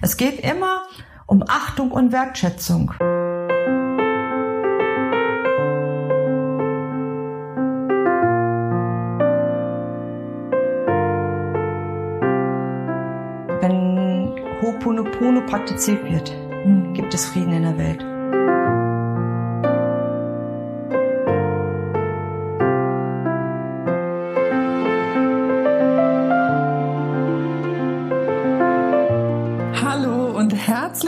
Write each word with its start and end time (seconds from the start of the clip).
Es 0.00 0.16
geht 0.16 0.40
immer 0.40 0.82
um 1.26 1.42
Achtung 1.46 1.90
und 1.90 2.12
Wertschätzung. 2.12 2.94
Wenn 13.60 14.36
Ho'oponopono 14.60 15.44
praktiziert 15.46 16.04
wird, 16.04 16.32
gibt 16.94 17.12
es 17.12 17.26
Frieden 17.26 17.52
in 17.52 17.62
der 17.62 17.78
Welt. 17.78 18.17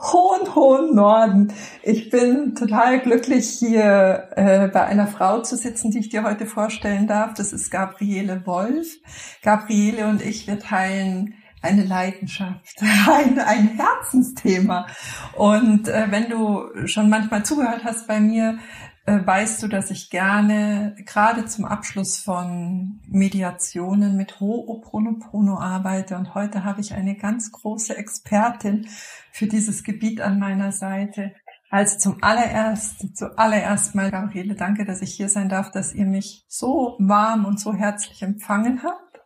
hohen, 0.00 0.54
hohen 0.54 0.94
Norden. 0.94 1.52
Ich 1.82 2.10
bin 2.10 2.54
total 2.54 3.00
glücklich, 3.00 3.48
hier 3.48 4.28
äh, 4.36 4.68
bei 4.68 4.84
einer 4.84 5.06
Frau 5.06 5.42
zu 5.42 5.56
sitzen, 5.56 5.90
die 5.90 5.98
ich 5.98 6.08
dir 6.08 6.24
heute 6.24 6.46
vorstellen 6.46 7.06
darf. 7.06 7.34
Das 7.34 7.52
ist 7.52 7.70
Gabriele 7.70 8.42
Wolf. 8.46 8.98
Gabriele 9.42 10.06
und 10.06 10.22
ich, 10.22 10.46
wir 10.46 10.58
teilen 10.58 11.34
eine 11.62 11.84
Leidenschaft, 11.84 12.82
ein, 13.08 13.38
ein 13.38 13.68
Herzensthema. 13.76 14.86
Und 15.36 15.88
äh, 15.88 16.06
wenn 16.10 16.30
du 16.30 16.86
schon 16.86 17.10
manchmal 17.10 17.44
zugehört 17.44 17.84
hast 17.84 18.06
bei 18.06 18.20
mir, 18.20 18.58
weißt 19.06 19.62
du, 19.62 19.68
dass 19.68 19.90
ich 19.90 20.10
gerne 20.10 20.94
gerade 21.04 21.46
zum 21.46 21.64
Abschluss 21.64 22.18
von 22.18 23.00
Mediationen 23.06 24.16
mit 24.16 24.40
Ho'oponopono 24.40 25.58
arbeite. 25.58 26.16
Und 26.16 26.34
heute 26.34 26.64
habe 26.64 26.80
ich 26.80 26.94
eine 26.94 27.16
ganz 27.16 27.50
große 27.50 27.96
Expertin 27.96 28.86
für 29.32 29.46
dieses 29.46 29.82
Gebiet 29.84 30.20
an 30.20 30.38
meiner 30.38 30.72
Seite. 30.72 31.34
Also 31.70 31.98
zum 31.98 32.22
allererst, 32.22 33.16
zuallererst 33.16 33.94
mal, 33.94 34.10
Gabriele, 34.10 34.54
danke, 34.54 34.84
dass 34.84 35.02
ich 35.02 35.14
hier 35.14 35.28
sein 35.28 35.48
darf, 35.48 35.70
dass 35.70 35.94
ihr 35.94 36.06
mich 36.06 36.44
so 36.48 36.96
warm 36.98 37.44
und 37.44 37.60
so 37.60 37.72
herzlich 37.74 38.22
empfangen 38.22 38.82
habt. 38.82 39.20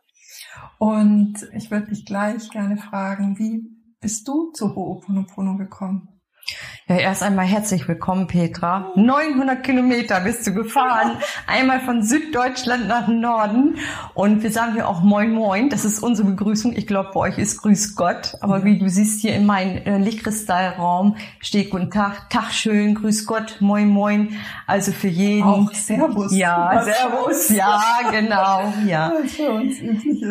Und 0.79 1.49
ich 1.55 1.71
würde 1.71 1.89
dich 1.89 2.05
gleich 2.05 2.51
gerne 2.51 2.77
fragen, 2.77 3.39
wie 3.39 3.65
bist 4.01 4.29
du 4.29 4.53
zu 4.53 4.67
Ho'oponopono 4.67 5.57
gekommen? 5.57 6.21
Ja, 6.87 6.97
erst 6.97 7.23
einmal 7.23 7.47
herzlich 7.47 7.89
willkommen, 7.89 8.27
Petra. 8.27 8.93
900 8.95 9.63
Kilometer 9.63 10.21
bist 10.21 10.47
du 10.47 10.53
gefahren. 10.53 11.13
Einmal 11.47 11.81
von 11.81 12.03
Süddeutschland 12.03 12.89
nach 12.89 13.09
Norden. 13.09 13.77
Und 14.13 14.43
wir 14.43 14.51
sagen 14.51 14.75
hier 14.75 14.87
auch 14.87 15.01
Moin 15.01 15.33
Moin. 15.33 15.71
Das 15.71 15.87
ist 15.87 16.01
unsere 16.01 16.29
Begrüßung. 16.29 16.75
Ich 16.77 16.87
glaube, 16.87 17.09
bei 17.15 17.21
euch 17.21 17.39
ist 17.39 17.63
Grüß 17.63 17.97
Gott. 17.97 18.35
Aber 18.43 18.65
wie 18.65 18.79
du 18.79 18.87
siehst, 18.91 19.23
hier 19.23 19.35
in 19.35 19.47
meinem 19.47 19.79
äh, 19.87 19.97
Lichtkristallraum 19.97 21.17
steht 21.41 21.71
Guten 21.71 21.91
Tag, 21.91 22.29
Tag 22.29 22.53
schön, 22.53 22.95
Grüß 22.97 23.25
Gott, 23.25 23.57
Moin 23.61 23.89
Moin. 23.89 24.37
Also 24.67 24.93
für 24.93 25.09
jeden. 25.09 25.43
Auch 25.43 25.73
Servus. 25.73 26.37
Ja, 26.37 26.83
Servus. 26.85 27.49
Ja, 27.49 27.81
genau. 28.11 28.75
Ja. 28.87 29.11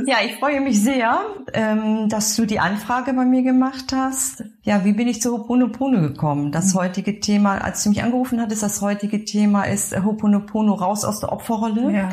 Ja, 0.06 0.18
ich 0.26 0.36
freue 0.36 0.60
mich 0.60 0.82
sehr, 0.82 1.20
ähm, 1.54 2.10
dass 2.10 2.36
du 2.36 2.46
die 2.46 2.60
Anfrage 2.60 3.14
bei 3.14 3.26
mir 3.26 3.42
gemacht 3.42 3.94
hast. 3.94 4.44
Ja, 4.64 4.84
wie 4.86 4.94
bin 4.94 5.08
ich 5.08 5.22
zu 5.22 5.30
Ho'oponopono 5.30 6.02
gekommen? 6.02 6.43
Das 6.52 6.74
mhm. 6.74 6.80
heutige 6.80 7.20
Thema, 7.20 7.58
als 7.60 7.84
du 7.84 7.90
mich 7.90 8.04
angerufen 8.04 8.42
hattest, 8.42 8.64
das 8.64 8.82
heutige 8.82 9.26
Thema 9.26 9.64
ist 9.64 9.96
Ho'oponopono 9.96 10.74
raus 10.74 11.06
aus 11.06 11.20
der 11.20 11.32
Opferrolle. 11.32 11.92
Ja. 11.92 12.10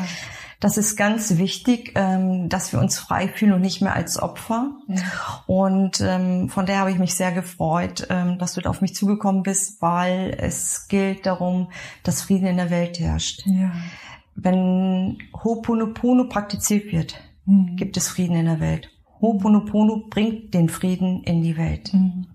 Das 0.61 0.77
ist 0.77 0.95
ganz 0.95 1.37
wichtig, 1.37 1.93
ähm, 1.95 2.47
dass 2.47 2.71
wir 2.71 2.79
uns 2.79 2.99
frei 2.99 3.27
fühlen 3.27 3.53
und 3.53 3.61
nicht 3.61 3.81
mehr 3.81 3.95
als 3.95 4.21
Opfer. 4.21 4.75
Ja. 4.87 5.01
Und 5.47 6.01
ähm, 6.01 6.49
von 6.49 6.67
daher 6.67 6.81
habe 6.81 6.91
ich 6.91 6.99
mich 6.99 7.15
sehr 7.15 7.31
gefreut, 7.31 8.05
ähm, 8.11 8.37
dass 8.37 8.53
du 8.53 8.61
da 8.61 8.69
auf 8.69 8.79
mich 8.79 8.93
zugekommen 8.93 9.41
bist, 9.41 9.81
weil 9.81 10.37
es 10.39 10.87
gilt 10.87 11.25
darum, 11.25 11.71
dass 12.03 12.21
Frieden 12.21 12.45
in 12.45 12.57
der 12.57 12.69
Welt 12.69 12.99
herrscht. 12.99 13.41
Ja. 13.47 13.71
Wenn 14.35 15.17
Ho'oponopono 15.33 16.29
praktiziert 16.29 16.91
wird, 16.91 17.19
mhm. 17.45 17.75
gibt 17.75 17.97
es 17.97 18.07
Frieden 18.07 18.35
in 18.35 18.45
der 18.45 18.59
Welt. 18.59 18.91
Ho'oponopono 19.19 20.09
bringt 20.11 20.53
den 20.53 20.69
Frieden 20.69 21.23
in 21.23 21.41
die 21.41 21.57
Welt. 21.57 21.91
Mhm. 21.91 22.27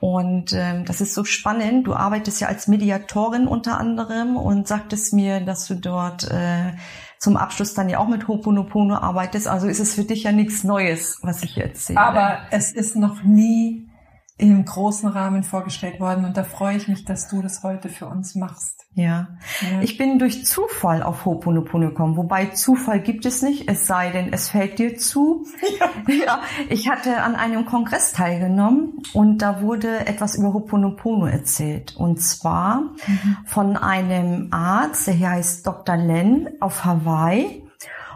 Und 0.00 0.52
ähm, 0.52 0.84
das 0.84 1.00
ist 1.00 1.14
so 1.14 1.24
spannend. 1.24 1.86
Du 1.86 1.94
arbeitest 1.94 2.40
ja 2.40 2.48
als 2.48 2.68
Mediatorin 2.68 3.48
unter 3.48 3.78
anderem 3.78 4.36
und 4.36 4.68
sagtest 4.68 5.12
mir, 5.12 5.40
dass 5.40 5.66
du 5.66 5.74
dort 5.74 6.30
äh, 6.30 6.72
zum 7.18 7.36
Abschluss 7.36 7.74
dann 7.74 7.88
ja 7.88 7.98
auch 7.98 8.06
mit 8.06 8.24
Ho'oponopono 8.24 8.94
arbeitest. 8.94 9.48
Also 9.48 9.66
ist 9.66 9.80
es 9.80 9.94
für 9.94 10.04
dich 10.04 10.22
ja 10.22 10.32
nichts 10.32 10.62
Neues, 10.62 11.18
was 11.22 11.42
ich 11.42 11.58
erzähle. 11.58 12.00
Aber 12.00 12.38
es 12.50 12.72
ist 12.72 12.94
noch 12.94 13.22
nie 13.24 13.88
im 14.36 14.64
großen 14.64 15.08
Rahmen 15.08 15.42
vorgestellt 15.42 15.98
worden 15.98 16.24
und 16.24 16.36
da 16.36 16.44
freue 16.44 16.76
ich 16.76 16.86
mich, 16.86 17.04
dass 17.04 17.28
du 17.28 17.42
das 17.42 17.64
heute 17.64 17.88
für 17.88 18.06
uns 18.06 18.36
machst. 18.36 18.77
Ja. 18.98 19.28
ja. 19.60 19.80
Ich 19.80 19.96
bin 19.96 20.18
durch 20.18 20.44
Zufall 20.44 21.04
auf 21.04 21.24
Ho'oponopono 21.24 21.90
gekommen, 21.90 22.16
wobei 22.16 22.46
Zufall 22.46 22.98
gibt 23.00 23.26
es 23.26 23.42
nicht, 23.42 23.70
es 23.70 23.86
sei 23.86 24.10
denn, 24.10 24.32
es 24.32 24.48
fällt 24.48 24.80
dir 24.80 24.96
zu. 24.98 25.46
Ja. 25.78 26.14
ja. 26.26 26.40
Ich 26.68 26.90
hatte 26.90 27.22
an 27.22 27.36
einem 27.36 27.64
Kongress 27.64 28.12
teilgenommen 28.12 29.00
und 29.12 29.38
da 29.38 29.62
wurde 29.62 30.06
etwas 30.08 30.34
über 30.34 30.48
Ho'oponopono 30.48 31.26
erzählt 31.26 31.94
und 31.96 32.20
zwar 32.20 32.80
mhm. 32.80 33.36
von 33.46 33.76
einem 33.76 34.48
Arzt, 34.50 35.06
der 35.06 35.14
hier 35.14 35.30
heißt 35.30 35.64
Dr. 35.64 35.96
Len 35.96 36.48
auf 36.58 36.84
Hawaii 36.84 37.62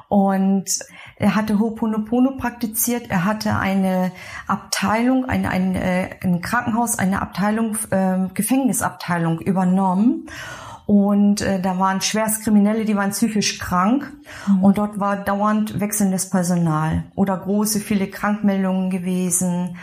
und 0.09 0.66
er 1.16 1.37
hatte 1.37 1.54
Ho'oponopono 1.54 2.37
praktiziert. 2.37 3.09
Er 3.09 3.25
hatte 3.25 3.56
eine 3.56 4.10
Abteilung, 4.49 5.26
ein, 5.26 5.47
ein, 5.47 5.76
äh, 5.76 6.10
ein 6.20 6.41
Krankenhaus, 6.41 6.99
eine 6.99 7.22
Abteilung, 7.22 7.78
äh, 7.91 8.28
Gefängnisabteilung 8.34 9.38
übernommen. 9.38 10.26
Und 10.87 11.41
äh, 11.41 11.60
da 11.60 11.78
waren 11.78 12.00
Schwerstkriminelle, 12.00 12.84
die 12.84 12.97
waren 12.97 13.10
psychisch 13.10 13.59
krank. 13.59 14.12
Mhm. 14.47 14.65
Und 14.65 14.78
dort 14.78 14.98
war 14.98 15.16
dauernd 15.16 15.81
wechselndes 15.81 16.31
Personal 16.31 17.04
oder 17.15 17.37
große, 17.37 17.81
viele 17.81 18.09
Krankmeldungen 18.09 18.91
gewesen. 18.91 19.76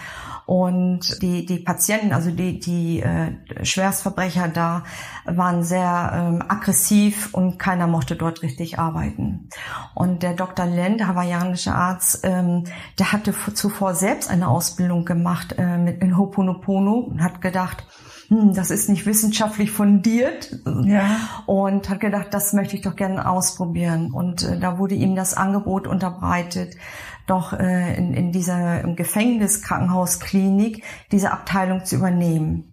Und 0.49 1.21
die, 1.21 1.45
die 1.45 1.59
Patienten, 1.59 2.11
also 2.11 2.31
die, 2.31 2.59
die 2.59 3.01
äh, 3.01 3.33
Schwerstverbrecher 3.63 4.47
da, 4.47 4.83
waren 5.25 5.61
sehr 5.61 6.11
ähm, 6.11 6.43
aggressiv 6.47 7.35
und 7.35 7.59
keiner 7.59 7.85
mochte 7.85 8.15
dort 8.15 8.41
richtig 8.41 8.79
arbeiten. 8.79 9.49
Und 9.93 10.23
der 10.23 10.33
Dr. 10.33 10.65
Len, 10.65 10.97
der 10.97 11.09
hawaiianische 11.09 11.71
Arzt, 11.71 12.21
ähm, 12.23 12.63
der 12.97 13.11
hatte 13.11 13.31
zuvor 13.53 13.93
selbst 13.93 14.31
eine 14.31 14.47
Ausbildung 14.47 15.05
gemacht 15.05 15.53
äh, 15.59 15.77
mit 15.77 16.01
in 16.01 16.15
Ho'oponopono 16.15 16.93
und 16.93 17.21
hat 17.21 17.41
gedacht, 17.41 17.85
hm, 18.29 18.53
das 18.53 18.69
ist 18.69 18.89
nicht 18.89 19.07
wissenschaftlich 19.07 19.71
fundiert 19.71 20.55
ja. 20.83 21.17
und 21.47 21.89
hat 21.89 21.99
gedacht, 21.99 22.27
das 22.31 22.53
möchte 22.53 22.75
ich 22.75 22.83
doch 22.83 22.95
gerne 22.95 23.27
ausprobieren. 23.27 24.11
Und 24.11 24.43
äh, 24.43 24.59
da 24.59 24.77
wurde 24.77 24.93
ihm 24.93 25.15
das 25.15 25.33
Angebot 25.33 25.87
unterbreitet, 25.87 26.77
doch 27.25 27.53
äh, 27.53 27.95
in, 27.95 28.13
in 28.13 28.31
dieser 28.31 28.81
im 28.81 28.95
Gefängnis 28.95 29.63
Krankenhausklinik 29.63 30.83
diese 31.11 31.31
Abteilung 31.31 31.85
zu 31.85 31.95
übernehmen. 31.95 32.71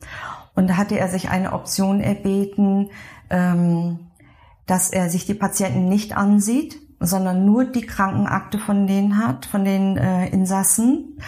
Und 0.55 0.69
da 0.69 0.76
hatte 0.76 0.99
er 0.99 1.08
sich 1.08 1.31
eine 1.31 1.53
Option 1.53 2.00
erbeten, 2.00 2.91
ähm, 3.31 4.00
dass 4.67 4.91
er 4.91 5.09
sich 5.09 5.25
die 5.25 5.35
Patienten 5.35 5.88
nicht 5.88 6.17
ansieht, 6.17 6.79
sondern 7.00 7.47
nur 7.47 7.64
die 7.64 7.87
Krankenakte 7.87 8.59
von 8.59 8.87
denen 8.87 9.19
hat, 9.19 9.47
von 9.47 9.64
den 9.64 9.97
äh, 9.97 10.29
Insassen 10.29 11.19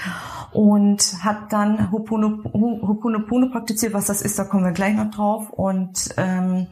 und 0.53 1.23
hat 1.23 1.53
dann 1.53 1.91
Ho'oponopono 1.91 3.51
praktiziert. 3.51 3.93
Was 3.93 4.07
das 4.07 4.23
ist, 4.23 4.39
da 4.39 4.45
kommen 4.45 4.65
wir 4.65 4.73
gleich 4.73 4.95
noch 4.95 5.11
drauf. 5.11 5.51
Und 5.51 6.15
ähm, 6.17 6.69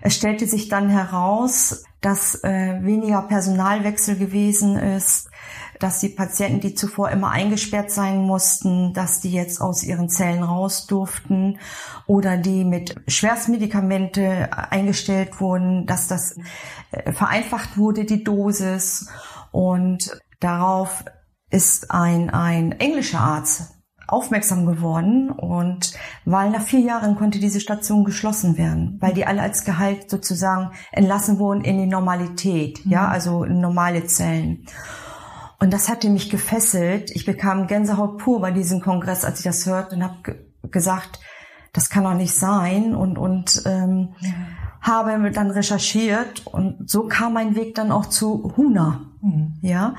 es 0.00 0.14
stellte 0.16 0.46
sich 0.46 0.68
dann 0.68 0.88
heraus, 0.88 1.84
dass 2.00 2.42
äh, 2.44 2.78
weniger 2.82 3.22
Personalwechsel 3.22 4.16
gewesen 4.16 4.76
ist, 4.76 5.30
dass 5.78 6.00
die 6.00 6.10
Patienten, 6.10 6.60
die 6.60 6.74
zuvor 6.74 7.10
immer 7.10 7.30
eingesperrt 7.30 7.90
sein 7.90 8.22
mussten, 8.22 8.92
dass 8.92 9.20
die 9.20 9.32
jetzt 9.32 9.60
aus 9.60 9.82
ihren 9.82 10.08
Zellen 10.08 10.42
raus 10.42 10.86
durften 10.86 11.58
oder 12.06 12.36
die 12.36 12.64
mit 12.64 12.96
Schwerstmedikamente 13.08 14.50
eingestellt 14.70 15.40
wurden, 15.40 15.86
dass 15.86 16.06
das 16.08 16.36
äh, 16.90 17.12
vereinfacht 17.12 17.78
wurde, 17.78 18.04
die 18.04 18.24
Dosis. 18.24 19.08
Und 19.50 20.20
darauf 20.40 21.04
ist 21.54 21.92
ein, 21.92 22.30
ein 22.30 22.72
englischer 22.72 23.20
Arzt 23.20 23.74
aufmerksam 24.08 24.66
geworden 24.66 25.30
und 25.30 25.94
weil 26.24 26.50
nach 26.50 26.62
vier 26.62 26.80
Jahren 26.80 27.16
konnte 27.16 27.38
diese 27.38 27.60
Station 27.60 28.04
geschlossen 28.04 28.58
werden, 28.58 28.98
weil 29.00 29.14
die 29.14 29.24
alle 29.24 29.40
als 29.40 29.64
Gehalt 29.64 30.10
sozusagen 30.10 30.72
entlassen 30.90 31.38
wurden 31.38 31.62
in 31.62 31.78
die 31.78 31.86
Normalität, 31.86 32.84
mhm. 32.84 32.92
ja, 32.92 33.08
also 33.08 33.44
in 33.44 33.60
normale 33.60 34.04
Zellen. 34.06 34.66
Und 35.60 35.72
das 35.72 35.88
hatte 35.88 36.10
mich 36.10 36.28
gefesselt. 36.28 37.12
Ich 37.12 37.24
bekam 37.24 37.68
Gänsehaut 37.68 38.18
pur 38.18 38.40
bei 38.40 38.50
diesem 38.50 38.80
Kongress, 38.80 39.24
als 39.24 39.38
ich 39.38 39.44
das 39.44 39.64
hörte 39.64 39.94
und 39.94 40.02
habe 40.02 40.36
gesagt, 40.70 41.20
das 41.72 41.88
kann 41.88 42.04
doch 42.04 42.14
nicht 42.14 42.34
sein 42.34 42.94
und 42.94 43.16
und 43.16 43.62
ähm, 43.64 44.14
ja. 44.20 44.30
habe 44.80 45.30
dann 45.30 45.50
recherchiert 45.50 46.46
und 46.46 46.90
so 46.90 47.06
kam 47.06 47.32
mein 47.32 47.54
Weg 47.54 47.76
dann 47.76 47.92
auch 47.92 48.06
zu 48.06 48.52
Huna, 48.56 49.06
mhm. 49.22 49.54
ja. 49.62 49.94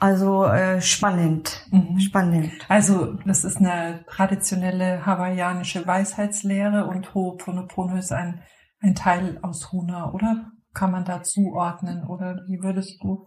Also 0.00 0.46
äh, 0.46 0.80
spannend, 0.80 1.66
mhm. 1.70 2.00
spannend. 2.00 2.52
Also 2.68 3.18
das 3.26 3.44
ist 3.44 3.58
eine 3.58 4.02
traditionelle 4.08 5.04
hawaiianische 5.04 5.86
Weisheitslehre 5.86 6.86
und 6.86 7.12
Ho'oponopono 7.12 7.98
ist 7.98 8.10
ein, 8.10 8.40
ein 8.80 8.94
Teil 8.94 9.38
aus 9.42 9.70
Huna, 9.70 10.10
oder? 10.12 10.52
Kann 10.72 10.90
man 10.90 11.04
da 11.04 11.22
zuordnen 11.22 12.06
oder 12.06 12.40
wie 12.46 12.62
würdest 12.62 13.02
du? 13.02 13.26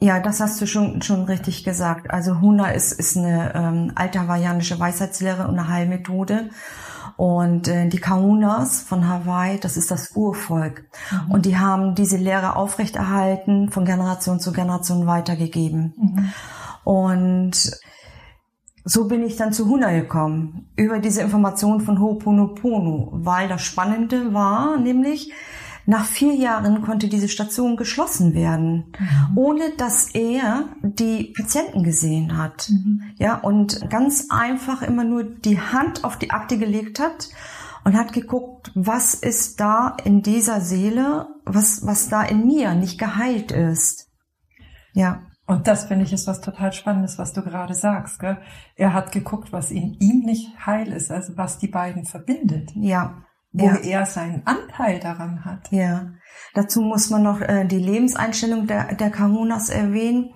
Ja, 0.00 0.18
das 0.18 0.40
hast 0.40 0.60
du 0.60 0.66
schon, 0.66 1.00
schon 1.00 1.26
richtig 1.26 1.62
gesagt. 1.62 2.10
Also 2.10 2.40
Huna 2.40 2.72
ist, 2.72 2.90
ist 2.90 3.16
eine 3.16 3.54
ähm, 3.54 3.92
alte 3.94 4.20
hawaiianische 4.20 4.80
Weisheitslehre 4.80 5.46
und 5.46 5.56
eine 5.56 5.68
Heilmethode. 5.68 6.50
Und 7.22 7.68
äh, 7.68 7.88
die 7.88 8.00
Kaunas 8.00 8.80
von 8.80 9.06
Hawaii, 9.06 9.60
das 9.60 9.76
ist 9.76 9.92
das 9.92 10.16
Urvolk. 10.16 10.82
Mhm. 11.12 11.30
Und 11.30 11.46
die 11.46 11.56
haben 11.56 11.94
diese 11.94 12.16
Lehre 12.16 12.56
aufrechterhalten, 12.56 13.70
von 13.70 13.84
Generation 13.84 14.40
zu 14.40 14.52
Generation 14.52 15.06
weitergegeben. 15.06 15.94
Mhm. 15.96 16.32
Und 16.82 17.80
so 18.84 19.06
bin 19.06 19.22
ich 19.22 19.36
dann 19.36 19.52
zu 19.52 19.68
Huna 19.68 19.92
gekommen, 19.92 20.72
über 20.74 20.98
diese 20.98 21.22
Information 21.22 21.80
von 21.80 22.00
Ho'oponopono, 22.00 23.10
weil 23.12 23.46
das 23.46 23.62
Spannende 23.62 24.34
war, 24.34 24.76
nämlich, 24.76 25.32
nach 25.86 26.04
vier 26.04 26.34
Jahren 26.34 26.82
konnte 26.82 27.08
diese 27.08 27.28
Station 27.28 27.76
geschlossen 27.76 28.34
werden, 28.34 28.92
mhm. 28.98 29.38
ohne 29.38 29.70
dass 29.76 30.14
er 30.14 30.68
die 30.82 31.32
Patienten 31.36 31.82
gesehen 31.82 32.36
hat. 32.36 32.70
Mhm. 32.70 33.02
Ja, 33.16 33.36
und 33.36 33.90
ganz 33.90 34.28
einfach 34.30 34.82
immer 34.82 35.04
nur 35.04 35.24
die 35.24 35.60
Hand 35.60 36.04
auf 36.04 36.16
die 36.18 36.30
Akte 36.30 36.58
gelegt 36.58 37.00
hat 37.00 37.30
und 37.84 37.96
hat 37.96 38.12
geguckt, 38.12 38.70
was 38.74 39.14
ist 39.14 39.58
da 39.60 39.96
in 40.04 40.22
dieser 40.22 40.60
Seele, 40.60 41.28
was, 41.44 41.84
was 41.84 42.08
da 42.08 42.22
in 42.22 42.46
mir 42.46 42.74
nicht 42.74 42.98
geheilt 42.98 43.50
ist. 43.50 44.08
Ja. 44.92 45.22
Und 45.46 45.66
das 45.66 45.86
finde 45.86 46.04
ich 46.04 46.12
ist 46.12 46.28
was 46.28 46.40
total 46.40 46.72
Spannendes, 46.72 47.18
was 47.18 47.32
du 47.32 47.42
gerade 47.42 47.74
sagst. 47.74 48.20
Gell? 48.20 48.38
Er 48.76 48.94
hat 48.94 49.10
geguckt, 49.10 49.52
was 49.52 49.72
in 49.72 49.94
ihm 49.94 50.20
nicht 50.20 50.64
heil 50.64 50.92
ist, 50.92 51.10
also 51.10 51.36
was 51.36 51.58
die 51.58 51.66
beiden 51.66 52.04
verbindet. 52.04 52.70
Ja 52.76 53.24
wo 53.52 53.66
ja. 53.66 53.76
er 53.76 54.06
seinen 54.06 54.46
Anteil 54.46 54.98
daran 54.98 55.44
hat. 55.44 55.70
Ja. 55.70 56.12
Dazu 56.54 56.80
muss 56.82 57.10
man 57.10 57.22
noch 57.22 57.40
äh, 57.40 57.66
die 57.66 57.78
Lebenseinstellung 57.78 58.66
der, 58.66 58.94
der 58.94 59.10
Kahunas 59.10 59.68
erwähnen. 59.68 60.30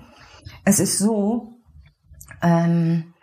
Es 0.64 0.80
ist 0.80 0.98
so, 0.98 1.60
ähm, 2.42 3.14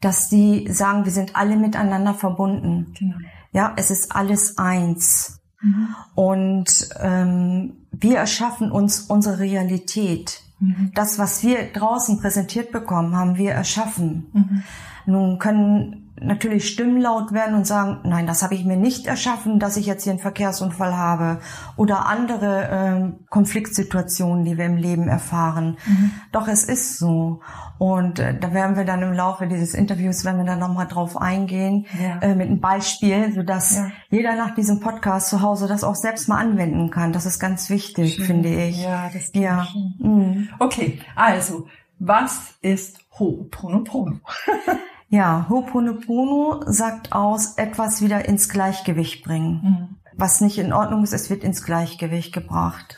dass 0.00 0.28
die 0.28 0.70
sagen, 0.70 1.04
wir 1.04 1.12
sind 1.12 1.36
alle 1.36 1.56
miteinander 1.56 2.14
verbunden. 2.14 2.94
Genau. 2.98 3.16
Ja, 3.52 3.72
es 3.76 3.90
ist 3.90 4.14
alles 4.14 4.58
eins. 4.58 5.40
Mhm. 5.60 5.88
Und 6.14 6.88
ähm, 7.00 7.86
wir 7.90 8.18
erschaffen 8.18 8.70
uns 8.70 9.00
unsere 9.00 9.38
Realität. 9.38 10.42
Mhm. 10.58 10.92
Das, 10.94 11.18
was 11.18 11.42
wir 11.42 11.72
draußen 11.72 12.20
präsentiert 12.20 12.72
bekommen, 12.72 13.16
haben 13.16 13.36
wir 13.36 13.52
erschaffen. 13.52 14.30
Mhm. 14.32 14.62
Nun 15.06 15.38
können 15.38 15.99
natürlich 16.20 16.68
Stimmen 16.68 17.00
laut 17.00 17.32
werden 17.32 17.54
und 17.54 17.66
sagen, 17.66 18.00
nein, 18.04 18.26
das 18.26 18.42
habe 18.42 18.54
ich 18.54 18.64
mir 18.64 18.76
nicht 18.76 19.06
erschaffen, 19.06 19.58
dass 19.58 19.76
ich 19.76 19.86
jetzt 19.86 20.04
hier 20.04 20.12
einen 20.12 20.20
Verkehrsunfall 20.20 20.96
habe 20.96 21.40
oder 21.76 22.06
andere 22.06 22.68
äh, 22.68 23.26
Konfliktsituationen, 23.28 24.44
die 24.44 24.58
wir 24.58 24.66
im 24.66 24.76
Leben 24.76 25.08
erfahren. 25.08 25.78
Mhm. 25.86 26.10
Doch 26.32 26.48
es 26.48 26.64
ist 26.64 26.98
so. 26.98 27.40
Und 27.78 28.18
äh, 28.18 28.38
da 28.38 28.52
werden 28.52 28.76
wir 28.76 28.84
dann 28.84 29.02
im 29.02 29.14
Laufe 29.14 29.46
dieses 29.46 29.72
Interviews, 29.72 30.24
wenn 30.24 30.36
wir 30.36 30.44
dann 30.44 30.58
nochmal 30.58 30.86
drauf 30.86 31.16
eingehen, 31.16 31.86
ja. 31.98 32.18
äh, 32.20 32.34
mit 32.34 32.48
einem 32.48 32.60
Beispiel, 32.60 33.32
sodass 33.32 33.76
ja. 33.76 33.90
jeder 34.10 34.36
nach 34.36 34.54
diesem 34.54 34.80
Podcast 34.80 35.28
zu 35.30 35.40
Hause 35.40 35.66
das 35.66 35.82
auch 35.82 35.94
selbst 35.94 36.28
mal 36.28 36.38
anwenden 36.38 36.90
kann. 36.90 37.12
Das 37.12 37.24
ist 37.24 37.38
ganz 37.38 37.70
wichtig, 37.70 38.16
schön. 38.16 38.26
finde 38.26 38.50
ich. 38.50 38.82
Ja, 38.82 39.10
das 39.12 39.30
ja. 39.32 39.66
Mhm. 39.98 40.50
Okay, 40.58 41.00
also, 41.16 41.66
was 41.98 42.54
ist 42.60 43.00
Ho'oponopono? 43.18 44.20
Ja, 45.12 45.46
Ho'oponopono 45.48 46.62
sagt 46.66 47.12
aus, 47.12 47.54
etwas 47.54 48.00
wieder 48.00 48.28
ins 48.28 48.48
Gleichgewicht 48.48 49.24
bringen. 49.24 49.60
Mhm. 49.62 49.96
Was 50.16 50.40
nicht 50.40 50.56
in 50.56 50.72
Ordnung 50.72 51.02
ist, 51.02 51.12
es 51.12 51.30
wird 51.30 51.42
ins 51.42 51.64
Gleichgewicht 51.64 52.32
gebracht. 52.32 52.96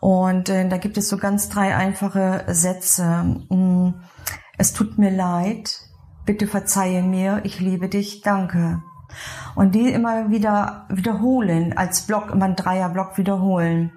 Und 0.00 0.48
äh, 0.48 0.66
da 0.66 0.78
gibt 0.78 0.96
es 0.96 1.10
so 1.10 1.18
ganz 1.18 1.50
drei 1.50 1.76
einfache 1.76 2.44
Sätze. 2.48 3.04
Mm, 3.50 3.90
es 4.56 4.72
tut 4.72 4.96
mir 4.96 5.10
leid, 5.10 5.78
bitte 6.24 6.46
verzeihe 6.46 7.02
mir, 7.02 7.40
ich 7.44 7.60
liebe 7.60 7.90
dich, 7.90 8.22
danke. 8.22 8.82
Und 9.54 9.74
die 9.74 9.92
immer 9.92 10.30
wieder 10.30 10.86
wiederholen, 10.88 11.76
als 11.76 12.06
Block, 12.06 12.30
immer 12.30 12.46
ein 12.46 12.56
Dreierblock 12.56 13.18
wiederholen. 13.18 13.92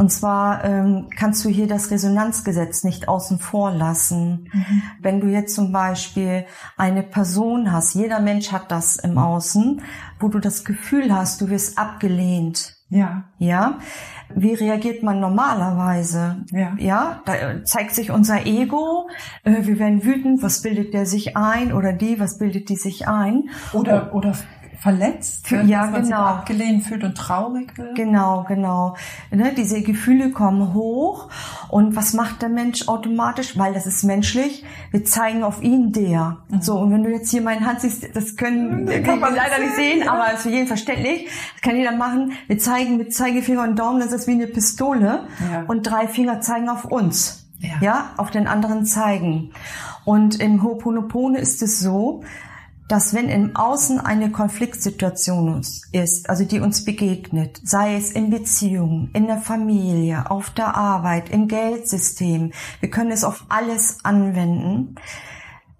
Und 0.00 0.08
zwar 0.10 0.64
ähm, 0.64 1.08
kannst 1.14 1.44
du 1.44 1.50
hier 1.50 1.66
das 1.66 1.90
Resonanzgesetz 1.90 2.84
nicht 2.84 3.06
außen 3.06 3.38
vor 3.38 3.70
lassen. 3.70 4.48
Mhm. 4.50 4.82
Wenn 4.98 5.20
du 5.20 5.26
jetzt 5.26 5.54
zum 5.54 5.72
Beispiel 5.72 6.46
eine 6.78 7.02
Person 7.02 7.70
hast, 7.70 7.92
jeder 7.92 8.18
Mensch 8.18 8.50
hat 8.50 8.70
das 8.70 8.96
im 8.96 9.18
Außen, 9.18 9.82
wo 10.18 10.28
du 10.28 10.38
das 10.38 10.64
Gefühl 10.64 11.14
hast, 11.14 11.42
du 11.42 11.50
wirst 11.50 11.76
abgelehnt. 11.76 12.76
Ja. 12.88 13.24
Ja. 13.36 13.78
Wie 14.34 14.54
reagiert 14.54 15.02
man 15.02 15.20
normalerweise? 15.20 16.46
Ja. 16.50 16.72
Ja. 16.78 17.20
Da 17.26 17.62
zeigt 17.64 17.94
sich 17.94 18.10
unser 18.10 18.46
Ego. 18.46 19.06
Äh, 19.44 19.66
wir 19.66 19.78
werden 19.78 20.02
wütend. 20.02 20.42
Was 20.42 20.62
bildet 20.62 20.94
der 20.94 21.04
sich 21.04 21.36
ein? 21.36 21.74
Oder 21.74 21.92
die? 21.92 22.18
Was 22.18 22.38
bildet 22.38 22.70
die 22.70 22.76
sich 22.76 23.06
ein? 23.06 23.50
Oder, 23.74 24.14
oder 24.14 24.32
verletzt, 24.80 25.46
Für, 25.46 25.62
ja, 25.62 25.82
dass 25.82 25.90
man 25.90 26.02
genau. 26.02 26.16
sich 26.16 26.26
abgelehnt 26.26 26.84
fühlt 26.84 27.04
und 27.04 27.14
traurig 27.14 27.76
wird. 27.76 27.94
Genau, 27.96 28.46
genau. 28.48 28.96
Ne, 29.30 29.52
diese 29.54 29.82
Gefühle 29.82 30.30
kommen 30.30 30.72
hoch 30.72 31.28
und 31.68 31.96
was 31.96 32.14
macht 32.14 32.40
der 32.40 32.48
Mensch 32.48 32.88
automatisch? 32.88 33.58
Weil 33.58 33.74
das 33.74 33.86
ist 33.86 34.04
menschlich. 34.04 34.64
Wir 34.90 35.04
zeigen 35.04 35.42
auf 35.42 35.62
ihn 35.62 35.92
der. 35.92 36.38
Mhm. 36.48 36.62
So 36.62 36.78
und 36.78 36.92
wenn 36.92 37.04
du 37.04 37.10
jetzt 37.10 37.30
hier 37.30 37.42
meine 37.42 37.66
Hand 37.66 37.82
siehst, 37.82 38.16
das 38.16 38.36
können 38.36 38.86
das 38.86 39.02
kann 39.02 39.20
man 39.20 39.34
leider 39.34 39.58
nicht 39.62 39.74
sehen, 39.74 40.08
aber 40.08 40.28
es 40.28 40.38
ist 40.38 40.42
für 40.44 40.50
jeden 40.50 40.66
verständlich. 40.66 41.28
Das 41.54 41.62
kann 41.62 41.76
jeder 41.76 41.92
machen. 41.92 42.32
Wir 42.46 42.58
zeigen 42.58 42.96
mit 42.96 43.12
Zeigefinger 43.12 43.62
und 43.64 43.78
Daumen, 43.78 44.00
das 44.00 44.12
ist 44.12 44.26
wie 44.26 44.32
eine 44.32 44.46
Pistole 44.46 45.24
ja. 45.52 45.64
und 45.68 45.82
drei 45.82 46.08
Finger 46.08 46.40
zeigen 46.40 46.70
auf 46.70 46.86
uns. 46.86 47.46
Ja. 47.58 47.74
ja, 47.82 48.10
auf 48.16 48.30
den 48.30 48.46
anderen 48.46 48.86
zeigen. 48.86 49.52
Und 50.06 50.40
im 50.40 50.62
Ho'oponopono 50.62 51.36
ist 51.36 51.62
es 51.62 51.78
so, 51.78 52.22
dass 52.90 53.14
wenn 53.14 53.28
im 53.28 53.54
Außen 53.54 54.00
eine 54.00 54.32
Konfliktsituation 54.32 55.62
ist, 55.92 56.28
also 56.28 56.44
die 56.44 56.58
uns 56.58 56.84
begegnet, 56.84 57.60
sei 57.62 57.94
es 57.94 58.10
in 58.10 58.30
Beziehungen, 58.30 59.10
in 59.12 59.28
der 59.28 59.38
Familie, 59.38 60.28
auf 60.28 60.50
der 60.50 60.74
Arbeit, 60.76 61.30
im 61.30 61.46
Geldsystem, 61.46 62.50
wir 62.80 62.90
können 62.90 63.12
es 63.12 63.22
auf 63.22 63.44
alles 63.48 64.04
anwenden, 64.04 64.96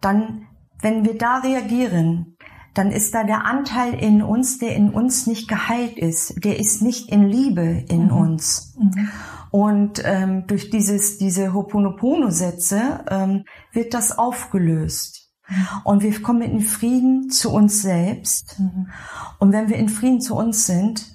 dann, 0.00 0.47
wenn 0.81 1.05
wir 1.05 1.19
da 1.19 1.38
reagieren, 1.38 2.37
dann 2.75 2.93
ist 2.93 3.12
da 3.12 3.25
der 3.25 3.45
Anteil 3.45 3.95
in 3.95 4.23
uns, 4.23 4.59
der 4.59 4.76
in 4.76 4.90
uns 4.90 5.26
nicht 5.26 5.49
geheilt 5.49 5.99
ist, 5.99 6.45
der 6.45 6.61
ist 6.61 6.81
nicht 6.81 7.11
in 7.11 7.26
Liebe 7.26 7.85
in 7.88 8.05
mhm. 8.05 8.12
uns. 8.12 8.76
Mhm. 8.79 9.09
Und 9.50 10.00
ähm, 10.05 10.47
durch 10.47 10.71
dieses, 10.71 11.19
diese 11.19 11.52
Hoponopono-Sätze 11.52 13.05
ähm, 13.11 13.45
wird 13.73 13.95
das 13.95 14.17
aufgelöst. 14.17 15.20
Und 15.85 16.02
wir 16.02 16.23
kommen 16.23 16.42
in 16.42 16.61
Frieden 16.61 17.30
zu 17.30 17.50
uns 17.52 17.83
selbst. 17.83 18.59
Mhm. 18.59 18.88
Und 19.38 19.52
wenn 19.52 19.69
wir 19.69 19.76
in 19.76 19.88
Frieden 19.88 20.21
zu 20.21 20.37
uns 20.37 20.66
sind, 20.66 21.07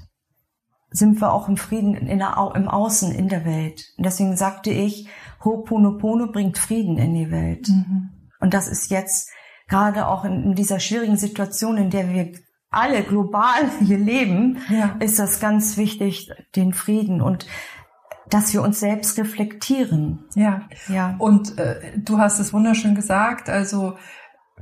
sind 0.89 1.19
wir 1.21 1.33
auch 1.33 1.49
im 1.49 1.57
Frieden 1.57 1.95
in 1.95 2.19
der, 2.19 2.51
im 2.55 2.67
Außen, 2.67 3.11
in 3.11 3.27
der 3.27 3.45
Welt. 3.45 3.83
Und 3.97 4.05
deswegen 4.05 4.35
sagte 4.37 4.71
ich, 4.71 5.07
Ho'oponopono 5.41 6.31
bringt 6.31 6.57
Frieden 6.57 6.97
in 6.97 7.13
die 7.13 7.31
Welt. 7.31 7.67
Mhm. 7.69 8.09
Und 8.39 8.53
das 8.53 8.67
ist 8.67 8.89
jetzt 8.91 9.29
gerade 9.67 10.07
auch 10.07 10.25
in, 10.25 10.43
in, 10.43 10.55
dieser 10.55 10.79
schwierigen 10.79 11.17
Situation, 11.17 11.77
in 11.77 11.89
der 11.89 12.11
wir 12.11 12.31
alle 12.69 13.03
global 13.03 13.69
hier 13.79 13.97
leben, 13.97 14.59
ja. 14.69 14.95
ist 14.99 15.19
das 15.19 15.39
ganz 15.39 15.77
wichtig, 15.77 16.29
den 16.55 16.73
Frieden 16.73 17.21
und 17.21 17.45
dass 18.29 18.53
wir 18.53 18.63
uns 18.63 18.79
selbst 18.79 19.17
reflektieren. 19.17 20.25
Ja, 20.33 20.67
ja. 20.87 21.15
Und 21.19 21.57
äh, 21.57 21.97
du 21.97 22.17
hast 22.17 22.39
es 22.39 22.53
wunderschön 22.53 22.95
gesagt. 22.95 23.49
Also 23.49 23.97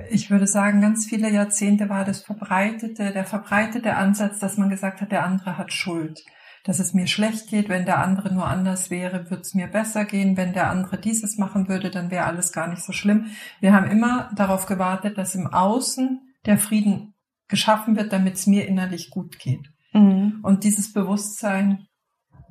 ich 0.10 0.32
würde 0.32 0.48
sagen, 0.48 0.82
ganz 0.82 1.06
viele 1.06 1.30
Jahrzehnte 1.30 1.90
war 1.90 2.04
das 2.04 2.22
verbreitete, 2.22 3.12
der 3.12 3.26
verbreitete 3.26 3.96
Ansatz, 3.96 4.40
dass 4.40 4.58
man 4.58 4.70
gesagt 4.70 5.02
hat, 5.02 5.12
der 5.12 5.24
andere 5.24 5.58
hat 5.58 5.72
Schuld. 5.72 6.24
dass 6.64 6.80
es 6.80 6.94
mir 6.94 7.08
schlecht 7.08 7.50
geht. 7.50 7.70
Wenn 7.70 7.86
der 7.86 8.00
andere 8.00 8.34
nur 8.34 8.48
anders 8.48 8.90
wäre, 8.90 9.30
würde 9.30 9.42
es 9.42 9.54
mir 9.54 9.68
besser 9.68 10.06
gehen. 10.06 10.38
Wenn 10.38 10.54
der 10.54 10.70
andere 10.70 10.98
dieses 10.98 11.38
machen 11.38 11.68
würde, 11.68 11.90
dann 11.90 12.10
wäre 12.10 12.26
alles 12.26 12.54
gar 12.54 12.68
nicht 12.68 12.82
so 12.82 12.94
schlimm. 12.94 13.28
Wir 13.60 13.74
haben 13.74 13.92
immer 13.92 14.32
darauf 14.36 14.66
gewartet, 14.66 15.18
dass 15.18 15.36
im 15.36 15.48
Außen 15.48 16.22
der 16.46 16.58
Frieden 16.58 17.14
geschaffen 17.50 17.96
wird, 17.96 18.14
damit 18.14 18.36
es 18.36 18.48
mir 18.48 18.66
innerlich 18.68 19.10
gut 19.10 19.40
geht. 19.40 19.70
Mhm. 19.92 20.40
Und 20.42 20.64
dieses 20.64 20.94
Bewusstsein 20.94 21.86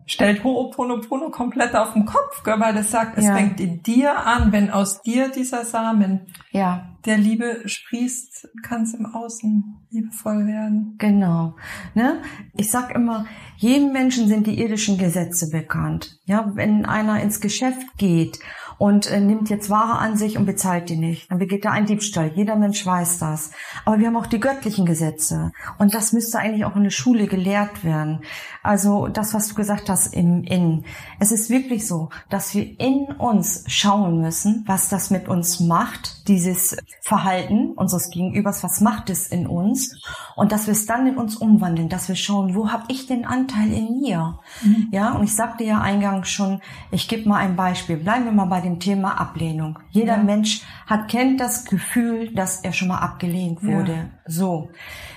stellt 0.06 0.42
Ho'oponopono 0.42 1.30
komplett 1.30 1.74
auf 1.74 1.92
den 1.92 2.04
Kopf, 2.04 2.42
weil 2.44 2.74
das 2.74 2.90
sagt, 2.90 3.18
es 3.18 3.24
ja. 3.24 3.36
fängt 3.36 3.60
in 3.60 3.82
dir 3.82 4.26
an, 4.26 4.52
wenn 4.52 4.70
aus 4.70 5.02
dir 5.02 5.30
dieser 5.30 5.64
Samen 5.64 6.26
ja. 6.50 6.96
der 7.04 7.18
Liebe 7.18 7.62
sprießt, 7.66 8.48
kann 8.62 8.82
es 8.82 8.94
im 8.94 9.06
Außen 9.06 9.76
liebevoll 9.90 10.46
werden. 10.46 10.96
Genau. 10.98 11.56
Ne? 11.94 12.22
Ich 12.56 12.70
sag 12.70 12.94
immer, 12.94 13.26
jedem 13.56 13.92
Menschen 13.92 14.28
sind 14.28 14.46
die 14.46 14.60
irdischen 14.60 14.98
Gesetze 14.98 15.50
bekannt. 15.50 16.18
Ja, 16.24 16.52
wenn 16.54 16.84
einer 16.86 17.22
ins 17.22 17.40
Geschäft 17.40 17.96
geht 17.98 18.38
und 18.82 19.08
äh, 19.08 19.20
nimmt 19.20 19.48
jetzt 19.48 19.70
Ware 19.70 20.00
an 20.00 20.16
sich 20.16 20.36
und 20.36 20.44
bezahlt 20.44 20.88
die 20.88 20.96
nicht. 20.96 21.30
Dann 21.30 21.38
begeht 21.38 21.64
er 21.64 21.70
einen 21.70 21.86
Diebstahl. 21.86 22.32
Jeder 22.34 22.56
Mensch 22.56 22.84
weiß 22.84 23.20
das. 23.20 23.52
Aber 23.84 24.00
wir 24.00 24.08
haben 24.08 24.16
auch 24.16 24.26
die 24.26 24.40
göttlichen 24.40 24.86
Gesetze. 24.86 25.52
Und 25.78 25.94
das 25.94 26.12
müsste 26.12 26.40
eigentlich 26.40 26.64
auch 26.64 26.74
in 26.74 26.82
der 26.82 26.90
Schule 26.90 27.28
gelehrt 27.28 27.84
werden. 27.84 28.22
Also 28.64 29.06
das, 29.06 29.34
was 29.34 29.46
du 29.46 29.54
gesagt 29.54 29.88
hast 29.88 30.12
im 30.12 30.42
Innen. 30.42 30.84
Es 31.20 31.30
ist 31.30 31.48
wirklich 31.48 31.86
so, 31.86 32.08
dass 32.28 32.56
wir 32.56 32.80
in 32.80 33.04
uns 33.18 33.62
schauen 33.68 34.20
müssen, 34.20 34.64
was 34.66 34.88
das 34.88 35.10
mit 35.10 35.28
uns 35.28 35.60
macht, 35.60 36.26
dieses 36.26 36.76
Verhalten 37.02 37.74
unseres 37.74 38.10
Gegenübers, 38.10 38.64
was 38.64 38.80
macht 38.80 39.10
es 39.10 39.28
in 39.28 39.46
uns? 39.46 39.96
Und 40.34 40.50
dass 40.50 40.66
wir 40.66 40.72
es 40.72 40.86
dann 40.86 41.06
in 41.06 41.18
uns 41.18 41.36
umwandeln, 41.36 41.88
dass 41.88 42.08
wir 42.08 42.16
schauen, 42.16 42.56
wo 42.56 42.72
habe 42.72 42.84
ich 42.88 43.06
den 43.06 43.26
Anteil 43.26 43.72
in 43.72 44.00
mir? 44.00 44.40
Mhm. 44.62 44.88
Ja, 44.90 45.12
und 45.12 45.22
ich 45.22 45.36
sagte 45.36 45.62
ja 45.62 45.80
eingangs 45.80 46.28
schon, 46.28 46.60
ich 46.90 47.06
gebe 47.06 47.28
mal 47.28 47.38
ein 47.38 47.54
Beispiel. 47.54 47.96
Bleiben 47.96 48.24
wir 48.24 48.32
mal 48.32 48.46
bei 48.46 48.60
dem 48.60 48.71
Thema 48.80 49.20
Ablehnung. 49.20 49.78
Jeder 49.90 50.16
ja. 50.16 50.22
Mensch 50.22 50.62
hat, 50.86 51.08
kennt 51.08 51.40
das 51.40 51.64
Gefühl, 51.64 52.34
dass 52.34 52.62
er 52.64 52.72
schon 52.72 52.88
mal 52.88 52.98
abgelehnt 52.98 53.62
wurde. 53.62 53.92
Ja. 53.92 54.08
So. 54.26 54.70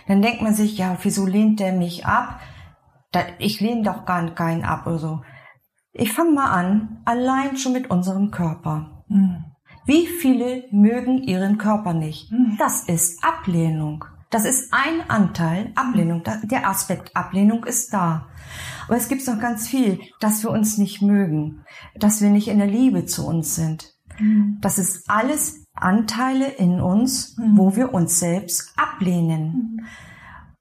Dann 0.07 0.21
denkt 0.21 0.41
man 0.41 0.53
sich, 0.53 0.77
ja, 0.77 0.97
wieso 1.01 1.25
lehnt 1.25 1.59
der 1.59 1.73
mich 1.73 2.05
ab? 2.05 2.39
Ich 3.39 3.61
lehne 3.61 3.83
doch 3.83 4.05
gar 4.05 4.29
keinen 4.35 4.63
ab 4.63 4.85
oder 4.87 4.99
so. 4.99 5.21
Ich 5.93 6.11
fange 6.11 6.31
mal 6.31 6.51
an, 6.51 7.01
allein 7.05 7.55
schon 7.57 7.71
mit 7.73 7.89
unserem 7.89 8.31
Körper. 8.31 9.03
Mhm. 9.07 9.45
Wie 9.85 10.07
viele 10.07 10.65
mögen 10.71 11.23
ihren 11.23 11.57
Körper 11.57 11.93
nicht? 11.93 12.31
Mhm. 12.31 12.55
Das 12.57 12.83
ist 12.83 13.23
Ablehnung. 13.23 14.03
Das 14.29 14.43
ist 14.43 14.73
ein 14.73 15.09
Anteil 15.09 15.71
Ablehnung. 15.75 16.23
Der 16.43 16.67
Aspekt 16.67 17.15
Ablehnung 17.15 17.63
ist 17.63 17.93
da. 17.93 18.27
Aber 18.87 18.97
es 18.97 19.07
gibt 19.07 19.25
noch 19.27 19.39
ganz 19.39 19.67
viel, 19.67 19.99
dass 20.19 20.43
wir 20.43 20.51
uns 20.51 20.77
nicht 20.77 21.01
mögen, 21.01 21.63
dass 21.95 22.21
wir 22.21 22.29
nicht 22.29 22.47
in 22.47 22.59
der 22.59 22.67
Liebe 22.67 23.05
zu 23.05 23.25
uns 23.25 23.55
sind. 23.55 23.95
Mhm. 24.19 24.57
Das 24.61 24.77
ist 24.77 25.09
alles 25.09 25.65
Anteile 25.73 26.47
in 26.47 26.79
uns, 26.79 27.37
mhm. 27.37 27.57
wo 27.57 27.75
wir 27.75 27.93
uns 27.93 28.19
selbst 28.19 28.73
ablehnen. 28.77 29.77
Mhm. 29.77 29.85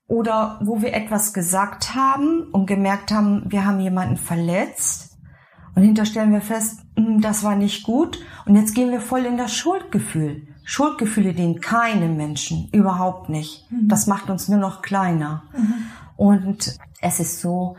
Oder 0.07 0.61
wo 0.63 0.83
wir 0.83 0.93
etwas 0.93 1.33
gesagt 1.33 1.95
haben 1.95 2.43
und 2.53 2.67
gemerkt 2.67 3.11
haben, 3.11 3.45
wir 3.51 3.65
haben 3.65 3.81
jemanden 3.81 4.17
verletzt. 4.17 5.17
Und 5.75 5.83
hinter 5.83 6.05
stellen 6.05 6.33
wir 6.33 6.43
fest, 6.43 6.81
hm, 6.97 7.21
das 7.21 7.43
war 7.43 7.57
nicht 7.57 7.85
gut. 7.85 8.21
Und 8.45 8.55
jetzt 8.55 8.75
gehen 8.75 8.91
wir 8.91 9.01
voll 9.01 9.25
in 9.25 9.39
das 9.39 9.55
Schuldgefühl. 9.55 10.47
Schuldgefühle 10.65 11.35
dienen 11.35 11.61
keinem 11.61 12.17
Menschen, 12.17 12.69
überhaupt 12.73 13.29
nicht. 13.29 13.71
Mhm. 13.71 13.89
Das 13.89 14.07
macht 14.07 14.31
uns 14.31 14.49
nur 14.49 14.59
noch 14.59 14.83
kleiner. 14.83 15.45
Mhm. 15.57 15.75
Und 16.17 16.79
es 17.01 17.21
ist 17.21 17.41
so, 17.41 17.77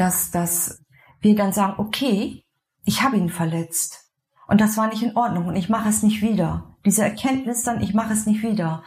dass, 0.00 0.30
dass 0.30 0.82
wir 1.20 1.36
dann 1.36 1.52
sagen, 1.52 1.74
okay, 1.76 2.44
ich 2.84 3.02
habe 3.02 3.16
ihn 3.16 3.28
verletzt. 3.28 4.10
Und 4.48 4.60
das 4.60 4.76
war 4.76 4.88
nicht 4.88 5.02
in 5.02 5.16
Ordnung 5.16 5.46
und 5.46 5.56
ich 5.56 5.68
mache 5.68 5.88
es 5.88 6.02
nicht 6.02 6.22
wieder. 6.22 6.76
Diese 6.84 7.04
Erkenntnis 7.04 7.62
dann, 7.62 7.82
ich 7.82 7.94
mache 7.94 8.12
es 8.12 8.26
nicht 8.26 8.42
wieder. 8.42 8.82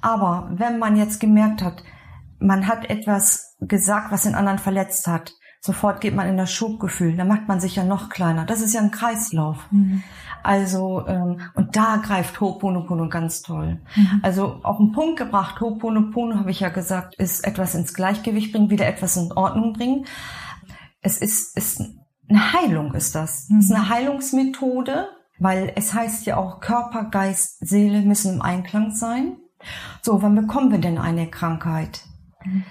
Aber 0.00 0.48
wenn 0.52 0.78
man 0.78 0.96
jetzt 0.96 1.20
gemerkt 1.20 1.62
hat, 1.62 1.82
man 2.38 2.68
hat 2.68 2.88
etwas 2.88 3.56
gesagt, 3.60 4.12
was 4.12 4.22
den 4.22 4.34
anderen 4.34 4.58
verletzt 4.58 5.06
hat, 5.06 5.34
sofort 5.66 6.00
geht 6.00 6.14
man 6.14 6.28
in 6.28 6.36
das 6.36 6.52
Schuldgefühl, 6.52 7.16
dann 7.16 7.28
macht 7.28 7.48
man 7.48 7.60
sich 7.60 7.76
ja 7.76 7.84
noch 7.84 8.08
kleiner. 8.08 8.46
Das 8.46 8.60
ist 8.60 8.72
ja 8.72 8.80
ein 8.80 8.90
Kreislauf. 8.90 9.58
Mhm. 9.70 10.02
Also, 10.42 11.04
ähm, 11.08 11.40
und 11.54 11.76
da 11.76 11.96
greift 11.96 12.36
Ho'oponopono 12.36 13.08
ganz 13.08 13.42
toll. 13.42 13.80
Mhm. 13.96 14.20
Also 14.22 14.60
auf 14.62 14.76
den 14.78 14.92
Punkt 14.92 15.18
gebracht, 15.18 15.60
Ho'oponopono, 15.60 16.38
habe 16.38 16.52
ich 16.52 16.60
ja 16.60 16.68
gesagt, 16.68 17.16
ist 17.16 17.44
etwas 17.44 17.74
ins 17.74 17.94
Gleichgewicht 17.94 18.52
bringen, 18.52 18.70
wieder 18.70 18.86
etwas 18.86 19.16
in 19.16 19.32
Ordnung 19.32 19.72
bringen. 19.72 20.06
Es 21.02 21.18
ist, 21.18 21.56
ist 21.56 21.82
eine 22.28 22.52
Heilung, 22.52 22.94
ist 22.94 23.14
das. 23.14 23.48
Mhm. 23.48 23.58
Es 23.58 23.64
ist 23.66 23.72
eine 23.72 23.88
Heilungsmethode, 23.88 25.08
weil 25.40 25.72
es 25.74 25.92
heißt 25.92 26.26
ja 26.26 26.36
auch, 26.36 26.60
Körper, 26.60 27.04
Geist, 27.10 27.66
Seele 27.66 28.02
müssen 28.02 28.34
im 28.34 28.42
Einklang 28.42 28.92
sein. 28.92 29.38
So, 30.00 30.22
wann 30.22 30.36
bekommen 30.36 30.70
wir 30.70 30.78
denn 30.78 30.98
eine 30.98 31.28
Krankheit? 31.28 32.02
Mhm. 32.44 32.64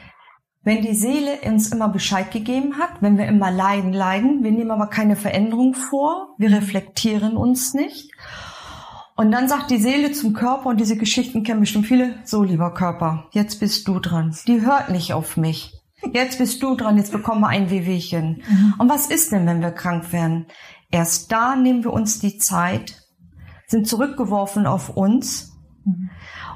Wenn 0.65 0.81
die 0.81 0.95
Seele 0.95 1.37
uns 1.45 1.71
immer 1.71 1.89
Bescheid 1.89 2.31
gegeben 2.31 2.79
hat, 2.79 2.89
wenn 2.99 3.19
wir 3.19 3.27
immer 3.27 3.51
leiden, 3.51 3.93
leiden, 3.93 4.43
wir 4.43 4.51
nehmen 4.51 4.71
aber 4.71 4.87
keine 4.87 5.15
Veränderung 5.15 5.75
vor, 5.75 6.33
wir 6.39 6.51
reflektieren 6.51 7.37
uns 7.37 7.75
nicht. 7.75 8.11
Und 9.15 9.31
dann 9.31 9.47
sagt 9.47 9.69
die 9.69 9.77
Seele 9.77 10.11
zum 10.11 10.33
Körper, 10.33 10.69
und 10.69 10.79
diese 10.79 10.97
Geschichten 10.97 11.43
kennen 11.43 11.59
bestimmt 11.59 11.85
viele, 11.85 12.15
so 12.25 12.41
lieber 12.41 12.73
Körper, 12.73 13.27
jetzt 13.31 13.59
bist 13.59 13.87
du 13.87 13.99
dran. 13.99 14.35
Die 14.47 14.61
hört 14.61 14.89
nicht 14.89 15.13
auf 15.13 15.37
mich. 15.37 15.71
Jetzt 16.11 16.39
bist 16.39 16.63
du 16.63 16.75
dran, 16.75 16.97
jetzt 16.97 17.11
bekommen 17.11 17.41
wir 17.41 17.47
ein 17.47 17.69
Wehwehchen. 17.69 18.41
Mhm. 18.49 18.73
Und 18.79 18.89
was 18.89 19.05
ist 19.05 19.31
denn, 19.31 19.45
wenn 19.45 19.61
wir 19.61 19.71
krank 19.71 20.11
werden? 20.11 20.47
Erst 20.89 21.31
da 21.31 21.55
nehmen 21.55 21.83
wir 21.83 21.93
uns 21.93 22.19
die 22.19 22.39
Zeit, 22.39 23.03
sind 23.67 23.87
zurückgeworfen 23.87 24.65
auf 24.65 24.89
uns 24.89 25.55
mhm. 25.83 26.09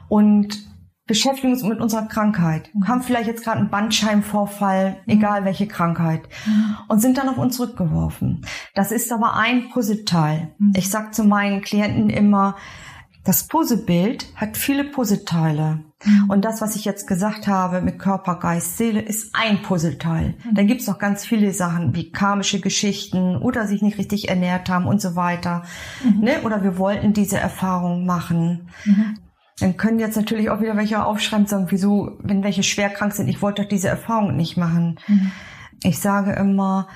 und 0.08 0.69
beschäftigen 1.10 1.51
uns 1.51 1.63
mit 1.63 1.82
unserer 1.82 2.04
Krankheit, 2.04 2.70
mhm. 2.74 2.88
haben 2.88 3.01
vielleicht 3.01 3.28
jetzt 3.28 3.44
gerade 3.44 3.58
einen 3.58 3.70
Bandscheibenvorfall, 3.70 4.92
mhm. 5.06 5.13
egal 5.13 5.44
welche 5.44 5.68
Krankheit, 5.68 6.22
mhm. 6.46 6.78
und 6.88 7.00
sind 7.01 7.18
dann 7.18 7.28
auf 7.28 7.38
uns 7.38 7.58
zurückgeworfen. 7.58 8.46
Das 8.75 8.92
ist 8.92 9.12
aber 9.12 9.36
ein 9.36 9.70
Puzzleteil. 9.72 10.54
Ich 10.75 10.89
sage 10.89 11.12
zu 11.12 11.24
meinen 11.24 11.62
Klienten 11.62 12.10
immer, 12.10 12.56
das 13.25 13.48
Puzzlebild 13.48 14.28
hat 14.36 14.56
viele 14.56 14.86
Puzzleteile. 14.86 15.84
Und 16.30 16.46
das, 16.46 16.62
was 16.62 16.78
ich 16.78 16.86
jetzt 16.86 17.08
gesagt 17.08 17.48
habe 17.48 17.82
mit 17.82 18.00
Körper, 18.00 18.36
Geist, 18.36 18.78
Seele, 18.78 19.01
ist 19.01 19.36
ein 19.36 19.62
Puzzleteil. 19.62 20.36
Dann 20.54 20.68
gibt's 20.68 20.88
noch 20.88 20.98
ganz 20.98 21.25
viele 21.25 21.51
Sachen 21.51 21.94
wie 21.94 22.12
karmische 22.12 22.62
Geschichten 22.62 23.36
oder 23.36 23.68
sich 23.68 23.82
nicht 23.82 23.98
richtig 23.98 24.30
ernährt 24.30 24.70
haben 24.70 24.88
und 24.88 25.01
so 25.01 25.18
weiter. 25.18 25.63
Ne? 26.22 26.42
Oder 26.44 26.63
wir 26.63 26.78
wollten 26.78 27.12
diese 27.12 27.38
Erfahrung 27.38 28.06
machen. 28.06 28.70
Dann 29.60 29.78
können 29.78 30.00
jetzt 30.00 30.16
natürlich 30.16 30.50
auch 30.50 30.62
wieder 30.62 30.78
welche 30.78 31.04
aufschreiben 31.04 31.46
und 31.46 31.50
sagen, 31.50 31.68
wieso, 31.70 32.18
wenn 32.22 32.44
welche 32.44 32.63
schwer 32.63 32.89
krank 32.89 33.13
sind, 33.13 33.28
ich 33.28 33.42
wollte 33.42 33.63
doch 33.63 33.70
diese 33.70 33.89
Erfahrung 33.89 34.36
nicht 34.36 34.58
machen. 34.58 35.00
Mhm. 35.08 35.32
Ich 35.84 36.00
sage 36.00 36.34
immer, 36.34 36.88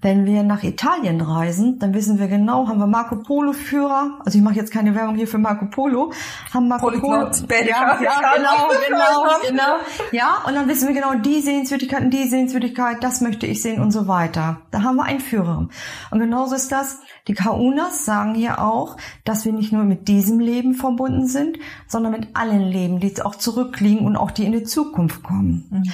wenn 0.00 0.26
wir 0.26 0.42
nach 0.42 0.62
Italien 0.62 1.20
reisen, 1.20 1.78
dann 1.78 1.94
wissen 1.94 2.18
wir 2.18 2.28
genau, 2.28 2.68
haben 2.68 2.78
wir 2.78 2.86
Marco 2.86 3.16
Polo 3.16 3.52
Führer, 3.52 4.18
also 4.24 4.36
ich 4.36 4.44
mache 4.44 4.56
jetzt 4.56 4.70
keine 4.70 4.94
Werbung 4.94 5.14
hier 5.14 5.26
für 5.26 5.38
Marco 5.38 5.66
Polo, 5.66 6.12
haben 6.52 6.68
Marco 6.68 6.90
Polo, 6.90 7.30
ja, 7.48 7.98
ja, 8.02 8.20
genau, 8.36 8.68
genau, 8.88 9.48
genau, 9.48 9.76
ja, 10.12 10.42
und 10.46 10.54
dann 10.54 10.68
wissen 10.68 10.88
wir 10.88 10.94
genau, 10.94 11.14
die 11.14 11.40
Sehenswürdigkeiten, 11.40 12.10
die 12.10 12.28
Sehenswürdigkeit, 12.28 13.02
das 13.02 13.20
möchte 13.20 13.46
ich 13.46 13.62
sehen 13.62 13.80
und 13.80 13.92
so 13.92 14.08
weiter. 14.08 14.58
Da 14.70 14.82
haben 14.82 14.96
wir 14.96 15.04
einen 15.04 15.20
Führer. 15.20 15.68
Und 16.10 16.18
genauso 16.18 16.54
ist 16.54 16.72
das, 16.72 16.98
die 17.26 17.34
Kaunas 17.34 18.04
sagen 18.04 18.34
hier 18.34 18.60
auch, 18.60 18.96
dass 19.24 19.46
wir 19.46 19.52
nicht 19.52 19.72
nur 19.72 19.84
mit 19.84 20.08
diesem 20.08 20.40
Leben 20.40 20.74
verbunden 20.74 21.26
sind, 21.26 21.58
sondern 21.86 22.12
mit 22.12 22.28
allen 22.34 22.60
Leben, 22.60 23.00
die 23.00 23.14
auch 23.22 23.36
zurückliegen 23.36 24.04
und 24.04 24.16
auch 24.16 24.30
die 24.30 24.44
in 24.44 24.52
die 24.52 24.64
Zukunft 24.64 25.22
kommen. 25.22 25.64
Mhm. 25.70 25.84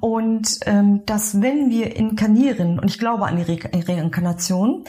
Und 0.00 0.58
ähm, 0.66 1.02
dass 1.06 1.40
wenn 1.40 1.70
wir 1.70 1.96
inkarnieren, 1.96 2.78
und 2.78 2.88
ich 2.88 2.98
glaube 2.98 3.26
an 3.26 3.36
die 3.36 3.42
Re 3.48 3.58
Reinkarnation, 3.72 4.84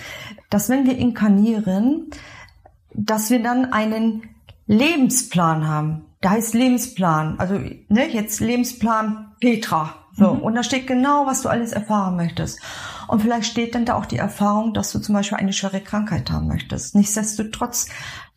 dass 0.50 0.70
wenn 0.70 0.86
wir 0.86 0.98
inkarnieren, 0.98 2.10
dass 2.94 3.30
wir 3.30 3.42
dann 3.42 3.72
einen 3.74 4.24
Lebensplan 4.66 5.68
haben. 5.68 6.06
Da 6.22 6.32
heißt 6.32 6.54
Lebensplan, 6.54 7.40
also 7.40 7.56
ne, 7.56 8.08
jetzt 8.12 8.40
Lebensplan 8.40 9.36
Petra. 9.40 9.96
So, 10.14 10.34
mhm. 10.34 10.42
und 10.42 10.56
da 10.56 10.64
steht 10.64 10.88
genau, 10.88 11.28
was 11.28 11.44
du 11.44 11.50
alles 11.50 11.74
erfahren 11.74 12.16
möchtest. 12.16 12.60
Und 13.08 13.22
vielleicht 13.22 13.46
steht 13.52 13.76
dann 13.76 13.86
da 13.86 13.96
auch 13.96 14.06
die 14.06 14.18
Erfahrung, 14.18 14.74
dass 14.74 14.92
du 14.92 15.00
zum 15.00 15.14
Beispiel 15.14 15.38
eine 15.38 15.54
schwere 15.54 15.80
Krankheit 15.80 16.32
haben 16.32 16.48
möchtest. 16.48 16.96
Nichtsdestotrotz 16.96 17.88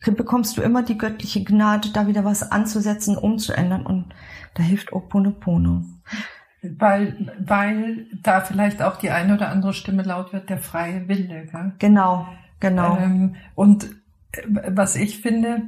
bekommst 0.05 0.57
du 0.57 0.61
immer 0.61 0.83
die 0.83 0.97
göttliche 0.97 1.43
Gnade, 1.43 1.89
da 1.89 2.07
wieder 2.07 2.23
was 2.23 2.51
anzusetzen, 2.51 3.17
umzuändern. 3.17 3.85
Und 3.85 4.13
da 4.53 4.63
hilft 4.63 4.93
Oponopono. 4.93 5.83
Weil, 6.63 7.33
weil 7.39 8.05
da 8.21 8.41
vielleicht 8.41 8.83
auch 8.83 8.97
die 8.97 9.09
eine 9.09 9.33
oder 9.33 9.49
andere 9.49 9.73
Stimme 9.73 10.03
laut 10.03 10.31
wird, 10.31 10.49
der 10.49 10.59
freie 10.59 11.07
Wille. 11.07 11.47
Gell? 11.47 11.73
Genau, 11.79 12.27
genau. 12.59 12.97
Ähm, 12.97 13.35
und 13.55 13.85
äh, 14.31 14.41
was 14.67 14.95
ich 14.95 15.21
finde, 15.21 15.63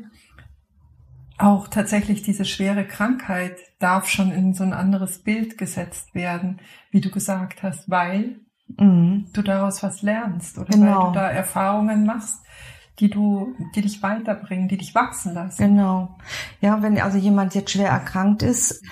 auch 1.38 1.68
tatsächlich 1.68 2.22
diese 2.22 2.46
schwere 2.46 2.86
Krankheit, 2.86 3.58
darf 3.80 4.08
schon 4.08 4.32
in 4.32 4.54
so 4.54 4.64
ein 4.64 4.74
anderes 4.74 5.20
Bild 5.20 5.58
gesetzt 5.58 6.14
werden, 6.14 6.60
wie 6.92 7.02
du 7.02 7.10
gesagt 7.10 7.64
hast, 7.64 7.90
weil 7.90 8.40
mhm. 8.78 9.26
du 9.34 9.42
daraus 9.42 9.84
was 9.84 10.02
lernst 10.04 10.58
oder 10.58 10.70
genau. 10.70 10.86
weil 10.86 11.08
du 11.08 11.14
da 11.14 11.30
Erfahrungen 11.30 12.06
machst, 12.06 12.40
die 13.00 13.10
du, 13.10 13.56
die 13.76 13.82
dich 13.82 14.04
weiterbringen, 14.04 14.68
die 14.68 14.78
dich 14.78 14.94
wachsen 14.94 15.34
lassen. 15.34 15.70
Genau. 15.70 16.16
Ja, 16.62 16.82
wenn 16.82 17.00
also 17.02 17.18
jemand 17.18 17.56
jetzt 17.56 17.72
schwer 17.72 17.90
erkrankt 17.90 18.44
ist, 18.44 18.84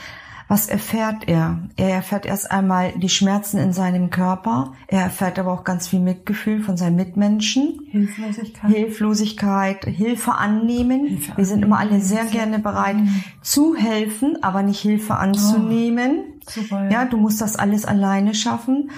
was 0.52 0.68
erfährt 0.68 1.30
er? 1.30 1.60
Er 1.78 1.92
erfährt 1.92 2.26
erst 2.26 2.52
einmal 2.52 2.92
die 2.98 3.08
Schmerzen 3.08 3.58
in 3.58 3.72
seinem 3.72 4.10
Körper. 4.10 4.74
Er 4.88 5.04
erfährt 5.04 5.40
aber 5.40 5.54
auch 5.54 5.64
ganz 5.64 5.88
viel 5.88 6.02
Mitgefühl 6.02 6.62
von 6.62 6.76
seinen 6.76 6.98
Mitmenschen. 6.98 7.80
Hilflosigkeit. 7.90 8.70
Hilflosigkeit, 8.70 9.86
Hilfe 9.86 10.34
annehmen. 10.34 11.08
Hilfe 11.08 11.38
Wir 11.38 11.46
sind 11.46 11.64
immer 11.64 11.80
alle 11.80 12.02
sehr 12.02 12.26
gerne 12.26 12.60
bereit 12.60 12.98
mhm. 12.98 13.24
zu 13.42 13.78
helfen, 13.78 14.44
aber 14.44 14.62
nicht 14.62 14.82
Hilfe 14.82 15.16
anzunehmen. 15.16 16.20
Oh, 16.46 16.52
super, 16.52 16.84
ja. 16.84 16.92
ja. 16.92 17.06
du 17.06 17.16
musst 17.16 17.40
das 17.40 17.56
alles 17.56 17.86
alleine 17.86 18.34
schaffen. 18.34 18.92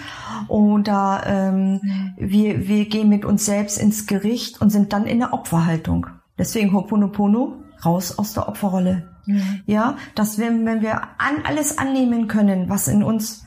Oder 0.48 1.22
ähm, 1.28 1.74
mhm. 1.84 2.14
wir, 2.18 2.68
wir 2.68 2.86
gehen 2.86 3.10
mit 3.10 3.26
uns 3.26 3.46
selbst 3.46 3.78
ins 3.78 4.08
Gericht 4.08 4.60
und 4.60 4.72
sind 4.72 4.92
dann 4.92 5.06
in 5.06 5.20
der 5.20 5.34
Opferhaltung. 5.34 6.08
Deswegen 6.36 6.74
Hoponopono, 6.74 7.62
raus 7.86 8.18
aus 8.18 8.34
der 8.34 8.48
Opferrolle. 8.48 9.13
Ja, 9.26 9.36
ja 9.66 9.98
dass 10.16 10.38
wir, 10.38 10.48
wenn 10.48 10.82
wir 10.82 11.02
an 11.18 11.44
alles 11.46 11.78
annehmen 11.78 12.28
können, 12.28 12.70
was 12.70 12.88
in 12.88 13.04
uns 13.04 13.46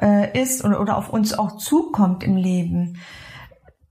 äh, 0.00 0.40
ist 0.40 0.64
oder, 0.64 0.80
oder 0.80 0.96
auf 0.96 1.10
uns 1.10 1.34
auch 1.34 1.56
zukommt 1.56 2.22
im 2.22 2.36
Leben, 2.36 2.98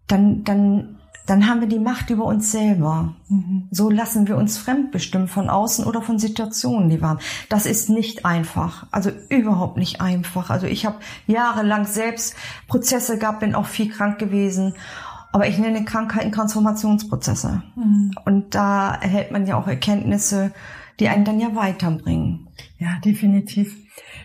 dann, 0.07 0.43
dann, 0.43 0.99
dann 1.25 1.47
haben 1.47 1.59
wir 1.59 1.67
die 1.67 1.79
Macht 1.79 2.09
über 2.09 2.25
uns 2.25 2.51
selber. 2.51 3.15
Mhm. 3.27 3.67
So 3.71 3.89
lassen 3.89 4.27
wir 4.27 4.37
uns 4.37 4.57
fremdbestimmen 4.57 5.27
von 5.27 5.49
außen 5.49 5.85
oder 5.85 6.01
von 6.01 6.17
Situationen, 6.17 6.89
die 6.89 7.01
waren. 7.01 7.19
Das 7.49 7.65
ist 7.65 7.89
nicht 7.89 8.25
einfach, 8.25 8.87
also 8.91 9.11
überhaupt 9.29 9.77
nicht 9.77 9.99
einfach. 9.99 10.49
Also 10.49 10.65
ich 10.65 10.85
habe 10.85 10.97
jahrelang 11.27 11.85
selbst 11.85 12.35
Prozesse 12.67 13.17
gehabt, 13.17 13.41
bin 13.41 13.55
auch 13.55 13.65
viel 13.65 13.89
krank 13.89 14.17
gewesen 14.17 14.73
aber 15.31 15.47
ich 15.47 15.59
nenne 15.59 15.85
Krankheiten 15.85 16.31
Transformationsprozesse. 16.31 17.61
Mhm. 17.75 18.11
Und 18.25 18.55
da 18.55 18.95
erhält 18.95 19.31
man 19.31 19.45
ja 19.45 19.55
auch 19.55 19.67
Erkenntnisse, 19.67 20.51
die 20.99 21.09
einen 21.09 21.25
dann 21.25 21.39
ja 21.39 21.55
weiterbringen. 21.55 22.49
Ja, 22.77 22.99
definitiv. 23.03 23.75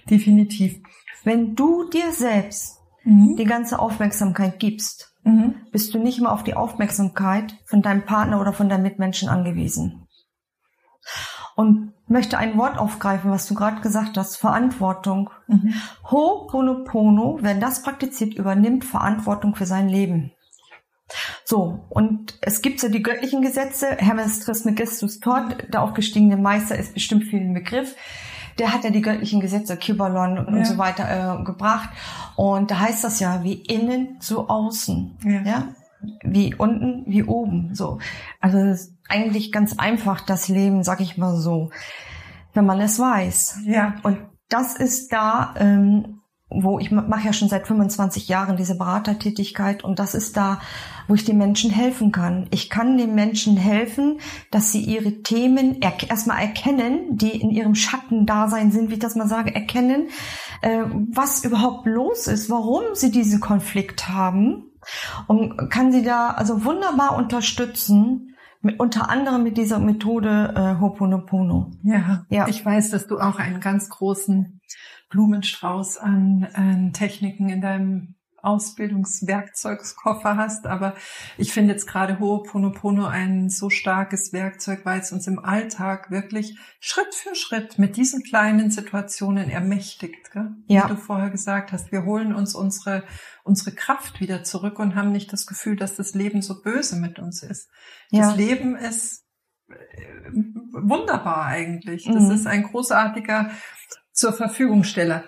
Definitiv. 0.08 0.80
Wenn 1.24 1.54
du 1.54 1.88
dir 1.88 2.12
selbst 2.12 2.78
mhm. 3.04 3.36
die 3.36 3.44
ganze 3.44 3.78
Aufmerksamkeit 3.78 4.58
gibst, 4.58 5.14
mhm. 5.24 5.54
bist 5.70 5.94
du 5.94 5.98
nicht 5.98 6.20
mehr 6.20 6.32
auf 6.32 6.44
die 6.44 6.54
Aufmerksamkeit 6.54 7.56
von 7.66 7.82
deinem 7.82 8.04
Partner 8.04 8.40
oder 8.40 8.52
von 8.52 8.68
deinen 8.68 8.82
Mitmenschen 8.82 9.28
angewiesen. 9.28 10.08
Und 11.54 11.92
möchte 12.06 12.38
ein 12.38 12.56
Wort 12.56 12.78
aufgreifen, 12.78 13.30
was 13.30 13.46
du 13.46 13.54
gerade 13.54 13.80
gesagt 13.80 14.16
hast, 14.16 14.36
Verantwortung. 14.36 15.30
Mhm. 15.48 15.74
Ho'oponopono, 16.04 17.38
wer 17.40 17.54
das 17.54 17.82
praktiziert, 17.82 18.34
übernimmt 18.34 18.84
Verantwortung 18.84 19.54
für 19.54 19.66
sein 19.66 19.88
Leben. 19.88 20.32
So, 21.44 21.87
und 21.90 22.38
es 22.40 22.62
gibt 22.62 22.82
ja 22.82 22.88
die 22.88 23.02
göttlichen 23.02 23.42
Gesetze. 23.42 23.97
Hermes 23.99 24.40
Trismegistus 24.40 25.21
Tod, 25.21 25.56
der 25.73 25.82
aufgestiegene 25.82 26.37
Meister, 26.37 26.76
ist 26.76 26.94
bestimmt 26.94 27.25
vielen 27.25 27.54
Begriff. 27.54 27.94
Der 28.59 28.73
hat 28.73 28.85
ja 28.85 28.90
die 28.90 29.00
göttlichen 29.00 29.40
Gesetze, 29.40 29.76
Kybalon 29.76 30.38
und, 30.38 30.49
ja. 30.49 30.59
und 30.59 30.66
so 30.66 30.78
weiter 30.78 31.40
äh, 31.40 31.44
gebracht. 31.44 31.90
Und 32.37 32.71
da 32.71 32.80
heißt 32.80 33.02
das 33.04 33.21
ja, 33.21 33.42
wie 33.42 33.54
innen, 33.54 34.16
so 34.21 34.49
außen. 34.49 35.18
Ja. 35.25 35.42
ja? 35.42 35.68
Wie 36.23 36.54
unten, 36.54 37.04
wie 37.06 37.25
oben. 37.25 37.75
So. 37.75 37.99
Also 38.40 38.75
eigentlich 39.09 39.52
ganz 39.52 39.78
einfach, 39.78 40.21
das 40.21 40.49
Leben, 40.49 40.82
sag 40.82 41.00
ich 41.00 41.16
mal 41.16 41.37
so, 41.37 41.71
wenn 42.54 42.66
man 42.66 42.80
es 42.80 42.99
weiß. 42.99 43.61
Ja. 43.64 43.94
Und 44.02 44.18
das 44.49 44.76
ist 44.76 45.12
da 45.12 45.54
ähm, 45.59 46.21
wo 46.54 46.78
ich 46.78 46.90
mache 46.90 47.26
ja 47.26 47.32
schon 47.32 47.49
seit 47.49 47.66
25 47.66 48.28
Jahren 48.28 48.56
diese 48.56 48.76
Beratertätigkeit 48.76 49.85
und 49.85 49.99
das 49.99 50.14
ist 50.14 50.37
da, 50.37 50.61
wo 51.09 51.14
ich 51.14 51.25
den 51.25 51.38
Menschen 51.38 51.71
helfen 51.71 52.12
kann. 52.12 52.47
Ich 52.50 52.71
kann 52.71 52.97
den 52.99 53.14
Menschen 53.14 53.56
helfen, 53.56 54.21
dass 54.50 54.73
sie 54.73 54.82
ihre 54.82 55.23
Themen 55.23 55.80
er 55.80 55.94
erstmal 56.09 56.40
erkennen, 56.40 57.16
die 57.16 57.40
in 57.40 57.50
ihrem 57.50 57.75
Schattendasein 57.75 58.71
sind, 58.71 58.90
wie 58.90 58.94
ich 58.94 59.00
das 59.00 59.16
mal 59.16 59.28
sage, 59.28 59.54
erkennen, 59.54 60.09
äh, 60.62 60.82
was 61.12 61.44
überhaupt 61.44 61.87
los 61.87 62.26
ist, 62.26 62.50
warum 62.50 62.82
sie 62.94 63.11
diesen 63.11 63.40
Konflikt 63.40 64.09
haben 64.09 64.64
und 65.26 65.70
kann 65.70 65.92
sie 65.92 66.03
da 66.03 66.31
also 66.31 66.64
wunderbar 66.64 67.16
unterstützen, 67.16 68.29
mit, 68.62 68.79
unter 68.79 69.11
anderem 69.11 69.42
mit 69.42 69.57
dieser 69.57 69.79
Methode 69.79 70.55
äh, 70.57 70.81
Hoponopono. 70.81 71.72
Ja, 71.83 72.24
ja, 72.29 72.46
ich 72.46 72.64
weiß, 72.64 72.90
dass 72.90 73.07
du 73.09 73.18
auch 73.18 73.38
einen 73.38 73.61
ganz 73.61 73.88
großen 73.88 74.61
Blumenstrauß 75.12 75.98
an, 75.98 76.48
an 76.55 76.92
Techniken 76.92 77.48
in 77.51 77.61
deinem 77.61 78.16
Ausbildungswerkzeugskoffer 78.42 80.37
hast, 80.37 80.66
aber 80.66 80.94
ich 81.38 81.53
finde 81.53 81.72
jetzt 81.75 81.87
gerade 81.87 82.18
Ho'oponopono 82.18 83.07
ein 83.07 83.48
so 83.48 83.70
starkes 83.70 84.33
Werkzeug, 84.33 84.81
weil 84.85 84.98
es 85.01 85.12
uns 85.12 85.29
im 85.29 85.38
Alltag 85.38 86.11
wirklich 86.11 86.59
Schritt 86.81 87.14
für 87.14 87.37
Schritt 87.37 87.79
mit 87.79 87.96
diesen 87.96 88.25
kleinen 88.25 88.72
Situationen 88.72 89.48
ermächtigt. 89.48 90.33
Gell? 90.33 90.51
Ja. 90.66 90.85
Wie 90.85 90.94
du 90.94 90.96
vorher 90.96 91.31
gesagt 91.31 91.70
hast, 91.70 91.92
wir 91.92 92.05
holen 92.05 92.35
uns 92.35 92.57
unsere, 92.57 93.05
unsere 93.44 93.72
Kraft 93.77 94.20
wieder 94.20 94.42
zurück 94.42 94.81
und 94.81 94.96
haben 94.96 95.12
nicht 95.12 95.33
das 95.33 95.46
Gefühl, 95.46 95.77
dass 95.77 95.94
das 95.94 96.14
Leben 96.14 96.42
so 96.42 96.62
böse 96.62 96.96
mit 96.96 97.20
uns 97.20 97.44
ist. 97.44 97.70
Ja. 98.11 98.22
Das 98.22 98.37
Leben 98.37 98.75
ist 98.75 99.25
äh, 99.68 100.33
wunderbar 100.72 101.46
eigentlich. 101.46 102.07
Das 102.07 102.25
mhm. 102.25 102.31
ist 102.33 102.48
ein 102.48 102.64
großartiger 102.64 103.53
zur 104.12 104.33
Verfügung 104.33 104.85
stelle. 104.85 105.25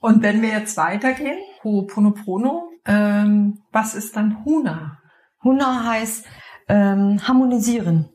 Und 0.00 0.22
wenn 0.22 0.42
wir 0.42 0.50
jetzt 0.50 0.76
weitergehen, 0.76 1.38
Ho'oponopono, 1.62 2.68
ähm, 2.84 3.62
was 3.70 3.94
ist 3.94 4.16
dann 4.16 4.44
Huna? 4.44 4.98
Huna 5.44 5.86
heißt 5.86 6.26
ähm, 6.68 7.26
harmonisieren. 7.26 8.10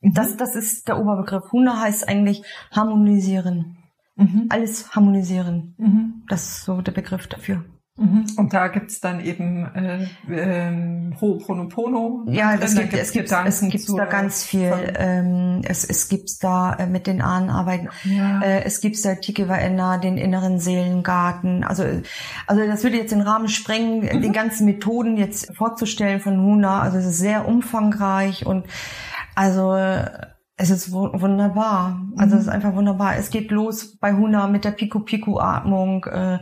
Mhm. 0.00 0.14
Das, 0.14 0.36
das 0.36 0.56
ist 0.56 0.88
der 0.88 0.98
Oberbegriff. 0.98 1.52
Huna 1.52 1.80
heißt 1.80 2.08
eigentlich 2.08 2.42
harmonisieren. 2.70 3.76
Mhm. 4.16 4.46
Alles 4.48 4.94
harmonisieren. 4.94 5.74
Mhm. 5.78 6.24
Das 6.28 6.44
ist 6.44 6.64
so 6.64 6.80
der 6.80 6.92
Begriff 6.92 7.26
dafür. 7.26 7.64
Mhm. 7.98 8.26
Und 8.36 8.54
da 8.54 8.68
gibt's 8.68 9.00
dann 9.00 9.20
eben 9.20 9.66
äh, 9.74 10.04
äh, 10.30 11.10
Ho'oponopono. 11.20 12.26
Ja, 12.30 12.56
das 12.56 12.76
gibt, 12.76 12.94
es 12.94 13.10
gibt, 13.10 13.32
es 13.32 13.60
gibt 13.60 13.88
da 13.88 14.04
ganz 14.04 14.44
viel. 14.44 14.72
Ähm, 14.96 15.62
es, 15.64 15.84
es 15.84 16.08
gibt 16.08 16.42
da 16.44 16.74
äh, 16.74 16.86
mit 16.86 17.08
den 17.08 17.20
Ahnenarbeiten. 17.20 17.88
Ja. 18.04 18.40
Äh, 18.40 18.62
es 18.64 18.80
gibt 18.80 19.04
da 19.04 19.16
Tikewaena, 19.16 19.98
den 19.98 20.16
inneren 20.16 20.60
Seelengarten. 20.60 21.64
Also, 21.64 21.84
also 22.46 22.66
das 22.66 22.84
würde 22.84 22.98
jetzt 22.98 23.10
den 23.10 23.20
Rahmen 23.20 23.48
sprengen, 23.48 24.02
mhm. 24.02 24.22
die 24.22 24.30
ganzen 24.30 24.66
Methoden 24.66 25.16
jetzt 25.16 25.52
vorzustellen 25.56 26.20
von 26.20 26.40
Huna. 26.40 26.80
Also 26.80 26.98
es 26.98 27.06
ist 27.06 27.18
sehr 27.18 27.48
umfangreich 27.48 28.46
und 28.46 28.66
also 29.34 29.76
es 30.60 30.70
ist 30.70 30.92
wunderbar. 30.92 32.00
Also 32.16 32.34
mhm. 32.34 32.40
es 32.40 32.46
ist 32.46 32.52
einfach 32.52 32.74
wunderbar. 32.74 33.16
Es 33.16 33.30
geht 33.30 33.50
los 33.50 33.96
bei 33.98 34.12
Huna 34.12 34.46
mit 34.46 34.64
der 34.64 34.72
Pico-Pico-Atmung. 34.72 36.04
Äh, 36.04 36.38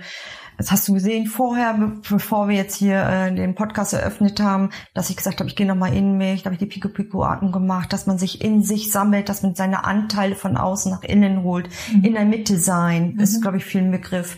das 0.56 0.70
hast 0.70 0.88
du 0.88 0.94
gesehen 0.94 1.26
vorher, 1.26 1.74
bevor 2.08 2.48
wir 2.48 2.56
jetzt 2.56 2.76
hier 2.76 3.02
äh, 3.02 3.34
den 3.34 3.54
Podcast 3.54 3.92
eröffnet 3.92 4.40
haben, 4.40 4.70
dass 4.94 5.10
ich 5.10 5.16
gesagt 5.16 5.40
habe, 5.40 5.48
ich 5.48 5.56
gehe 5.56 5.66
nochmal 5.66 5.94
in 5.94 6.16
mich, 6.16 6.42
da 6.42 6.46
habe 6.46 6.54
ich 6.54 6.58
die 6.58 6.66
Pico 6.66 6.88
Pico 6.88 7.24
Atmung 7.24 7.52
gemacht, 7.52 7.92
dass 7.92 8.06
man 8.06 8.18
sich 8.18 8.42
in 8.42 8.62
sich 8.62 8.90
sammelt, 8.90 9.28
dass 9.28 9.42
man 9.42 9.54
seine 9.54 9.84
Anteile 9.84 10.34
von 10.34 10.56
außen 10.56 10.90
nach 10.90 11.02
innen 11.02 11.42
holt, 11.42 11.68
mhm. 11.92 12.04
in 12.04 12.12
der 12.14 12.24
Mitte 12.24 12.58
sein, 12.58 13.14
mhm. 13.14 13.20
ist 13.20 13.42
glaube 13.42 13.58
ich 13.58 13.64
viel 13.64 13.82
ein 13.82 13.90
Begriff. 13.90 14.36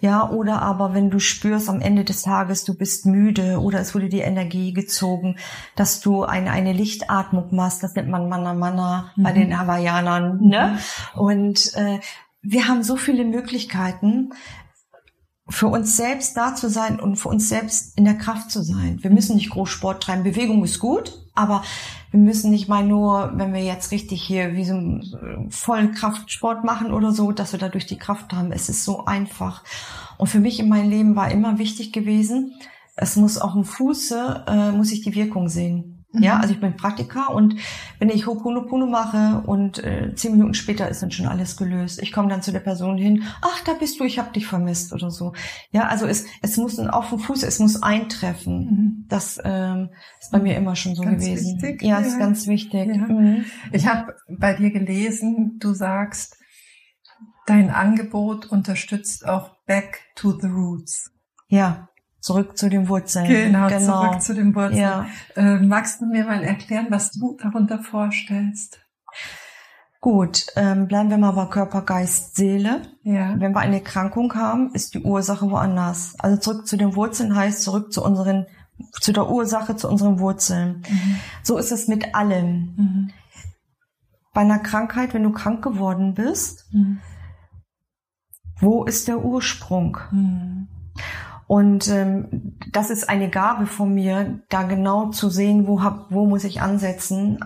Ja, 0.00 0.28
oder 0.30 0.62
aber 0.62 0.94
wenn 0.94 1.10
du 1.10 1.18
spürst 1.18 1.68
am 1.68 1.80
Ende 1.80 2.04
des 2.04 2.22
Tages, 2.22 2.64
du 2.64 2.74
bist 2.74 3.06
müde 3.06 3.60
oder 3.60 3.80
es 3.80 3.94
wurde 3.94 4.08
die 4.08 4.20
Energie 4.20 4.72
gezogen, 4.72 5.36
dass 5.76 6.00
du 6.00 6.24
eine, 6.24 6.50
eine 6.50 6.72
Lichtatmung 6.72 7.54
machst, 7.54 7.82
das 7.82 7.94
nennt 7.94 8.08
man 8.08 8.28
Mana 8.28 8.54
Mana 8.54 9.12
mhm. 9.14 9.22
bei 9.22 9.32
den 9.32 9.58
Hawaiianern, 9.58 10.40
ne? 10.40 10.78
Mhm. 11.14 11.20
Und 11.20 11.74
äh, 11.74 12.00
wir 12.42 12.68
haben 12.68 12.82
so 12.82 12.96
viele 12.96 13.24
Möglichkeiten, 13.24 14.30
für 15.50 15.66
uns 15.66 15.96
selbst 15.96 16.36
da 16.36 16.54
zu 16.54 16.70
sein 16.70 17.00
und 17.00 17.16
für 17.16 17.28
uns 17.28 17.48
selbst 17.48 17.98
in 17.98 18.04
der 18.04 18.16
Kraft 18.16 18.50
zu 18.50 18.62
sein. 18.62 18.98
Wir 19.02 19.10
müssen 19.10 19.36
nicht 19.36 19.50
groß 19.50 19.68
Sport 19.68 20.02
treiben. 20.02 20.22
Bewegung 20.22 20.64
ist 20.64 20.78
gut, 20.78 21.20
aber 21.34 21.62
wir 22.12 22.20
müssen 22.20 22.50
nicht 22.50 22.68
mal 22.68 22.84
nur, 22.84 23.32
wenn 23.34 23.52
wir 23.52 23.62
jetzt 23.62 23.90
richtig 23.90 24.22
hier 24.22 24.54
wie 24.54 24.64
so 24.64 25.00
vollen 25.50 25.92
Kraftsport 25.92 26.64
machen 26.64 26.92
oder 26.92 27.12
so, 27.12 27.32
dass 27.32 27.52
wir 27.52 27.58
dadurch 27.58 27.86
die 27.86 27.98
Kraft 27.98 28.32
haben. 28.32 28.52
Es 28.52 28.68
ist 28.68 28.84
so 28.84 29.04
einfach. 29.04 29.64
Und 30.18 30.28
für 30.28 30.40
mich 30.40 30.60
in 30.60 30.68
meinem 30.68 30.90
Leben 30.90 31.16
war 31.16 31.30
immer 31.30 31.58
wichtig 31.58 31.92
gewesen, 31.92 32.54
es 32.96 33.16
muss 33.16 33.38
auf 33.38 33.52
dem 33.52 33.64
Fuße, 33.64 34.44
äh, 34.46 34.72
muss 34.72 34.92
ich 34.92 35.00
die 35.00 35.14
Wirkung 35.14 35.48
sehen. 35.48 35.89
Ja, 36.12 36.36
mhm. 36.36 36.40
also 36.40 36.54
ich 36.54 36.60
bin 36.60 36.76
Praktiker 36.76 37.30
und 37.30 37.54
wenn 38.00 38.08
ich 38.08 38.26
Ho'oponopono 38.26 38.86
mache 38.86 39.42
und 39.46 39.82
äh, 39.84 40.12
zehn 40.16 40.32
Minuten 40.32 40.54
später 40.54 40.88
ist 40.88 41.02
dann 41.02 41.12
schon 41.12 41.26
alles 41.26 41.56
gelöst. 41.56 42.02
Ich 42.02 42.12
komme 42.12 42.28
dann 42.28 42.42
zu 42.42 42.50
der 42.50 42.60
Person 42.60 42.98
hin, 42.98 43.22
ach, 43.42 43.62
da 43.64 43.74
bist 43.74 44.00
du, 44.00 44.04
ich 44.04 44.18
habe 44.18 44.32
dich 44.32 44.46
vermisst 44.46 44.92
oder 44.92 45.10
so. 45.10 45.34
Ja, 45.70 45.86
also 45.86 46.06
es, 46.06 46.26
es 46.42 46.56
muss 46.56 46.78
auf 46.80 47.10
dem 47.10 47.20
Fuß, 47.20 47.44
es 47.44 47.60
muss 47.60 47.82
eintreffen. 47.82 48.58
Mhm. 48.58 49.04
Das 49.08 49.40
ähm, 49.44 49.90
ist 50.18 50.32
bei 50.32 50.40
mir 50.40 50.56
immer 50.56 50.74
schon 50.74 50.96
so 50.96 51.02
ganz 51.02 51.24
gewesen. 51.24 51.62
Wichtig. 51.62 51.82
Ja, 51.82 52.00
ja, 52.00 52.06
ist 52.06 52.18
ganz 52.18 52.46
wichtig. 52.48 52.88
Ja. 52.88 53.06
Mhm. 53.06 53.44
Ich 53.72 53.86
habe 53.86 54.14
bei 54.28 54.54
dir 54.54 54.70
gelesen, 54.70 55.58
du 55.60 55.74
sagst, 55.74 56.36
Dein 57.50 57.70
Angebot 57.70 58.46
unterstützt 58.46 59.26
auch 59.26 59.56
Back 59.66 60.02
to 60.14 60.38
the 60.38 60.46
Roots. 60.46 61.10
Ja, 61.48 61.89
zurück 62.20 62.56
zu 62.56 62.68
den 62.68 62.88
Wurzeln. 62.88 63.28
Genau, 63.28 63.68
genau. 63.68 64.04
zurück 64.04 64.22
zu 64.22 64.34
den 64.34 64.54
Wurzeln. 64.54 64.78
Ja. 64.78 65.06
Äh, 65.36 65.58
magst 65.58 66.00
du 66.00 66.06
mir 66.06 66.24
mal 66.24 66.42
erklären, 66.42 66.86
was 66.90 67.12
du 67.12 67.36
darunter 67.42 67.78
vorstellst? 67.82 68.80
Gut, 70.00 70.46
ähm, 70.56 70.88
bleiben 70.88 71.10
wir 71.10 71.18
mal 71.18 71.32
bei 71.32 71.44
Körper, 71.44 71.82
Geist, 71.82 72.34
Seele. 72.34 72.82
Ja. 73.02 73.34
Wenn 73.38 73.52
wir 73.52 73.60
eine 73.60 73.76
Erkrankung 73.76 74.34
haben, 74.34 74.72
ist 74.72 74.94
die 74.94 75.02
Ursache 75.02 75.50
woanders. 75.50 76.14
Also 76.18 76.38
zurück 76.38 76.66
zu 76.66 76.78
den 76.78 76.96
Wurzeln 76.96 77.36
heißt 77.36 77.62
zurück 77.62 77.92
zu 77.92 78.02
unseren, 78.02 78.46
zu 79.00 79.12
der 79.12 79.28
Ursache, 79.28 79.76
zu 79.76 79.90
unseren 79.90 80.18
Wurzeln. 80.18 80.82
Mhm. 80.88 81.16
So 81.42 81.58
ist 81.58 81.70
es 81.70 81.86
mit 81.86 82.14
allem. 82.14 82.74
Mhm. 82.76 83.10
Bei 84.32 84.40
einer 84.40 84.60
Krankheit, 84.60 85.12
wenn 85.12 85.24
du 85.24 85.32
krank 85.32 85.62
geworden 85.62 86.14
bist, 86.14 86.66
Mhm. 86.72 87.00
wo 88.58 88.84
ist 88.84 89.06
der 89.06 89.22
Ursprung? 89.22 89.98
Und 91.50 91.88
ähm, 91.88 92.54
das 92.70 92.90
ist 92.90 93.08
eine 93.08 93.28
Gabe 93.28 93.66
von 93.66 93.92
mir, 93.92 94.38
da 94.50 94.62
genau 94.62 95.10
zu 95.10 95.30
sehen, 95.30 95.66
wo, 95.66 95.82
hab, 95.82 96.06
wo 96.08 96.24
muss 96.24 96.44
ich 96.44 96.62
ansetzen, 96.62 97.40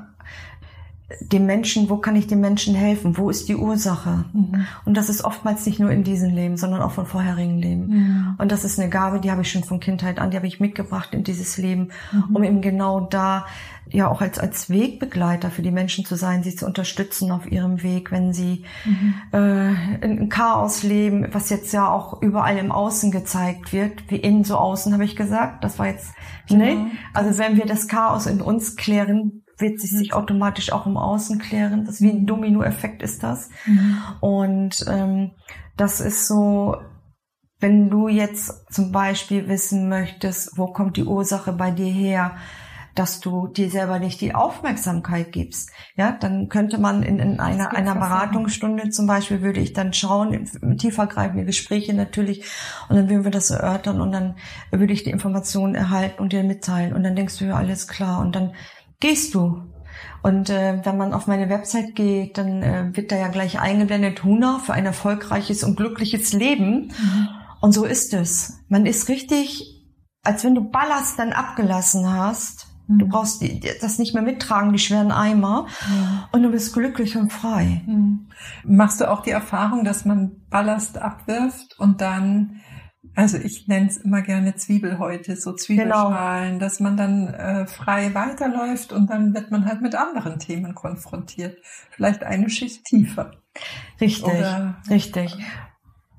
dem 1.20 1.46
Menschen, 1.46 1.88
wo 1.90 1.96
kann 1.98 2.16
ich 2.16 2.26
dem 2.26 2.40
Menschen 2.40 2.74
helfen, 2.74 3.16
wo 3.16 3.30
ist 3.30 3.48
die 3.48 3.56
Ursache? 3.56 4.24
Mhm. 4.32 4.66
Und 4.84 4.96
das 4.96 5.08
ist 5.08 5.24
oftmals 5.24 5.64
nicht 5.66 5.80
nur 5.80 5.90
in 5.90 6.04
diesem 6.04 6.34
Leben, 6.34 6.56
sondern 6.56 6.82
auch 6.82 6.92
von 6.92 7.06
vorherigen 7.06 7.58
Leben. 7.58 7.86
Mhm. 7.88 8.34
Und 8.38 8.52
das 8.52 8.64
ist 8.64 8.78
eine 8.78 8.90
Gabe, 8.90 9.20
die 9.20 9.30
habe 9.30 9.42
ich 9.42 9.50
schon 9.50 9.64
von 9.64 9.80
Kindheit 9.80 10.18
an, 10.18 10.30
die 10.30 10.36
habe 10.36 10.46
ich 10.46 10.60
mitgebracht 10.60 11.14
in 11.14 11.24
dieses 11.24 11.56
Leben, 11.58 11.90
Mhm. 12.12 12.36
um 12.36 12.42
eben 12.44 12.60
genau 12.60 13.00
da 13.00 13.46
ja 13.90 14.08
auch 14.08 14.22
als, 14.22 14.38
als 14.38 14.70
Wegbegleiter 14.70 15.50
für 15.50 15.60
die 15.62 15.70
Menschen 15.70 16.04
zu 16.06 16.16
sein, 16.16 16.42
sie 16.42 16.56
zu 16.56 16.64
unterstützen 16.66 17.30
auf 17.30 17.50
ihrem 17.50 17.82
Weg, 17.82 18.10
wenn 18.10 18.32
sie 18.32 18.64
Mhm. 18.86 19.14
äh, 19.32 20.04
in, 20.04 20.18
in 20.18 20.28
Chaos 20.30 20.82
leben, 20.82 21.28
was 21.32 21.50
jetzt 21.50 21.72
ja 21.72 21.88
auch 21.90 22.22
überall 22.22 22.56
im 22.56 22.72
Außen 22.72 23.10
gezeigt 23.10 23.72
wird, 23.72 24.10
wie 24.10 24.16
innen 24.16 24.42
so 24.44 24.56
außen, 24.56 24.92
habe 24.94 25.04
ich 25.04 25.16
gesagt. 25.16 25.62
Das 25.64 25.78
war 25.78 25.86
jetzt, 25.86 26.14
Genau. 26.48 26.64
ne? 26.64 26.90
Also 27.12 27.38
wenn 27.38 27.56
wir 27.56 27.66
das 27.66 27.86
Chaos 27.86 28.26
in 28.26 28.40
uns 28.40 28.76
klären, 28.76 29.43
wird 29.58 29.80
sich 29.80 29.90
sich 29.90 30.14
automatisch 30.14 30.72
auch 30.72 30.86
im 30.86 30.96
Außen 30.96 31.38
klären. 31.38 31.84
Das 31.84 31.96
ist 31.96 32.00
wie 32.00 32.10
ein 32.10 32.26
Dominoeffekt 32.26 33.02
ist 33.02 33.22
das. 33.22 33.50
Mhm. 33.66 33.98
Und 34.20 34.84
ähm, 34.88 35.32
das 35.76 36.00
ist 36.00 36.26
so, 36.26 36.76
wenn 37.60 37.90
du 37.90 38.08
jetzt 38.08 38.72
zum 38.72 38.92
Beispiel 38.92 39.48
wissen 39.48 39.88
möchtest, 39.88 40.58
wo 40.58 40.66
kommt 40.66 40.96
die 40.96 41.04
Ursache 41.04 41.52
bei 41.52 41.70
dir 41.70 41.90
her, 41.90 42.36
dass 42.94 43.18
du 43.18 43.48
dir 43.48 43.70
selber 43.70 43.98
nicht 43.98 44.20
die 44.20 44.34
Aufmerksamkeit 44.34 45.32
gibst, 45.32 45.70
ja, 45.96 46.12
dann 46.12 46.48
könnte 46.48 46.78
man 46.78 47.02
in, 47.02 47.18
in 47.18 47.40
einer, 47.40 47.74
einer. 47.74 47.94
Beratungsstunde 47.94 48.90
zum 48.90 49.06
Beispiel, 49.06 49.42
würde 49.42 49.60
ich 49.60 49.72
dann 49.72 49.92
schauen, 49.92 50.48
tiefergreifende 50.78 51.44
Gespräche 51.44 51.92
natürlich, 51.92 52.44
und 52.88 52.96
dann 52.96 53.08
würden 53.08 53.24
wir 53.24 53.32
das 53.32 53.50
erörtern 53.50 54.00
und 54.00 54.12
dann 54.12 54.36
würde 54.70 54.92
ich 54.92 55.02
die 55.02 55.10
Informationen 55.10 55.74
erhalten 55.74 56.22
und 56.22 56.32
dir 56.32 56.44
mitteilen 56.44 56.94
und 56.94 57.02
dann 57.02 57.16
denkst 57.16 57.38
du, 57.38 57.46
ja, 57.46 57.56
alles 57.56 57.88
klar 57.88 58.20
und 58.20 58.36
dann 58.36 58.52
gehst 59.04 59.34
du. 59.34 59.62
Und 60.22 60.48
äh, 60.48 60.80
wenn 60.84 60.96
man 60.96 61.12
auf 61.12 61.26
meine 61.26 61.50
Website 61.50 61.94
geht, 61.94 62.38
dann 62.38 62.62
äh, 62.62 62.96
wird 62.96 63.12
da 63.12 63.16
ja 63.16 63.28
gleich 63.28 63.60
eingeblendet 63.60 64.24
Huna 64.24 64.58
für 64.58 64.72
ein 64.72 64.86
erfolgreiches 64.86 65.62
und 65.62 65.76
glückliches 65.76 66.32
Leben. 66.32 66.86
Mhm. 66.88 67.28
Und 67.60 67.72
so 67.72 67.84
ist 67.84 68.14
es. 68.14 68.60
Man 68.68 68.86
ist 68.86 69.08
richtig, 69.08 69.84
als 70.22 70.42
wenn 70.44 70.54
du 70.54 70.62
Ballast 70.64 71.18
dann 71.18 71.32
abgelassen 71.32 72.10
hast. 72.10 72.68
Du 72.88 73.06
Mhm. 73.06 73.08
brauchst 73.10 73.40
die, 73.42 73.60
die- 73.60 73.68
das 73.80 73.98
nicht 73.98 74.14
mehr 74.14 74.22
mittragen, 74.22 74.72
die 74.72 74.78
schweren 74.78 75.10
Eimer. 75.12 75.66
Ja. 75.90 76.28
Und 76.32 76.42
du 76.42 76.50
bist 76.50 76.72
glücklich 76.74 77.16
und 77.16 77.30
frei. 77.32 77.82
Mhm. 77.86 78.28
Machst 78.64 79.00
du 79.00 79.10
auch 79.10 79.22
die 79.22 79.30
Erfahrung, 79.30 79.84
dass 79.84 80.04
man 80.06 80.32
Ballast 80.50 80.96
abwirft 80.98 81.78
und 81.78 82.00
dann, 82.00 82.60
also 83.14 83.38
ich 83.38 83.68
nenne 83.68 83.88
es 83.88 83.96
immer 83.96 84.22
gerne 84.22 84.56
Zwiebelhäute, 84.56 85.36
so 85.36 85.52
Zwiebelschalen, 85.52 86.58
dass 86.58 86.80
man 86.80 86.96
dann 86.96 87.28
äh, 87.28 87.66
frei 87.66 88.14
weiterläuft 88.14 88.92
und 88.92 89.08
dann 89.08 89.34
wird 89.34 89.50
man 89.50 89.66
halt 89.66 89.80
mit 89.82 89.94
anderen 89.94 90.38
Themen 90.38 90.74
konfrontiert. 90.74 91.58
Vielleicht 91.90 92.24
eine 92.24 92.50
Schicht 92.50 92.84
tiefer. 92.84 93.32
Richtig, 94.00 94.24
Oder- 94.24 94.76
richtig. 94.90 95.36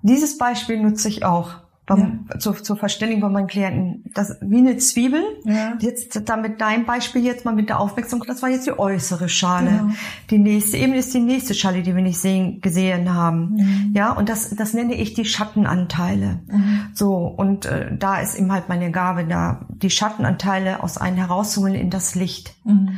Dieses 0.02 0.38
Beispiel 0.38 0.82
nutze 0.82 1.08
ich 1.08 1.26
auch 1.26 1.65
beim, 1.86 2.26
zur, 2.40 2.62
zur 2.64 2.78
Verständigung 2.78 3.22
bei 3.22 3.30
meinen 3.30 3.48
Klienten. 3.48 4.04
Das 4.14 4.38
wie 4.42 4.58
eine 4.58 4.78
Zwiebel. 4.78 5.22
Ja. 5.44 5.74
Jetzt 5.80 6.20
da 6.28 6.36
mit 6.36 6.60
deinem 6.60 6.86
Beispiel 6.86 7.24
jetzt 7.24 7.46
mal 7.46 7.54
mit 7.54 7.70
der 7.70 7.80
Aufmerksamkeit, 7.80 8.30
das 8.30 8.42
war 8.42 8.50
jetzt 8.50 8.66
die 8.66 8.78
äußere 8.78 9.30
Schale. 9.30 9.70
Genau. 9.70 9.94
Die 10.32 10.38
nächste 10.40 10.78
Ebene 10.78 10.98
ist 10.98 11.14
die 11.14 11.20
nächste 11.20 11.54
Schale, 11.54 11.84
die 11.84 11.96
wir 11.96 12.02
nicht 12.02 12.20
sehen, 12.20 12.60
gesehen 12.62 13.14
haben. 13.14 13.56
Mhm. 13.56 13.92
Ja, 13.94 14.12
und 14.14 14.30
das, 14.30 14.56
das 14.56 14.74
nenne 14.74 14.96
ich 14.96 15.14
die 15.14 15.26
Schattenanteile. 15.26 16.40
Mhm. 16.48 16.88
So, 16.94 17.16
und 17.16 17.66
äh, 17.66 17.96
da 17.96 18.20
ist 18.20 18.38
eben 18.38 18.52
halt 18.52 18.68
meine 18.68 18.92
Gabe, 18.92 19.26
da 19.26 19.66
die 19.70 19.92
Schattenanteile 19.92 20.82
aus 20.82 20.98
einem 20.98 21.18
herauszuholen 21.18 21.76
in 21.76 21.90
das 21.92 22.16
Licht. 22.16 22.56
Mhm. 22.64 22.98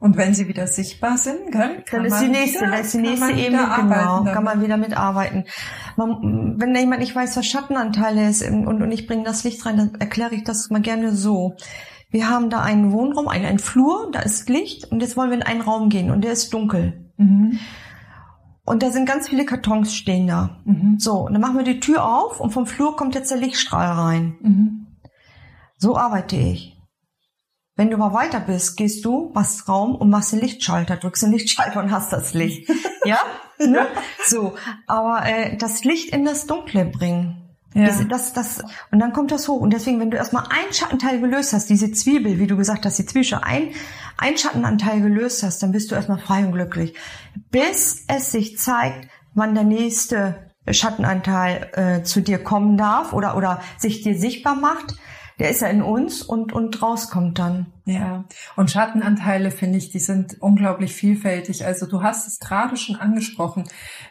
Und 0.00 0.16
wenn 0.16 0.32
sie 0.32 0.48
wieder 0.48 0.66
sichtbar 0.66 1.18
sind, 1.18 1.52
gell, 1.52 1.84
Dann 1.90 2.04
ist 2.06 2.20
die 2.20 2.28
nächste, 2.28 2.60
wieder- 2.62 2.70
dann 2.70 2.80
ist 2.80 2.94
die 2.94 2.98
nächste 2.98 3.32
Ebene, 3.32 3.68
genau, 3.76 4.24
kann 4.24 4.44
man 4.44 4.62
wieder 4.62 4.78
mitarbeiten. 4.78 5.44
Man, 5.96 6.58
wenn 6.58 6.74
jemand 6.74 7.00
nicht 7.00 7.14
weiß, 7.14 7.36
was 7.36 7.46
Schattenanteile 7.46 8.26
ist 8.28 8.42
und, 8.42 8.66
und 8.66 8.90
ich 8.92 9.06
bringe 9.06 9.24
das 9.24 9.44
Licht 9.44 9.64
rein, 9.66 9.76
dann 9.76 9.94
erkläre 10.00 10.34
ich 10.34 10.42
das 10.42 10.70
mal 10.70 10.80
gerne 10.80 11.12
so. 11.14 11.54
Wir 12.08 12.30
haben 12.30 12.48
da 12.48 12.62
einen 12.62 12.92
Wohnraum, 12.92 13.28
einen, 13.28 13.44
einen 13.44 13.58
Flur, 13.58 14.08
da 14.10 14.20
ist 14.20 14.48
Licht 14.48 14.90
und 14.90 15.00
jetzt 15.00 15.18
wollen 15.18 15.28
wir 15.30 15.36
in 15.36 15.42
einen 15.44 15.60
Raum 15.60 15.90
gehen 15.90 16.10
und 16.10 16.24
der 16.24 16.32
ist 16.32 16.52
dunkel. 16.54 17.10
Mhm. 17.18 17.58
Und 18.64 18.82
da 18.82 18.90
sind 18.90 19.06
ganz 19.06 19.28
viele 19.28 19.44
Kartons 19.44 19.94
stehen 19.94 20.26
da. 20.26 20.60
Mhm. 20.64 20.96
So, 20.98 21.26
und 21.26 21.34
dann 21.34 21.42
machen 21.42 21.58
wir 21.58 21.64
die 21.64 21.78
Tür 21.80 22.04
auf 22.06 22.40
und 22.40 22.52
vom 22.52 22.66
Flur 22.66 22.96
kommt 22.96 23.14
jetzt 23.14 23.30
der 23.30 23.38
Lichtstrahl 23.38 23.92
rein. 23.92 24.36
Mhm. 24.40 24.86
So 25.76 25.96
arbeite 25.96 26.36
ich. 26.36 26.79
Wenn 27.80 27.90
du 27.90 27.96
mal 27.96 28.12
weiter 28.12 28.40
bist, 28.40 28.76
gehst 28.76 29.06
du, 29.06 29.30
machst 29.32 29.66
Raum 29.66 29.94
und 29.94 30.10
machst 30.10 30.32
den 30.32 30.40
Lichtschalter, 30.40 30.98
drückst 30.98 31.22
den 31.22 31.32
Lichtschalter 31.32 31.80
und 31.82 31.90
hast 31.90 32.12
das 32.12 32.34
Licht. 32.34 32.70
ja? 33.06 33.18
Ne? 33.58 33.86
So, 34.26 34.54
aber 34.86 35.24
äh, 35.24 35.56
das 35.56 35.82
Licht 35.84 36.12
in 36.12 36.26
das 36.26 36.46
Dunkle 36.46 36.84
bringen. 36.84 37.40
Ja. 37.72 37.86
Das, 37.86 38.06
das, 38.06 38.32
das, 38.34 38.64
und 38.90 38.98
dann 38.98 39.14
kommt 39.14 39.30
das 39.30 39.48
hoch. 39.48 39.62
Und 39.62 39.72
deswegen, 39.72 39.98
wenn 39.98 40.10
du 40.10 40.18
erstmal 40.18 40.44
einen 40.50 40.74
Schattenteil 40.74 41.20
gelöst 41.20 41.54
hast, 41.54 41.70
diese 41.70 41.90
Zwiebel, 41.90 42.38
wie 42.38 42.46
du 42.46 42.58
gesagt 42.58 42.84
hast, 42.84 42.98
die 42.98 43.06
Zwiebel, 43.06 43.40
ein, 43.40 43.70
ein 44.18 44.36
Schattenanteil 44.36 45.00
gelöst 45.00 45.42
hast, 45.42 45.62
dann 45.62 45.72
bist 45.72 45.90
du 45.90 45.94
erstmal 45.94 46.18
frei 46.18 46.44
und 46.44 46.52
glücklich. 46.52 46.94
Bis 47.50 48.04
es 48.08 48.30
sich 48.30 48.58
zeigt, 48.58 49.08
wann 49.32 49.54
der 49.54 49.64
nächste 49.64 50.50
Schattenanteil 50.70 51.70
äh, 51.72 52.02
zu 52.02 52.20
dir 52.20 52.44
kommen 52.44 52.76
darf 52.76 53.14
oder, 53.14 53.38
oder 53.38 53.62
sich 53.78 54.02
dir 54.02 54.18
sichtbar 54.18 54.54
macht. 54.54 54.96
Der 55.40 55.50
ist 55.50 55.62
ja 55.62 55.68
in 55.68 55.80
uns 55.80 56.22
und, 56.22 56.52
und 56.52 56.82
rauskommt 56.82 57.38
dann. 57.38 57.72
Ja, 57.86 58.26
und 58.56 58.70
Schattenanteile 58.70 59.50
finde 59.50 59.78
ich, 59.78 59.90
die 59.90 59.98
sind 59.98 60.36
unglaublich 60.40 60.94
vielfältig. 60.94 61.64
Also 61.64 61.86
du 61.86 62.02
hast 62.02 62.28
es 62.28 62.38
gerade 62.38 62.76
schon 62.76 62.96
angesprochen. 62.96 63.64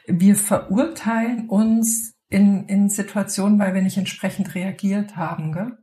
Wir 0.07 0.35
verurteilen 0.35 1.47
uns 1.47 2.15
in, 2.29 2.67
in 2.67 2.89
Situationen, 2.89 3.59
weil 3.59 3.75
wir 3.75 3.83
nicht 3.83 3.97
entsprechend 3.97 4.55
reagiert 4.55 5.17
haben. 5.17 5.53
Gell? 5.53 5.77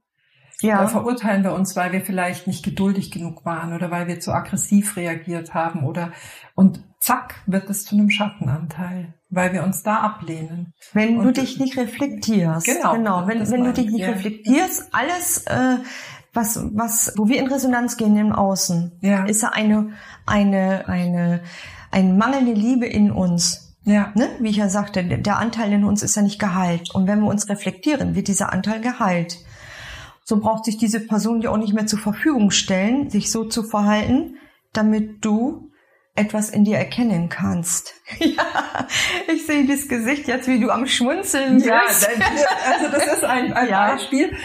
Da 0.61 0.67
Ja, 0.67 0.89
verurteilen 0.89 1.45
wir 1.45 1.53
uns, 1.53 1.77
weil 1.77 1.93
wir 1.93 2.01
vielleicht 2.01 2.49
nicht 2.49 2.65
geduldig 2.65 3.13
genug 3.13 3.45
waren 3.45 3.73
oder 3.73 3.93
weil 3.93 4.09
wir 4.09 4.19
zu 4.19 4.33
aggressiv 4.33 4.97
reagiert 4.97 5.55
haben 5.55 5.85
oder 5.85 6.13
und 6.57 6.83
zack 6.99 7.43
wird 7.47 7.71
es 7.71 7.85
zu 7.85 7.95
einem 7.95 8.11
Schattenanteil, 8.11 9.15
weil 9.29 9.53
wir 9.53 9.65
uns 9.65 9.83
da 9.83 9.97
ablehnen. 9.99 10.73
wenn 10.93 11.17
du 11.19 11.29
und- 11.29 11.37
dich 11.37 11.59
nicht 11.59 11.77
reflektierst. 11.77 12.67
Genau, 12.67 12.95
genau. 12.95 13.27
Wenn, 13.27 13.51
wenn 13.51 13.65
du 13.65 13.73
dich 13.73 13.87
ich, 13.87 13.93
nicht 13.93 14.03
ja. 14.03 14.11
reflektierst, 14.11 14.89
alles, 14.93 15.45
äh, 15.47 15.77
was, 16.33 16.61
was, 16.75 17.13
wo 17.17 17.29
wir 17.29 17.39
in 17.39 17.47
Resonanz 17.51 17.97
gehen 17.97 18.17
im 18.17 18.33
Außen, 18.33 18.99
Ja. 19.01 19.25
ist 19.25 19.43
ja 19.43 19.51
eine, 19.51 19.91
eine, 20.27 20.87
eine, 20.87 21.41
eine 21.91 22.13
mangelnde 22.13 22.53
Liebe 22.53 22.87
in 22.87 23.11
uns. 23.11 23.63
Ja, 23.85 24.13
Ne? 24.17 24.29
Wie 24.41 24.49
ich 24.51 24.57
ja 24.57 24.69
sagte, 24.69 25.05
der 25.05 25.19
der 25.19 25.39
Anteil 25.39 25.73
in 25.73 25.85
uns 25.85 26.03
ist 26.03 26.17
ja 26.17 26.23
nicht 26.23 26.41
geheilt. 26.41 26.93
Und 26.95 27.07
wenn 27.07 27.21
wir 27.21 27.29
uns 27.29 27.49
reflektieren, 27.49 28.15
wird 28.17 28.27
dieser 28.29 28.53
Anteil 28.53 28.81
geheilt. 28.81 29.39
So 30.25 30.41
braucht 30.41 30.65
sich 30.65 30.77
diese 30.77 30.99
Person 30.99 31.41
ja 31.41 31.51
auch 31.51 31.57
nicht 31.57 31.73
mehr 31.73 31.87
zur 31.87 32.01
Verfügung 32.01 32.51
stellen, 32.51 33.11
sich 33.11 33.31
so 33.31 33.45
zu 33.45 33.63
verhalten, 33.63 34.35
damit 34.73 35.25
du 35.25 35.66
etwas 36.17 36.51
in 36.51 36.65
dir 36.65 36.79
erkennen 36.79 37.29
kannst. 37.29 37.95
ja, 38.19 38.87
ich 39.33 39.47
sehe 39.47 39.67
das 39.67 39.89
Gesicht 39.89 40.27
jetzt, 40.29 40.49
wie 40.49 40.61
du 40.61 40.71
am 40.71 40.87
Schmunzeln 40.87 41.59
Ja, 41.61 41.83
bist. 41.87 42.09
also 42.09 42.91
das 42.91 43.07
ist 43.07 43.25
ein, 43.25 43.53
ein 43.53 43.69
Ja. 43.69 43.93
Beispiel. 43.93 44.37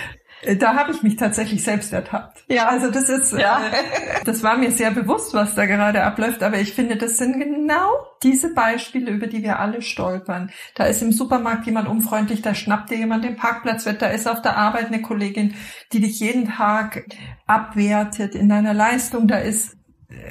Da 0.57 0.73
habe 0.73 0.91
ich 0.91 1.03
mich 1.03 1.17
tatsächlich 1.17 1.63
selbst 1.63 1.93
ertappt. 1.93 2.45
Ja. 2.47 2.67
Also 2.67 2.89
das 2.89 3.10
ist, 3.10 3.31
Ja. 3.34 3.62
äh, 3.71 4.23
das 4.25 4.41
war 4.41 4.57
mir 4.57 4.71
sehr 4.71 4.89
bewusst, 4.89 5.36
was 5.36 5.53
da 5.53 5.67
gerade 5.67 6.03
abläuft, 6.03 6.41
aber 6.41 6.57
ich 6.57 6.73
finde, 6.73 6.95
das 6.95 7.17
sind 7.17 7.39
genau 7.39 7.91
diese 8.23 8.51
Beispiele, 8.55 9.12
über 9.12 9.27
die 9.27 9.43
wir 9.43 9.60
alle 9.60 9.84
stolpern. 9.84 10.49
Da 10.73 10.86
ist 10.86 11.03
im 11.03 11.12
Supermarkt 11.12 11.67
jemand 11.67 11.88
unfreundlich, 11.88 12.41
da 12.41 12.55
schnappt 12.55 12.89
dir 12.89 12.97
jemand 12.97 13.23
den 13.23 13.36
Parkplatz 13.36 13.86
weg, 13.86 13.99
da 13.99 14.07
ist 14.07 14.27
auf 14.27 14.41
der 14.41 14.57
Arbeit 14.57 14.88
eine 14.88 15.03
Kollegin, 15.03 15.53
die 15.93 15.99
dich 15.99 16.19
jeden 16.19 16.49
Tag 16.49 17.03
abwertet 17.45 18.34
in 18.34 18.49
deiner 18.49 18.73
Leistung, 18.73 19.27
da 19.27 19.38
ist 19.38 19.77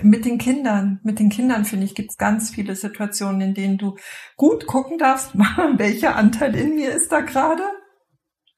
mit 0.02 0.24
den 0.24 0.38
Kindern, 0.38 1.00
mit 1.02 1.18
den 1.18 1.30
Kindern 1.30 1.64
finde 1.64 1.86
ich, 1.86 1.94
gibt 1.94 2.10
es 2.10 2.16
ganz 2.16 2.50
viele 2.50 2.74
Situationen, 2.74 3.40
in 3.40 3.54
denen 3.54 3.78
du 3.78 3.96
gut 4.36 4.66
gucken 4.66 4.98
darfst, 4.98 5.36
welcher 5.76 6.16
Anteil 6.16 6.54
in 6.54 6.74
mir 6.74 6.92
ist 6.92 7.12
da 7.12 7.20
gerade 7.20 7.62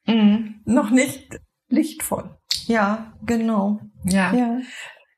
mhm. 0.07 0.63
noch 0.65 0.91
nicht 0.91 1.41
lichtvoll. 1.69 2.37
Ja, 2.67 3.13
genau. 3.25 3.81
Ja. 4.05 4.35
ja. 4.35 4.61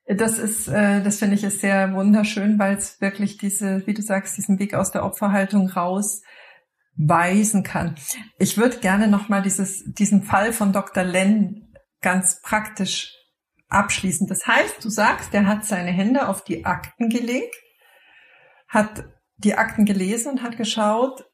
Das 0.06 0.38
ist, 0.38 0.68
äh, 0.68 1.02
das 1.02 1.18
finde 1.18 1.34
ich 1.34 1.44
ist 1.44 1.60
sehr 1.60 1.94
wunderschön, 1.94 2.58
weil 2.58 2.76
es 2.76 3.00
wirklich 3.00 3.38
diese, 3.38 3.86
wie 3.86 3.94
du 3.94 4.02
sagst, 4.02 4.36
diesen 4.36 4.58
Weg 4.58 4.74
aus 4.74 4.90
der 4.90 5.04
Opferhaltung 5.04 5.68
raus 5.68 6.22
weisen 6.96 7.62
kann. 7.62 7.96
Ich 8.38 8.56
würde 8.58 8.78
gerne 8.78 9.08
nochmal 9.08 9.42
dieses, 9.42 9.82
diesen 9.86 10.22
Fall 10.22 10.52
von 10.52 10.72
Dr. 10.72 11.02
Len 11.02 11.74
ganz 12.02 12.40
praktisch 12.42 13.12
abschließen. 13.74 14.26
Das 14.26 14.46
heißt, 14.46 14.84
du 14.84 14.88
sagst, 14.88 15.32
der 15.32 15.46
hat 15.46 15.64
seine 15.64 15.90
Hände 15.90 16.28
auf 16.28 16.44
die 16.44 16.64
Akten 16.64 17.08
gelegt, 17.08 17.54
hat 18.68 19.04
die 19.36 19.54
Akten 19.54 19.84
gelesen 19.84 20.32
und 20.32 20.42
hat 20.42 20.56
geschaut, 20.56 21.24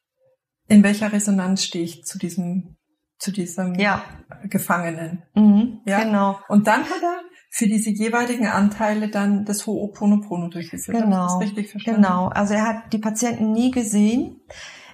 in 0.69 0.83
welcher 0.83 1.13
Resonanz 1.13 1.65
stehe 1.65 1.85
ich 1.85 2.05
zu 2.05 2.19
diesem, 2.19 2.77
zu 3.19 3.33
diesem 3.33 3.75
ja. 3.75 4.05
Gefangenen. 4.45 5.23
Mhm, 5.35 5.81
ja? 5.85 6.03
Genau. 6.03 6.41
Und 6.49 6.67
dann 6.67 6.85
hat 6.85 7.03
er 7.03 7.21
für 7.51 7.67
diese 7.67 7.91
jeweiligen 7.91 8.47
Anteile 8.47 9.09
dann 9.09 9.45
das 9.45 9.67
Ho'oponopono 9.67 10.49
durchgeführt. 10.51 10.97
Genau. 10.97 11.39
richtig 11.39 11.71
verstanden? 11.71 12.03
Genau. 12.03 12.29
Also 12.29 12.55
er 12.55 12.67
hat 12.67 12.93
die 12.93 12.99
Patienten 12.99 13.53
nie 13.53 13.73
gesehen. 13.73 14.41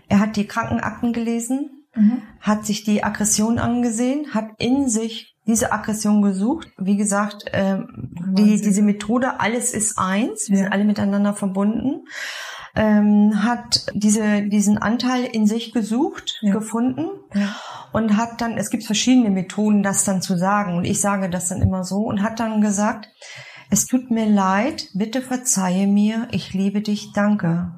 Er 0.08 0.20
hat 0.20 0.36
die 0.36 0.46
Krankenakten 0.46 1.12
gelesen, 1.12 1.86
mhm. 1.94 2.22
hat 2.40 2.64
sich 2.64 2.84
die 2.84 3.04
Aggression 3.04 3.58
angesehen, 3.58 4.32
hat 4.32 4.50
in 4.58 4.88
sich 4.88 5.35
diese 5.46 5.72
Aggression 5.72 6.22
gesucht. 6.22 6.72
Wie 6.76 6.96
gesagt, 6.96 7.52
äh, 7.52 7.78
die, 7.96 8.60
diese 8.60 8.82
Methode, 8.82 9.40
alles 9.40 9.72
ist 9.72 9.98
eins, 9.98 10.50
wir 10.50 10.58
sind 10.58 10.72
alle 10.72 10.84
miteinander 10.84 11.34
verbunden, 11.34 12.06
ähm, 12.74 13.42
hat 13.42 13.86
diese, 13.94 14.42
diesen 14.42 14.78
Anteil 14.78 15.24
in 15.24 15.46
sich 15.46 15.72
gesucht, 15.72 16.38
ja. 16.42 16.52
gefunden 16.52 17.08
ja. 17.34 17.54
und 17.92 18.16
hat 18.16 18.40
dann, 18.40 18.58
es 18.58 18.70
gibt 18.70 18.84
verschiedene 18.84 19.30
Methoden, 19.30 19.82
das 19.82 20.04
dann 20.04 20.20
zu 20.20 20.36
sagen 20.36 20.76
und 20.76 20.84
ich 20.84 21.00
sage 21.00 21.30
das 21.30 21.48
dann 21.48 21.62
immer 21.62 21.84
so 21.84 22.00
und 22.00 22.22
hat 22.22 22.38
dann 22.38 22.60
gesagt, 22.60 23.08
es 23.70 23.86
tut 23.86 24.10
mir 24.10 24.26
leid, 24.26 24.88
bitte 24.94 25.22
verzeihe 25.22 25.86
mir, 25.86 26.28
ich 26.30 26.52
liebe 26.52 26.82
dich, 26.82 27.12
danke. 27.12 27.72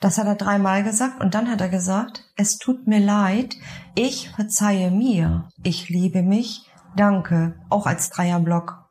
Das 0.00 0.18
hat 0.18 0.26
er 0.26 0.34
dreimal 0.34 0.82
gesagt 0.84 1.22
und 1.22 1.34
dann 1.34 1.50
hat 1.50 1.60
er 1.60 1.70
gesagt, 1.70 2.24
es 2.36 2.58
tut 2.58 2.86
mir 2.86 3.00
leid, 3.00 3.56
ich 3.94 4.30
verzeihe 4.30 4.90
mir, 4.90 5.48
ich 5.62 5.88
liebe 5.88 6.22
mich, 6.22 6.66
danke, 6.96 7.54
auch 7.68 7.86
als 7.86 8.10
Dreierblock. 8.10 8.84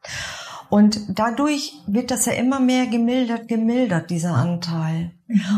Und 0.70 1.20
dadurch 1.20 1.74
wird 1.86 2.10
das 2.10 2.26
ja 2.26 2.34
immer 2.34 2.60
mehr 2.60 2.88
gemildert, 2.88 3.48
gemildert, 3.48 4.10
dieser 4.10 4.34
Anteil. 4.34 5.12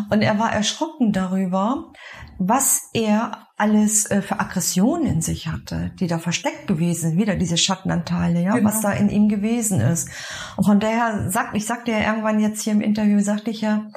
Und 0.10 0.22
er 0.22 0.40
war 0.40 0.52
erschrocken 0.52 1.14
darüber, 1.14 1.94
was 2.38 2.90
er 2.94 3.48
alles 3.58 4.06
äh, 4.12 4.22
für 4.22 4.40
Aggressionen 4.42 5.08
in 5.08 5.22
sich 5.22 5.48
hatte, 5.48 5.92
die 6.00 6.08
da 6.08 6.20
versteckt 6.20 6.68
gewesen 6.68 7.12
sind, 7.12 7.18
wieder 7.18 7.36
diese 7.36 7.56
Schattenanteile, 7.56 8.42
ja, 8.42 8.56
genau. 8.56 8.68
was 8.68 8.82
da 8.82 8.92
in 8.92 9.10
ihm 9.10 9.30
gewesen 9.30 9.80
ist. 9.80 10.10
Und 10.58 10.66
von 10.66 10.82
daher 10.82 11.32
sagt, 11.32 11.56
ich 11.56 11.66
sagte 11.66 11.92
ja 11.92 12.00
irgendwann 12.00 12.42
jetzt 12.42 12.62
hier 12.64 12.74
im 12.74 12.82
Interview, 12.82 13.22
sagte 13.22 13.52
ich 13.52 13.62
ja, 13.62 13.88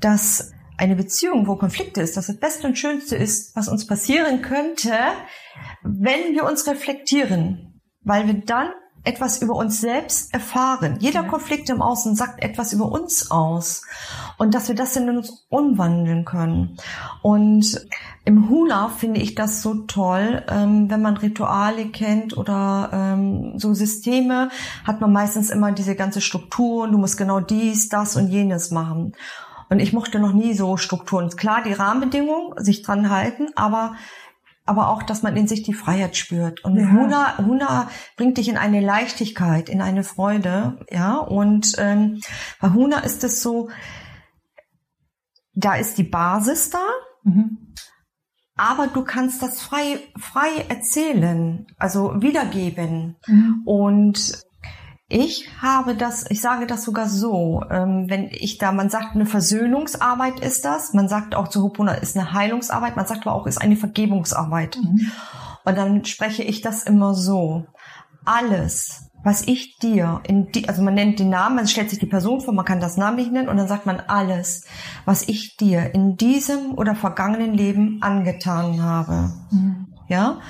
dass 0.00 0.52
eine 0.76 0.96
Beziehung, 0.96 1.46
wo 1.46 1.54
Konflikte 1.54 2.00
ist, 2.00 2.16
dass 2.16 2.26
das 2.26 2.38
Beste 2.38 2.66
und 2.66 2.76
Schönste 2.76 3.14
ist, 3.14 3.54
was 3.54 3.68
uns 3.68 3.86
passieren 3.86 4.42
könnte, 4.42 4.92
wenn 5.84 6.34
wir 6.34 6.44
uns 6.44 6.66
reflektieren, 6.66 7.73
weil 8.04 8.26
wir 8.26 8.34
dann 8.34 8.68
etwas 9.04 9.42
über 9.42 9.54
uns 9.54 9.80
selbst 9.80 10.32
erfahren. 10.32 10.96
Jeder 10.98 11.22
ja. 11.22 11.28
Konflikt 11.28 11.68
im 11.68 11.82
Außen 11.82 12.16
sagt 12.16 12.42
etwas 12.42 12.72
über 12.72 12.90
uns 12.90 13.30
aus 13.30 13.82
und 14.38 14.54
dass 14.54 14.68
wir 14.68 14.74
das 14.74 14.96
in 14.96 15.10
uns 15.10 15.44
umwandeln 15.50 16.24
können. 16.24 16.78
Und 17.22 17.86
im 18.24 18.48
Hula 18.48 18.88
finde 18.88 19.20
ich 19.20 19.34
das 19.34 19.60
so 19.60 19.74
toll, 19.74 20.42
ähm, 20.48 20.90
wenn 20.90 21.02
man 21.02 21.18
Rituale 21.18 21.86
kennt 21.88 22.36
oder 22.36 22.90
ähm, 22.92 23.58
so 23.58 23.74
Systeme, 23.74 24.48
hat 24.84 25.02
man 25.02 25.12
meistens 25.12 25.50
immer 25.50 25.72
diese 25.72 25.94
ganze 25.94 26.22
Struktur. 26.22 26.88
Du 26.88 26.96
musst 26.96 27.18
genau 27.18 27.40
dies, 27.40 27.90
das 27.90 28.16
und 28.16 28.28
jenes 28.28 28.70
machen. 28.70 29.12
Und 29.68 29.80
ich 29.80 29.92
mochte 29.92 30.18
noch 30.18 30.32
nie 30.32 30.54
so 30.54 30.76
Strukturen. 30.76 31.28
Klar, 31.30 31.62
die 31.62 31.72
Rahmenbedingungen, 31.72 32.52
sich 32.56 32.82
dran 32.82 33.10
halten, 33.10 33.48
aber 33.54 33.96
aber 34.66 34.88
auch, 34.88 35.02
dass 35.02 35.22
man 35.22 35.36
in 35.36 35.46
sich 35.46 35.62
die 35.62 35.74
Freiheit 35.74 36.16
spürt. 36.16 36.64
Und 36.64 36.76
ja. 36.76 36.90
Huna, 36.90 37.38
Huna 37.38 37.90
bringt 38.16 38.38
dich 38.38 38.48
in 38.48 38.56
eine 38.56 38.80
Leichtigkeit, 38.80 39.68
in 39.68 39.82
eine 39.82 40.04
Freude, 40.04 40.80
ja. 40.90 41.16
Und 41.16 41.74
ähm, 41.78 42.20
bei 42.60 42.72
Huna 42.72 43.00
ist 43.00 43.24
es 43.24 43.42
so, 43.42 43.68
da 45.54 45.74
ist 45.76 45.98
die 45.98 46.04
Basis 46.04 46.70
da, 46.70 46.84
mhm. 47.22 47.74
aber 48.56 48.88
du 48.88 49.04
kannst 49.04 49.42
das 49.42 49.62
frei 49.62 50.00
frei 50.18 50.64
erzählen, 50.68 51.66
also 51.76 52.22
wiedergeben. 52.22 53.16
Mhm. 53.26 53.62
Und 53.64 54.44
ich 55.14 55.48
habe 55.62 55.94
das, 55.94 56.28
ich 56.28 56.40
sage 56.40 56.66
das 56.66 56.82
sogar 56.82 57.08
so, 57.08 57.62
ähm, 57.70 58.06
wenn 58.08 58.30
ich 58.32 58.58
da, 58.58 58.72
man 58.72 58.90
sagt, 58.90 59.14
eine 59.14 59.26
Versöhnungsarbeit 59.26 60.40
ist 60.40 60.64
das, 60.64 60.92
man 60.92 61.08
sagt 61.08 61.36
auch 61.36 61.46
zu 61.46 61.62
Hopuna 61.62 61.94
ist 61.94 62.16
eine 62.16 62.32
Heilungsarbeit, 62.32 62.96
man 62.96 63.06
sagt 63.06 63.24
aber 63.24 63.36
auch, 63.36 63.46
ist 63.46 63.62
eine 63.62 63.76
Vergebungsarbeit. 63.76 64.76
Mhm. 64.82 65.12
Und 65.64 65.78
dann 65.78 66.04
spreche 66.04 66.42
ich 66.42 66.62
das 66.62 66.82
immer 66.82 67.14
so. 67.14 67.64
Alles, 68.24 69.08
was 69.22 69.46
ich 69.46 69.78
dir 69.78 70.20
in 70.26 70.50
die, 70.50 70.68
also 70.68 70.82
man 70.82 70.94
nennt 70.94 71.20
den 71.20 71.30
Namen, 71.30 71.54
man 71.54 71.68
stellt 71.68 71.90
sich 71.90 72.00
die 72.00 72.06
Person 72.06 72.40
vor, 72.40 72.52
man 72.52 72.64
kann 72.64 72.80
das 72.80 72.96
Namen 72.96 73.16
nicht 73.16 73.30
nennen 73.30 73.48
und 73.48 73.56
dann 73.56 73.68
sagt 73.68 73.86
man 73.86 74.00
alles, 74.00 74.66
was 75.04 75.28
ich 75.28 75.56
dir 75.56 75.94
in 75.94 76.16
diesem 76.16 76.74
oder 76.74 76.96
vergangenen 76.96 77.54
Leben 77.54 77.98
angetan 78.02 78.82
habe. 78.82 79.32
Mhm. 79.52 79.94
Ja? 80.08 80.40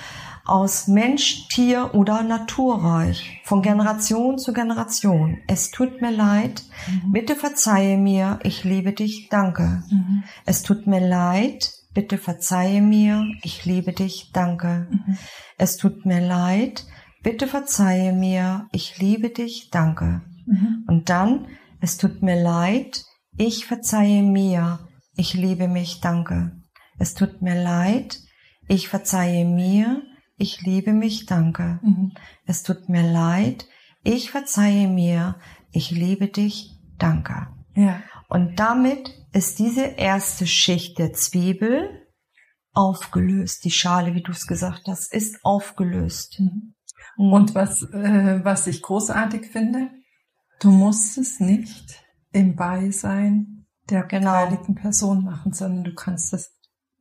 Aus 0.45 0.89
Mensch, 0.89 1.49
Tier 1.49 1.95
oder 1.95 2.23
Naturreich, 2.23 3.41
von 3.45 3.63
Generation 3.63 4.39
zu 4.39 4.53
Generation. 4.53 5.39
Es 5.47 5.71
tut 5.71 6.03
mir 6.03 6.11
leid, 6.11 6.63
mhm. 6.87 7.13
bitte 7.13 7.35
verzeihe 7.35 7.97
mir, 7.97 8.39
ich 8.43 8.65
liebe 8.65 8.93
dich, 8.93 9.29
danke. 9.31 9.83
Mhm. 9.91 10.25
Es 10.45 10.63
tut 10.63 10.87
mir 10.87 11.01
leid, 11.01 11.73
bitte 11.95 12.19
verzeihe 12.19 12.83
mir, 12.83 13.27
ich 13.43 13.65
liebe 13.65 13.93
dich, 13.93 14.31
danke. 14.33 14.89
Mhm. 14.91 15.19
Es 15.57 15.77
tut 15.77 16.05
mir 16.05 16.21
leid, 16.21 16.85
bitte 17.23 17.47
verzeihe 17.47 18.13
mir, 18.13 18.69
ich 18.73 18.99
liebe 18.99 19.31
dich, 19.31 19.71
danke. 19.71 20.23
Mhm. 20.47 20.85
Und 20.87 21.09
dann, 21.09 21.47
es 21.81 21.97
tut 21.97 22.23
mir 22.23 22.41
leid, 22.41 23.05
ich 23.39 23.65
verzeihe 23.65 24.23
mir, 24.23 24.81
ich 25.17 25.35
liebe 25.35 25.69
mich, 25.69 26.01
danke. 26.01 26.53
Es 26.99 27.15
tut 27.15 27.41
mir 27.41 27.61
leid, 27.61 28.21
ich 28.69 28.89
verzeihe 28.89 29.45
mir, 29.45 30.03
ich 30.37 30.63
liebe 30.63 30.93
mich, 30.93 31.27
danke. 31.27 31.81
Mhm. 31.83 32.13
Es 32.45 32.63
tut 32.63 32.89
mir 32.89 33.11
leid, 33.11 33.67
ich 34.03 34.31
verzeihe 34.31 34.89
mir, 34.89 35.37
ich 35.71 35.91
liebe 35.91 36.29
dich, 36.29 36.79
danke. 36.99 37.49
Ja. 37.75 38.03
Und 38.29 38.59
damit 38.59 39.15
ist 39.33 39.59
diese 39.59 39.85
erste 39.85 40.47
Schicht 40.47 40.99
der 40.99 41.13
Zwiebel 41.13 42.05
aufgelöst. 42.73 43.65
Die 43.65 43.71
Schale, 43.71 44.15
wie 44.15 44.23
du 44.23 44.33
es 44.33 44.47
gesagt 44.47 44.83
hast, 44.87 45.13
ist 45.13 45.45
aufgelöst. 45.45 46.41
Mhm. 46.41 46.75
Und 47.17 47.55
was, 47.55 47.83
äh, 47.83 48.41
was 48.45 48.67
ich 48.67 48.83
großartig 48.83 49.47
finde, 49.47 49.91
du 50.61 50.71
musst 50.71 51.17
es 51.17 51.41
nicht 51.41 52.03
im 52.33 52.57
Beisein 52.57 53.67
der 53.91 54.05
genau. 54.05 54.49
Person 54.75 55.25
machen, 55.25 55.53
sondern 55.53 55.85
du 55.85 55.95
kannst 55.95 56.33
es 56.33 56.54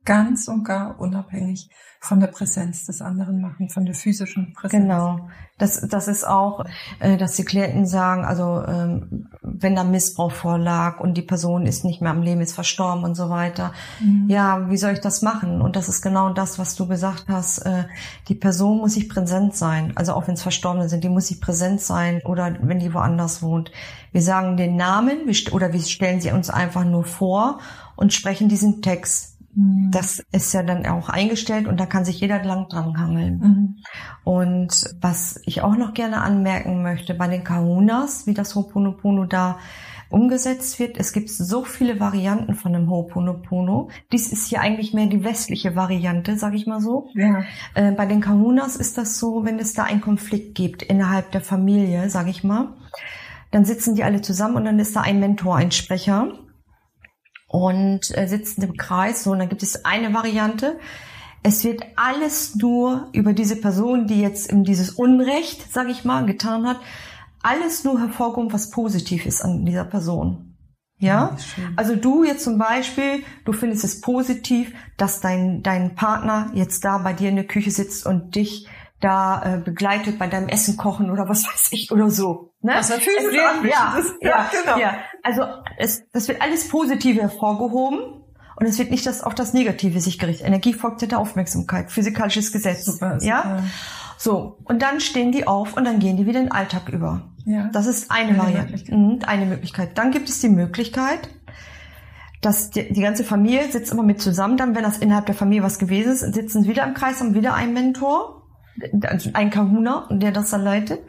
ganz 0.04 0.48
und 0.48 0.64
gar 0.64 1.00
unabhängig 1.00 1.70
von 2.04 2.20
der 2.20 2.26
Präsenz 2.26 2.84
des 2.84 3.00
anderen 3.00 3.40
machen, 3.40 3.70
von 3.70 3.86
der 3.86 3.94
physischen 3.94 4.52
Präsenz. 4.52 4.82
Genau. 4.82 5.28
Das, 5.56 5.80
das 5.88 6.08
ist 6.08 6.26
auch, 6.26 6.64
äh, 6.98 7.16
dass 7.16 7.36
die 7.36 7.44
Klienten 7.44 7.86
sagen, 7.86 8.24
also 8.24 8.62
ähm, 8.66 9.28
wenn 9.40 9.74
da 9.74 9.84
Missbrauch 9.84 10.32
vorlag 10.32 11.00
und 11.00 11.14
die 11.14 11.22
Person 11.22 11.64
ist 11.64 11.84
nicht 11.84 12.02
mehr 12.02 12.10
am 12.10 12.22
Leben, 12.22 12.40
ist 12.40 12.52
verstorben 12.52 13.04
und 13.04 13.14
so 13.14 13.30
weiter. 13.30 13.72
Mhm. 14.00 14.28
Ja, 14.28 14.68
wie 14.68 14.76
soll 14.76 14.92
ich 14.92 15.00
das 15.00 15.22
machen? 15.22 15.62
Und 15.62 15.76
das 15.76 15.88
ist 15.88 16.02
genau 16.02 16.30
das, 16.30 16.58
was 16.58 16.74
du 16.74 16.86
gesagt 16.86 17.24
hast. 17.28 17.58
Äh, 17.58 17.84
die 18.28 18.34
Person 18.34 18.78
muss 18.78 18.94
sich 18.94 19.08
präsent 19.08 19.54
sein. 19.56 19.92
Also 19.96 20.12
auch 20.12 20.26
wenn 20.26 20.34
es 20.34 20.42
Verstorbene 20.42 20.88
sind, 20.88 21.04
die 21.04 21.08
muss 21.08 21.28
sich 21.28 21.40
präsent 21.40 21.80
sein 21.80 22.20
oder 22.24 22.54
wenn 22.60 22.80
die 22.80 22.92
woanders 22.92 23.42
wohnt. 23.42 23.72
Wir 24.12 24.22
sagen 24.22 24.56
den 24.56 24.76
Namen 24.76 25.20
oder 25.52 25.72
wir 25.72 25.80
stellen 25.80 26.20
sie 26.20 26.32
uns 26.32 26.50
einfach 26.50 26.84
nur 26.84 27.04
vor 27.04 27.60
und 27.96 28.12
sprechen 28.12 28.48
diesen 28.48 28.82
Text. 28.82 29.33
Das 29.90 30.24
ist 30.32 30.52
ja 30.52 30.62
dann 30.62 30.84
auch 30.86 31.08
eingestellt 31.08 31.68
und 31.68 31.78
da 31.78 31.86
kann 31.86 32.04
sich 32.04 32.20
jeder 32.20 32.42
lang 32.42 32.68
dran 32.68 32.98
hangeln. 32.98 33.38
Mhm. 33.38 33.76
Und 34.24 34.96
was 35.00 35.40
ich 35.46 35.62
auch 35.62 35.76
noch 35.76 35.94
gerne 35.94 36.22
anmerken 36.22 36.82
möchte, 36.82 37.14
bei 37.14 37.28
den 37.28 37.44
Kahunas, 37.44 38.26
wie 38.26 38.34
das 38.34 38.56
Ho'oponopono 38.56 39.26
da 39.26 39.58
umgesetzt 40.10 40.78
wird. 40.78 40.96
Es 40.96 41.12
gibt 41.12 41.28
so 41.28 41.64
viele 41.64 41.98
Varianten 41.98 42.54
von 42.54 42.72
dem 42.72 42.88
Ho'oponopono. 42.88 43.90
Dies 44.12 44.32
ist 44.32 44.48
hier 44.48 44.60
eigentlich 44.60 44.94
mehr 44.94 45.06
die 45.06 45.24
westliche 45.24 45.76
Variante, 45.76 46.36
sag 46.36 46.54
ich 46.54 46.66
mal 46.66 46.80
so. 46.80 47.08
Ja. 47.14 47.42
Äh, 47.74 47.92
bei 47.92 48.06
den 48.06 48.20
Kahunas 48.20 48.76
ist 48.76 48.96
das 48.96 49.18
so, 49.18 49.44
wenn 49.44 49.58
es 49.58 49.74
da 49.74 49.84
einen 49.84 50.00
Konflikt 50.00 50.54
gibt 50.54 50.82
innerhalb 50.82 51.32
der 51.32 51.40
Familie, 51.40 52.08
sag 52.10 52.28
ich 52.28 52.44
mal, 52.44 52.74
dann 53.50 53.64
sitzen 53.64 53.94
die 53.94 54.04
alle 54.04 54.20
zusammen 54.20 54.56
und 54.56 54.64
dann 54.64 54.78
ist 54.78 54.94
da 54.94 55.00
ein 55.00 55.20
Mentor, 55.20 55.56
ein 55.56 55.70
Sprecher 55.70 56.32
und 57.54 58.16
äh, 58.18 58.26
sitzen 58.26 58.62
im 58.62 58.76
Kreis. 58.76 59.22
So, 59.22 59.30
und 59.30 59.38
dann 59.38 59.48
gibt 59.48 59.62
es 59.62 59.84
eine 59.84 60.12
Variante. 60.12 60.76
Es 61.44 61.62
wird 61.62 61.84
alles 61.94 62.56
nur 62.56 63.10
über 63.12 63.32
diese 63.32 63.54
Person, 63.54 64.08
die 64.08 64.20
jetzt 64.20 64.50
in 64.50 64.64
dieses 64.64 64.90
Unrecht, 64.90 65.72
sage 65.72 65.92
ich 65.92 66.04
mal, 66.04 66.26
getan 66.26 66.66
hat, 66.66 66.80
alles 67.44 67.84
nur 67.84 68.00
hervorgehoben, 68.00 68.52
was 68.52 68.70
positiv 68.70 69.24
ist 69.24 69.42
an 69.42 69.64
dieser 69.64 69.84
Person. 69.84 70.56
Ja, 70.98 71.36
also 71.76 71.94
du 71.94 72.24
jetzt 72.24 72.42
zum 72.42 72.58
Beispiel, 72.58 73.22
du 73.44 73.52
findest 73.52 73.84
es 73.84 74.00
positiv, 74.00 74.72
dass 74.96 75.20
dein, 75.20 75.62
dein 75.62 75.94
Partner 75.94 76.50
jetzt 76.54 76.84
da 76.84 76.98
bei 76.98 77.12
dir 77.12 77.28
in 77.28 77.36
der 77.36 77.46
Küche 77.46 77.70
sitzt 77.70 78.04
und 78.04 78.34
dich 78.34 78.66
da 79.04 79.42
äh, 79.56 79.58
begleitet 79.58 80.18
bei 80.18 80.26
deinem 80.28 80.48
Essen 80.48 80.78
kochen 80.78 81.10
oder 81.10 81.28
was 81.28 81.44
weiß 81.46 81.68
ich 81.72 81.92
oder 81.92 82.10
so. 82.10 82.54
Ne? 82.62 82.72
Was 82.74 82.88
natürlich 82.88 83.18
es 83.18 83.24
wird, 83.24 83.34
ja, 83.34 83.62
ja, 83.62 84.02
ja, 84.20 84.50
genau. 84.50 84.78
ja. 84.78 84.94
Also 85.22 85.42
es, 85.76 86.08
das 86.10 86.26
wird 86.28 86.40
alles 86.40 86.68
Positive 86.68 87.20
hervorgehoben 87.20 87.98
und 88.56 88.66
es 88.66 88.78
wird 88.78 88.90
nicht 88.90 89.04
das, 89.04 89.22
auch 89.22 89.34
das 89.34 89.52
Negative 89.52 90.00
sich 90.00 90.18
gerichtet. 90.18 90.46
Energie 90.46 90.72
folgt 90.72 91.02
der 91.02 91.18
Aufmerksamkeit, 91.18 91.92
physikalisches 91.92 92.50
Gesetz. 92.50 92.86
Super, 92.86 93.18
ja. 93.20 93.42
Super. 93.42 93.62
So, 94.16 94.58
und 94.64 94.80
dann 94.80 95.00
stehen 95.00 95.32
die 95.32 95.46
auf 95.46 95.76
und 95.76 95.84
dann 95.84 95.98
gehen 95.98 96.16
die 96.16 96.26
wieder 96.26 96.38
in 96.38 96.46
den 96.46 96.52
Alltag 96.52 96.88
über. 96.88 97.34
Ja. 97.44 97.68
Das 97.72 97.86
ist 97.86 98.10
eine, 98.10 98.30
eine 98.30 98.38
Variante, 98.38 98.70
Möglichkeit. 98.70 98.98
Mhm, 98.98 99.18
eine 99.26 99.46
Möglichkeit. 99.46 99.98
Dann 99.98 100.12
gibt 100.12 100.30
es 100.30 100.40
die 100.40 100.48
Möglichkeit, 100.48 101.28
dass 102.40 102.70
die, 102.70 102.90
die, 102.90 103.02
ganze 103.02 103.24
Familie 103.24 103.70
sitzt 103.70 103.92
immer 103.92 104.02
mit 104.02 104.22
zusammen. 104.22 104.56
Dann, 104.56 104.74
wenn 104.74 104.82
das 104.82 104.96
innerhalb 104.96 105.26
der 105.26 105.34
Familie 105.34 105.62
was 105.62 105.78
gewesen 105.78 106.12
ist, 106.12 106.20
sitzen 106.20 106.62
sie 106.62 106.70
wieder 106.70 106.86
im 106.86 106.94
Kreis, 106.94 107.20
haben 107.20 107.34
wieder 107.34 107.52
einen 107.52 107.74
Mentor, 107.74 108.43
ein 109.32 109.50
Kahuna, 109.50 110.08
der 110.10 110.32
das 110.32 110.50
dann 110.50 110.62
leitet. 110.62 111.00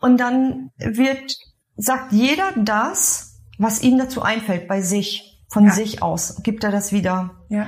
Und 0.00 0.18
dann 0.18 0.70
wird, 0.78 1.36
sagt 1.76 2.12
jeder 2.12 2.52
das, 2.56 3.40
was 3.58 3.82
ihm 3.82 3.98
dazu 3.98 4.22
einfällt, 4.22 4.68
bei 4.68 4.82
sich, 4.82 5.42
von 5.48 5.66
ja. 5.66 5.72
sich 5.72 6.02
aus, 6.02 6.42
gibt 6.42 6.64
er 6.64 6.70
das 6.70 6.92
wieder. 6.92 7.30
Ja. 7.48 7.66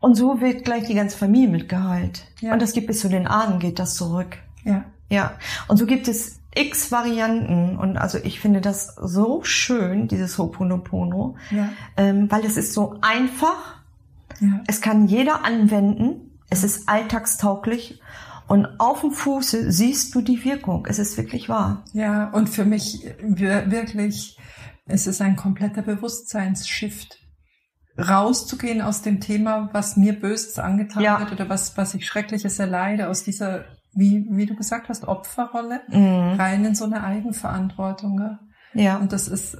Und 0.00 0.14
so 0.14 0.40
wird 0.40 0.64
gleich 0.64 0.86
die 0.86 0.94
ganze 0.94 1.18
Familie 1.18 1.48
mitgeheilt. 1.48 2.24
Ja. 2.40 2.52
Und 2.52 2.62
das 2.62 2.72
gibt 2.72 2.86
bis 2.86 3.00
zu 3.00 3.08
den 3.08 3.26
Ahnen 3.26 3.58
geht 3.58 3.78
das 3.78 3.94
zurück. 3.94 4.38
Ja. 4.64 4.84
Ja. 5.08 5.32
Und 5.68 5.76
so 5.76 5.86
gibt 5.86 6.08
es 6.08 6.40
x 6.56 6.90
Varianten 6.90 7.76
und 7.76 7.98
also 7.98 8.18
ich 8.18 8.40
finde 8.40 8.60
das 8.60 8.94
so 8.96 9.44
schön, 9.44 10.08
dieses 10.08 10.38
Ho'oponopono, 10.38 11.36
ja. 11.50 11.68
ähm, 11.96 12.30
weil 12.30 12.44
es 12.46 12.56
ist 12.56 12.72
so 12.72 12.96
einfach, 13.02 13.82
ja. 14.40 14.62
es 14.66 14.80
kann 14.80 15.06
jeder 15.06 15.44
anwenden, 15.44 16.38
es 16.48 16.64
ist 16.64 16.88
alltagstauglich 16.88 18.00
und 18.48 18.66
auf 18.78 19.00
dem 19.00 19.10
Fuße 19.10 19.72
siehst 19.72 20.14
du 20.14 20.20
die 20.20 20.44
Wirkung. 20.44 20.86
Es 20.88 20.98
ist 20.98 21.16
wirklich 21.16 21.48
wahr. 21.48 21.84
Ja, 21.92 22.30
und 22.30 22.48
für 22.48 22.64
mich 22.64 23.04
wirklich, 23.20 24.38
es 24.86 25.06
ist 25.06 25.20
ein 25.20 25.36
kompletter 25.36 25.82
Bewusstseinsshift 25.82 27.18
rauszugehen 27.98 28.82
aus 28.82 29.02
dem 29.02 29.20
Thema, 29.20 29.70
was 29.72 29.96
mir 29.96 30.12
Böses 30.18 30.58
angetan 30.58 31.02
ja. 31.02 31.18
wird 31.18 31.32
oder 31.32 31.48
was, 31.48 31.76
was 31.76 31.94
ich 31.94 32.06
Schreckliches 32.06 32.58
erleide, 32.58 33.08
aus 33.08 33.24
dieser 33.24 33.64
wie, 33.96 34.26
wie 34.28 34.46
du 34.46 34.54
gesagt 34.54 34.88
hast, 34.88 35.04
Opferrolle 35.04 35.80
mhm. 35.88 36.38
rein 36.38 36.64
in 36.64 36.74
so 36.74 36.84
eine 36.84 37.02
Eigenverantwortung. 37.02 38.38
Ja. 38.74 38.98
Und 38.98 39.12
das 39.12 39.26
ist, 39.26 39.56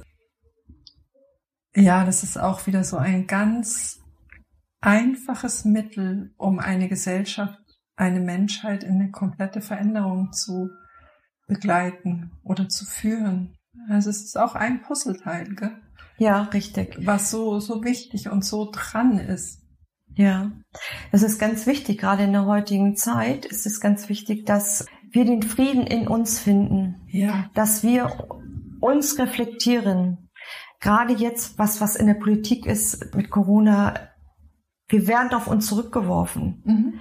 ja, 1.75 2.05
das 2.05 2.23
ist 2.23 2.39
auch 2.39 2.67
wieder 2.67 2.83
so 2.83 2.97
ein 2.97 3.25
ganz 3.25 3.99
einfaches 4.79 5.65
Mittel, 5.65 6.35
um 6.37 6.59
eine 6.59 6.87
Gesellschaft, 6.87 7.59
eine 7.97 8.19
Menschheit 8.19 8.83
in 8.83 9.01
eine 9.01 9.11
komplette 9.11 9.59
Veränderung 9.59 10.31
zu 10.31 10.69
begleiten 11.47 12.31
oder 12.43 12.69
zu 12.69 12.85
führen. 12.85 13.57
Also 13.89 14.09
es 14.09 14.23
ist 14.23 14.37
auch 14.37 14.55
ein 14.55 14.81
Puzzleteil, 14.81 15.55
gell? 15.55 15.81
Ja, 16.17 16.43
richtig. 16.43 16.97
Was 17.05 17.29
so, 17.31 17.59
so 17.59 17.83
wichtig 17.83 18.29
und 18.29 18.43
so 18.43 18.69
dran 18.71 19.19
ist. 19.19 19.61
Ja, 20.15 20.51
es 21.11 21.21
ist 21.21 21.37
ganz 21.37 21.67
wichtig, 21.67 21.99
gerade 21.99 22.23
in 22.23 22.33
der 22.33 22.47
heutigen 22.47 22.95
Zeit 22.95 23.45
ist 23.45 23.67
es 23.67 23.79
ganz 23.79 24.09
wichtig, 24.09 24.45
dass 24.45 24.87
wir 25.11 25.25
den 25.25 25.43
Frieden 25.43 25.85
in 25.85 26.07
uns 26.07 26.39
finden. 26.39 27.01
Ja. 27.07 27.49
Dass 27.53 27.83
wir 27.83 28.27
uns 28.79 29.19
reflektieren. 29.19 30.29
Gerade 30.79 31.13
jetzt, 31.13 31.59
was, 31.59 31.81
was 31.81 31.95
in 31.95 32.07
der 32.07 32.15
Politik 32.15 32.65
ist 32.65 33.13
mit 33.15 33.29
Corona, 33.29 33.93
wir 34.87 35.07
werden 35.07 35.33
auf 35.33 35.47
uns 35.47 35.67
zurückgeworfen. 35.67 36.61
Mhm. 36.65 36.93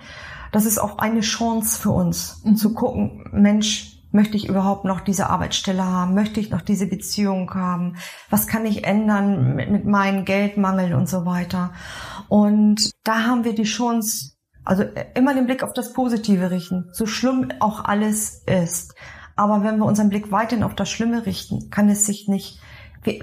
Das 0.52 0.64
ist 0.64 0.78
auch 0.78 0.98
eine 0.98 1.20
Chance 1.20 1.80
für 1.80 1.90
uns, 1.90 2.42
mhm. 2.44 2.56
zu 2.56 2.74
gucken, 2.74 3.28
Mensch, 3.32 3.96
Möchte 4.16 4.38
ich 4.38 4.48
überhaupt 4.48 4.86
noch 4.86 5.00
diese 5.00 5.28
Arbeitsstelle 5.28 5.84
haben? 5.84 6.14
Möchte 6.14 6.40
ich 6.40 6.48
noch 6.48 6.62
diese 6.62 6.86
Beziehung 6.86 7.52
haben? 7.52 7.96
Was 8.30 8.46
kann 8.46 8.64
ich 8.64 8.84
ändern 8.84 9.54
mit, 9.56 9.70
mit 9.70 9.84
meinem 9.84 10.24
Geldmangel 10.24 10.94
und 10.94 11.06
so 11.06 11.26
weiter? 11.26 11.72
Und 12.28 12.92
da 13.04 13.24
haben 13.24 13.44
wir 13.44 13.54
die 13.54 13.64
Chance, 13.64 14.32
also 14.64 14.84
immer 15.14 15.34
den 15.34 15.44
Blick 15.44 15.62
auf 15.62 15.74
das 15.74 15.92
Positive 15.92 16.50
richten, 16.50 16.88
so 16.92 17.04
schlimm 17.04 17.52
auch 17.60 17.84
alles 17.84 18.42
ist. 18.46 18.94
Aber 19.36 19.62
wenn 19.62 19.76
wir 19.76 19.84
unseren 19.84 20.08
Blick 20.08 20.32
weiterhin 20.32 20.64
auf 20.64 20.74
das 20.74 20.88
Schlimme 20.88 21.26
richten, 21.26 21.68
kann 21.68 21.90
es 21.90 22.06
sich 22.06 22.26
nicht 22.26 22.58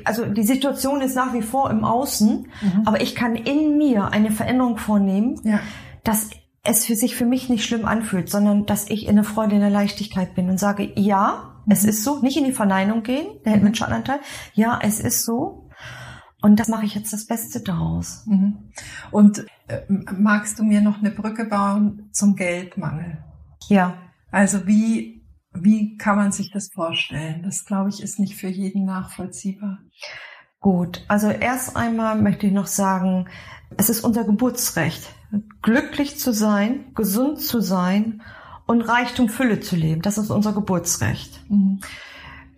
also 0.06 0.26
die 0.26 0.44
Situation 0.44 1.02
ist 1.02 1.14
nach 1.14 1.34
wie 1.34 1.42
vor 1.42 1.70
im 1.70 1.84
Außen, 1.84 2.48
mhm. 2.62 2.82
aber 2.86 3.02
ich 3.02 3.16
kann 3.16 3.36
in 3.36 3.78
mir 3.78 4.14
eine 4.14 4.32
Veränderung 4.32 4.78
vornehmen, 4.78 5.42
ja. 5.44 5.60
dass 6.06 6.30
es 6.64 6.86
für 6.86 6.96
sich 6.96 7.16
für 7.16 7.26
mich 7.26 7.50
nicht 7.50 7.66
schlimm 7.66 7.86
anfühlt, 7.86 8.30
sondern 8.30 8.66
dass 8.66 8.90
ich 8.90 9.08
in 9.08 9.16
der 9.16 9.26
Freude, 9.26 9.56
in 9.56 9.62
der 9.62 9.70
Leichtigkeit 9.70 10.34
bin 10.34 10.50
und 10.50 10.60
sage, 10.60 10.92
ja, 10.96 11.62
mhm. 11.66 11.72
es 11.72 11.84
ist 11.84 12.04
so, 12.04 12.20
nicht 12.22 12.38
in 12.38 12.46
die 12.46 12.54
Verneinung 12.54 13.04
gehen, 13.04 13.28
der 13.44 13.52
hält 13.52 13.64
mhm. 13.64 13.70
mit 13.70 13.78
Schattenanteil, 13.78 14.20
ja, 14.54 14.80
es 14.82 15.00
ist 15.00 15.24
so. 15.26 15.70
Und 16.42 16.60
das 16.60 16.68
mache 16.68 16.86
ich 16.86 16.96
jetzt 16.96 17.14
das 17.14 17.26
Beste 17.26 17.62
daraus. 17.62 18.24
Mhm. 18.26 18.72
Und 19.12 19.46
äh, 19.68 19.82
magst 19.90 20.60
du 20.60 20.64
mir 20.64 20.82
noch 20.82 21.00
eine 21.00 21.12
Brücke 21.12 21.46
bauen 21.46 22.10
zum 22.12 22.36
Geldmangel? 22.36 23.24
Ja. 23.70 23.98
Also 24.32 24.68
wie, 24.68 25.26
wie 25.54 25.96
kann 25.98 26.18
man 26.18 26.32
sich 26.32 26.52
das 26.52 26.70
vorstellen? 26.74 27.44
Das, 27.44 27.66
glaube 27.66 27.90
ich, 27.90 28.02
ist 28.02 28.20
nicht 28.20 28.36
für 28.36 28.50
jeden 28.50 28.86
nachvollziehbar. 28.86 29.80
Gut, 30.60 31.04
also 31.10 31.30
erst 31.30 31.76
einmal 31.76 32.22
möchte 32.22 32.48
ich 32.48 32.54
noch 32.54 32.68
sagen, 32.68 33.28
es 33.78 33.90
ist 33.90 34.04
unser 34.04 34.24
Geburtsrecht, 34.24 35.14
glücklich 35.62 36.20
zu 36.20 36.34
sein, 36.34 36.86
gesund 36.96 37.42
zu 37.42 37.62
sein 37.62 38.22
und 38.66 38.82
Reichtum 38.82 39.30
Fülle 39.30 39.60
zu 39.60 39.76
leben. 39.76 40.02
Das 40.02 40.18
ist 40.18 40.30
unser 40.30 40.54
Geburtsrecht. 40.54 41.42
Mhm. 41.50 41.80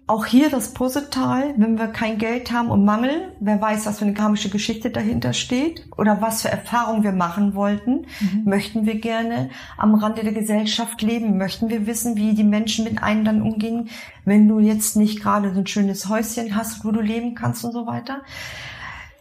Auch 0.07 0.27
hier 0.27 0.51
das 0.51 0.75
Puzzleteil, 0.75 1.55
wenn 1.57 1.79
wir 1.79 1.87
kein 1.87 2.19
Geld 2.19 2.51
haben 2.51 2.69
und 2.69 2.85
Mangel, 2.85 3.33
wer 3.39 3.59
weiß, 3.59 3.87
was 3.87 3.97
für 3.97 4.05
eine 4.05 4.13
karmische 4.13 4.49
Geschichte 4.49 4.91
dahinter 4.91 5.33
steht 5.33 5.87
oder 5.97 6.21
was 6.21 6.43
für 6.43 6.49
Erfahrungen 6.49 7.03
wir 7.03 7.11
machen 7.11 7.55
wollten, 7.55 8.05
mhm. 8.19 8.43
möchten 8.45 8.85
wir 8.85 8.99
gerne 8.99 9.49
am 9.77 9.95
Rande 9.95 10.21
der 10.23 10.33
Gesellschaft 10.33 11.01
leben, 11.01 11.39
möchten 11.39 11.69
wir 11.69 11.87
wissen, 11.87 12.17
wie 12.17 12.35
die 12.35 12.43
Menschen 12.43 12.85
mit 12.85 13.01
einem 13.01 13.25
dann 13.25 13.41
umgehen, 13.41 13.89
wenn 14.25 14.47
du 14.47 14.59
jetzt 14.59 14.95
nicht 14.95 15.23
gerade 15.23 15.51
so 15.55 15.61
ein 15.61 15.67
schönes 15.67 16.07
Häuschen 16.07 16.55
hast, 16.55 16.85
wo 16.85 16.91
du 16.91 17.01
leben 17.01 17.33
kannst 17.33 17.65
und 17.65 17.71
so 17.71 17.87
weiter. 17.87 18.21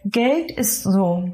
Geld 0.03 0.51
ist 0.51 0.83
so, 0.83 1.33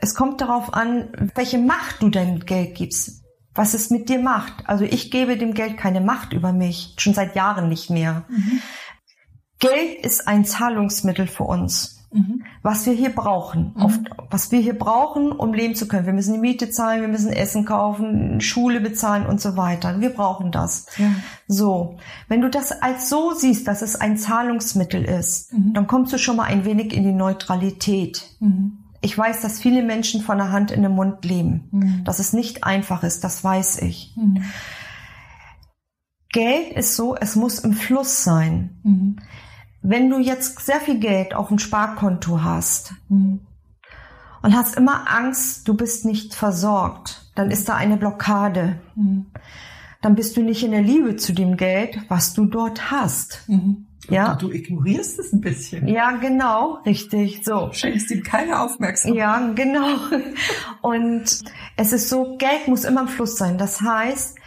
es 0.00 0.14
kommt 0.14 0.40
darauf 0.40 0.74
an, 0.74 1.08
welche 1.34 1.58
Macht 1.58 2.02
du 2.02 2.08
deinem 2.08 2.40
Geld 2.40 2.74
gibst, 2.74 3.22
was 3.54 3.74
es 3.74 3.90
mit 3.90 4.08
dir 4.08 4.18
macht. 4.18 4.68
Also 4.68 4.84
ich 4.84 5.10
gebe 5.10 5.36
dem 5.36 5.54
Geld 5.54 5.76
keine 5.76 6.00
Macht 6.00 6.32
über 6.32 6.52
mich, 6.52 6.94
schon 6.98 7.14
seit 7.14 7.34
Jahren 7.34 7.68
nicht 7.68 7.90
mehr. 7.90 8.24
Mhm. 8.28 8.60
Geld 9.58 10.04
ist 10.04 10.28
ein 10.28 10.44
Zahlungsmittel 10.44 11.26
für 11.26 11.44
uns. 11.44 11.98
Mhm. 12.10 12.44
Was 12.62 12.86
wir 12.86 12.94
hier 12.94 13.10
brauchen, 13.10 13.74
mhm. 13.76 13.82
oft, 13.82 14.00
was 14.30 14.50
wir 14.50 14.60
hier 14.60 14.78
brauchen, 14.78 15.30
um 15.30 15.52
leben 15.52 15.74
zu 15.74 15.86
können. 15.88 16.06
Wir 16.06 16.14
müssen 16.14 16.32
die 16.32 16.40
Miete 16.40 16.70
zahlen, 16.70 17.02
wir 17.02 17.08
müssen 17.08 17.30
Essen 17.30 17.66
kaufen, 17.66 18.40
Schule 18.40 18.80
bezahlen 18.80 19.26
und 19.26 19.42
so 19.42 19.58
weiter. 19.58 20.00
Wir 20.00 20.10
brauchen 20.10 20.50
das. 20.50 20.86
Ja. 20.96 21.10
So, 21.48 21.98
wenn 22.28 22.40
du 22.40 22.48
das 22.48 22.72
als 22.72 23.10
so 23.10 23.32
siehst, 23.34 23.68
dass 23.68 23.82
es 23.82 23.96
ein 23.96 24.16
Zahlungsmittel 24.16 25.04
ist, 25.04 25.52
mhm. 25.52 25.74
dann 25.74 25.86
kommst 25.86 26.12
du 26.12 26.18
schon 26.18 26.36
mal 26.36 26.44
ein 26.44 26.64
wenig 26.64 26.94
in 26.94 27.02
die 27.02 27.12
Neutralität. 27.12 28.24
Ich 29.00 29.16
weiß, 29.16 29.40
dass 29.40 29.60
viele 29.60 29.82
Menschen 29.82 30.22
von 30.22 30.38
der 30.38 30.50
Hand 30.50 30.70
in 30.70 30.82
den 30.82 30.92
Mund 30.92 31.24
leben. 31.24 31.68
Mhm. 31.70 32.04
Dass 32.04 32.18
es 32.18 32.32
nicht 32.32 32.64
einfach 32.64 33.02
ist, 33.02 33.22
das 33.24 33.44
weiß 33.44 33.82
ich. 33.82 34.14
Mhm. 34.16 34.44
Geld 36.30 36.72
ist 36.72 36.96
so, 36.96 37.16
es 37.16 37.36
muss 37.36 37.58
im 37.60 37.72
Fluss 37.72 38.22
sein. 38.22 38.78
Mhm. 38.82 39.16
Wenn 39.82 40.10
du 40.10 40.18
jetzt 40.18 40.60
sehr 40.60 40.80
viel 40.80 40.98
Geld 40.98 41.34
auf 41.34 41.48
dem 41.48 41.58
Sparkonto 41.58 42.42
hast 42.42 42.94
mhm. 43.08 43.40
und 44.42 44.54
hast 44.54 44.76
immer 44.76 45.10
Angst, 45.10 45.66
du 45.68 45.74
bist 45.74 46.04
nicht 46.04 46.34
versorgt, 46.34 47.32
dann 47.34 47.50
ist 47.50 47.68
da 47.68 47.76
eine 47.76 47.96
Blockade. 47.96 48.80
Mhm. 48.96 49.26
Dann 50.02 50.14
bist 50.14 50.36
du 50.36 50.42
nicht 50.42 50.62
in 50.62 50.72
der 50.72 50.82
Liebe 50.82 51.16
zu 51.16 51.32
dem 51.32 51.56
Geld, 51.56 51.98
was 52.08 52.34
du 52.34 52.44
dort 52.46 52.90
hast. 52.90 53.48
Mhm. 53.48 53.87
Ja. 54.08 54.34
Du, 54.34 54.48
du 54.48 54.54
ignorierst 54.54 55.18
es 55.18 55.32
ein 55.32 55.40
bisschen. 55.40 55.86
Ja, 55.86 56.12
genau, 56.12 56.78
richtig, 56.86 57.44
so. 57.44 57.70
Schenkst 57.72 58.10
ihm 58.10 58.22
keine 58.22 58.60
Aufmerksamkeit. 58.60 59.18
Ja, 59.18 59.52
genau. 59.54 59.88
Und 60.80 61.24
es 61.76 61.92
ist 61.92 62.08
so, 62.08 62.36
Geld 62.38 62.68
muss 62.68 62.84
immer 62.84 63.02
im 63.02 63.08
Fluss 63.08 63.36
sein. 63.36 63.58
Das 63.58 63.80
heißt, 63.80 64.38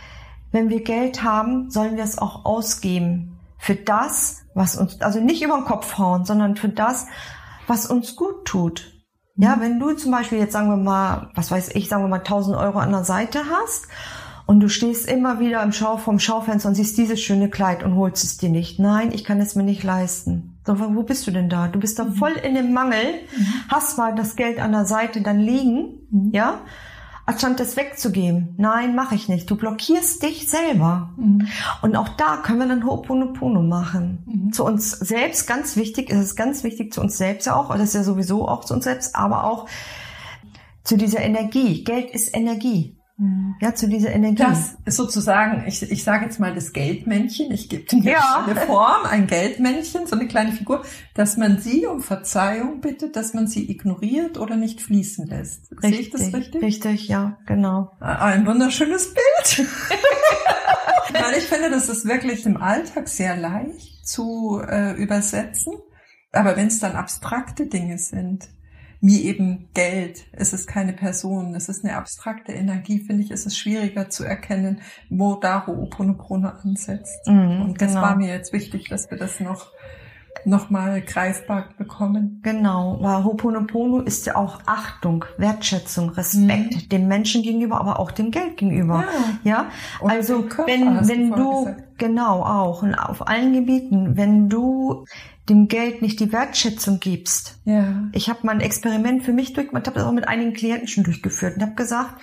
wenn 0.52 0.70
wir 0.70 0.84
Geld 0.84 1.24
haben, 1.24 1.70
sollen 1.70 1.96
wir 1.96 2.04
es 2.04 2.18
auch 2.18 2.46
ausgeben 2.46 3.40
für 3.58 3.76
das, 3.76 4.44
was 4.54 4.76
uns, 4.76 5.00
also 5.02 5.20
nicht 5.20 5.44
über 5.44 5.56
den 5.56 5.66
Kopf 5.66 5.98
hauen, 5.98 6.26
sondern 6.26 6.56
für 6.56 6.70
das, 6.70 7.08
was 7.68 7.86
uns 7.86 8.16
gut 8.16 8.46
tut. 8.46 8.92
Ja, 9.36 9.56
mhm. 9.56 9.62
wenn 9.62 9.80
du 9.80 9.94
zum 9.94 10.12
Beispiel 10.12 10.40
jetzt 10.40 10.54
sagen 10.54 10.70
wir 10.70 10.78
mal, 10.78 11.30
was 11.36 11.52
weiß 11.52 11.70
ich, 11.76 11.88
sagen 11.88 12.04
wir 12.04 12.10
mal 12.10 12.18
1000 12.18 12.58
Euro 12.58 12.80
an 12.80 12.92
der 12.92 13.04
Seite 13.04 13.44
hast 13.50 13.88
und 14.52 14.60
du 14.60 14.68
stehst 14.68 15.10
immer 15.10 15.40
wieder 15.40 15.64
im 15.64 15.72
Schau 15.72 15.96
vom 15.96 16.20
Schaufenster 16.20 16.68
und 16.68 16.76
siehst 16.76 16.98
dieses 16.98 17.22
schöne 17.22 17.50
Kleid 17.50 17.84
und 17.84 17.96
holst 17.96 18.26
es 18.26 18.36
dir 18.36 18.50
nicht. 18.50 18.80
Nein, 18.80 19.14
ich 19.14 19.24
kann 19.24 19.40
es 19.40 19.56
mir 19.56 19.64
nicht 19.64 19.82
leisten. 19.82 20.60
So, 20.68 20.78
wo 20.78 21.04
bist 21.04 21.26
du 21.26 21.32
denn 21.32 21.48
da? 21.48 21.70
Du 21.70 21.80
bist 21.80 21.98
da 21.98 22.04
mhm. 22.04 22.16
voll 22.16 22.34
in 22.34 22.56
dem 22.56 22.74
Mangel, 22.74 23.14
mhm. 23.34 23.46
hast 23.70 23.98
mal 23.98 24.14
das 24.14 24.36
Geld 24.36 24.60
an 24.60 24.74
der 24.74 24.84
Seite 24.84 25.22
dann 25.22 25.40
liegen, 25.40 26.00
mhm. 26.12 26.32
ja, 26.34 26.60
anstatt 27.26 27.62
es 27.62 27.78
wegzugeben. 27.78 28.56
Nein, 28.58 28.94
mache 28.94 29.16
ich 29.16 29.30
nicht. 29.30 29.50
Du 29.50 29.56
blockierst 29.56 30.22
dich 30.22 30.50
selber. 30.50 31.12
Mhm. 31.16 31.48
Und 31.82 31.96
auch 31.96 32.10
da 32.10 32.36
können 32.36 32.60
wir 32.60 32.68
dann 32.68 32.84
Ho'oponopono 32.84 33.62
machen. 33.62 34.24
Mhm. 34.26 34.52
Zu 34.52 34.66
uns 34.66 34.92
selbst, 34.92 35.48
ganz 35.48 35.78
wichtig, 35.78 36.10
ist 36.10 36.20
es 36.20 36.36
ganz 36.36 36.66
wichtig, 36.66 36.92
zu 36.92 37.00
uns 37.00 37.18
selbst 37.18 37.46
ja 37.46 37.56
auch, 37.56 37.70
das 37.70 37.84
ist 37.84 37.96
ja 37.96 38.04
sowieso 38.04 38.50
auch 38.50 38.66
zu 38.66 38.74
uns 38.74 38.84
selbst, 38.84 39.16
aber 39.16 39.46
auch 39.46 39.70
zu 40.84 40.98
dieser 40.98 41.22
Energie. 41.22 41.86
Geld 41.86 42.12
ist 42.12 42.36
Energie. 42.36 42.98
Ja, 43.60 43.76
zu 43.76 43.88
dieser 43.88 44.12
Energie. 44.12 44.42
Das 44.42 44.78
ist 44.86 44.98
sozusagen, 44.98 45.68
ich, 45.68 45.84
ich 45.84 46.04
sage 46.04 46.26
jetzt 46.26 46.40
mal 46.40 46.56
das 46.56 46.74
Geldmännchen, 46.74 47.52
ich 47.52 47.70
gebe 47.70 47.84
dir 47.84 48.14
ja. 48.14 48.46
eine 48.48 48.56
Form, 48.56 49.06
ein 49.06 49.28
Geldmännchen, 49.28 50.08
so 50.08 50.16
eine 50.16 50.28
kleine 50.28 50.54
Figur, 50.54 50.84
dass 51.14 51.38
man 51.38 51.60
sie 51.60 51.86
um 51.86 52.02
Verzeihung 52.02 52.82
bittet, 52.82 53.16
dass 53.16 53.36
man 53.36 53.46
sie 53.46 53.70
ignoriert 53.70 54.40
oder 54.40 54.56
nicht 54.56 54.82
fließen 54.82 55.28
lässt. 55.28 55.72
Richtig, 55.72 55.92
Sehe 55.92 56.00
ich 56.00 56.10
das 56.10 56.34
richtig? 56.34 56.64
Richtig, 56.64 57.08
ja, 57.10 57.38
genau. 57.46 57.92
Ein 58.00 58.48
wunderschönes 58.48 59.14
Bild. 59.14 59.70
Weil 61.14 61.38
ich 61.38 61.44
finde, 61.44 61.70
das 61.70 61.90
ist 61.90 62.06
wirklich 62.06 62.46
im 62.48 62.58
Alltag 62.58 63.08
sehr 63.08 63.38
leicht 63.38 64.08
zu 64.08 64.62
äh, 64.68 64.94
übersetzen. 64.94 65.74
Aber 66.32 66.56
wenn 66.56 66.68
es 66.68 66.80
dann 66.80 66.96
abstrakte 66.96 67.68
Dinge 67.68 68.00
sind, 68.00 68.50
wie 69.02 69.26
eben 69.26 69.68
Geld. 69.74 70.26
Es 70.32 70.54
ist 70.54 70.68
keine 70.68 70.94
Person, 70.94 71.56
es 71.56 71.70
ist 71.70 71.84
eine 71.84 71.98
abstrakte 71.98 72.52
Energie, 72.52 73.00
finde 73.00 73.24
ich, 73.24 73.32
ist 73.32 73.48
es 73.48 73.58
schwieriger 73.58 74.10
zu 74.10 74.24
erkennen, 74.24 74.82
wo 75.10 75.36
da 75.36 75.66
Ho'oponopono 75.66 76.48
ansetzt. 76.62 77.28
Mhm, 77.28 77.64
und 77.64 77.82
das 77.82 77.90
genau. 77.90 78.02
war 78.04 78.16
mir 78.16 78.30
jetzt 78.30 78.54
wichtig, 78.54 78.90
dass 78.90 79.10
wir 79.10 79.18
das 79.18 79.40
noch 79.40 79.72
nochmal 80.46 81.02
greifbar 81.02 81.70
bekommen. 81.78 82.40
Genau, 82.44 82.98
weil 83.02 83.24
Ho'oponopono 83.24 84.02
ist 84.02 84.26
ja 84.26 84.36
auch 84.36 84.62
Achtung, 84.66 85.26
Wertschätzung, 85.38 86.10
Respekt 86.12 86.76
mhm. 86.76 86.90
dem 86.90 87.08
Menschen 87.08 87.44
gegenüber, 87.44 87.80
aber 87.80 88.00
auch 88.00 88.12
dem 88.12 88.32
Geld 88.32 88.58
gegenüber. 88.58 89.04
Ja, 89.44 89.52
ja? 89.52 89.70
also 90.08 90.46
wenn 90.66 91.08
wenn 91.08 91.32
du, 91.32 91.36
du 91.36 91.76
genau 91.98 92.44
auch 92.44 92.84
und 92.84 92.96
auf 92.96 93.28
allen 93.28 93.54
Gebieten, 93.54 94.16
wenn 94.16 94.50
du 94.50 95.06
dem 95.52 95.68
Geld 95.68 96.02
nicht 96.02 96.20
die 96.20 96.32
Wertschätzung 96.32 97.00
gibst. 97.00 97.60
Ja. 97.66 98.06
Ich 98.14 98.30
habe 98.30 98.40
mal 98.44 98.54
ein 98.54 98.62
Experiment 98.62 99.24
für 99.24 99.34
mich 99.34 99.54
durch, 99.54 99.68
ich 99.68 99.74
habe 99.74 99.92
das 99.92 100.04
auch 100.04 100.14
mit 100.14 100.28
einigen 100.28 100.54
Klienten 100.54 100.88
schon 100.88 101.04
durchgeführt 101.04 101.58
und 101.58 101.62
habe 101.62 101.76
gesagt, 101.76 102.22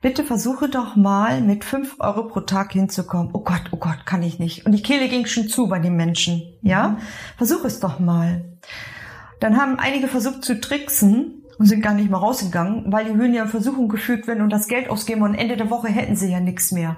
bitte 0.00 0.24
versuche 0.24 0.68
doch 0.68 0.96
mal 0.96 1.40
mit 1.40 1.64
fünf 1.64 1.96
Euro 2.00 2.24
pro 2.24 2.40
Tag 2.40 2.72
hinzukommen. 2.72 3.30
Oh 3.32 3.44
Gott, 3.44 3.62
oh 3.70 3.76
Gott, 3.76 4.06
kann 4.06 4.22
ich 4.22 4.40
nicht. 4.40 4.66
Und 4.66 4.72
die 4.72 4.82
Kehle 4.82 5.08
ging 5.08 5.24
schon 5.26 5.48
zu 5.48 5.68
bei 5.68 5.78
den 5.78 5.94
Menschen. 5.94 6.42
Ja, 6.62 6.88
mhm. 6.88 6.98
versuch 7.36 7.64
es 7.64 7.78
doch 7.78 8.00
mal. 8.00 8.44
Dann 9.40 9.56
haben 9.56 9.78
einige 9.78 10.08
versucht 10.08 10.44
zu 10.44 10.60
tricksen 10.60 11.37
und 11.58 11.66
sind 11.66 11.82
gar 11.82 11.94
nicht 11.94 12.08
mehr 12.08 12.20
rausgegangen, 12.20 12.92
weil 12.92 13.04
die 13.04 13.18
würden 13.18 13.34
ja 13.34 13.42
in 13.42 13.48
Versuchung 13.48 13.88
geführt 13.88 14.26
werden 14.26 14.42
und 14.42 14.50
das 14.50 14.68
Geld 14.68 14.88
ausgeben 14.88 15.22
und 15.22 15.34
Ende 15.34 15.56
der 15.56 15.70
Woche 15.70 15.88
hätten 15.88 16.16
sie 16.16 16.30
ja 16.30 16.40
nichts 16.40 16.70
mehr. 16.72 16.96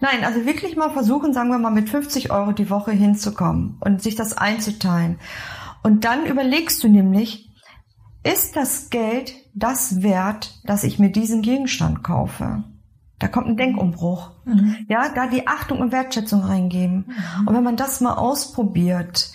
Nein, 0.00 0.24
also 0.24 0.44
wirklich 0.44 0.76
mal 0.76 0.90
versuchen, 0.90 1.32
sagen 1.32 1.50
wir 1.50 1.58
mal, 1.58 1.70
mit 1.70 1.88
50 1.88 2.30
Euro 2.30 2.52
die 2.52 2.70
Woche 2.70 2.90
hinzukommen 2.90 3.76
und 3.80 4.02
sich 4.02 4.16
das 4.16 4.36
einzuteilen. 4.36 5.18
Und 5.82 6.04
dann 6.04 6.26
überlegst 6.26 6.82
du 6.82 6.88
nämlich, 6.88 7.50
ist 8.24 8.56
das 8.56 8.90
Geld 8.90 9.34
das 9.54 10.02
wert, 10.02 10.60
dass 10.64 10.84
ich 10.84 10.98
mir 10.98 11.10
diesen 11.10 11.42
Gegenstand 11.42 12.02
kaufe? 12.02 12.64
Da 13.18 13.28
kommt 13.28 13.46
ein 13.46 13.56
Denkumbruch. 13.56 14.32
Mhm. 14.44 14.78
Ja, 14.88 15.08
da 15.14 15.28
die 15.28 15.46
Achtung 15.46 15.78
und 15.78 15.92
Wertschätzung 15.92 16.40
reingeben. 16.40 17.06
Mhm. 17.06 17.46
Und 17.46 17.54
wenn 17.54 17.62
man 17.62 17.76
das 17.76 18.00
mal 18.00 18.14
ausprobiert, 18.14 19.32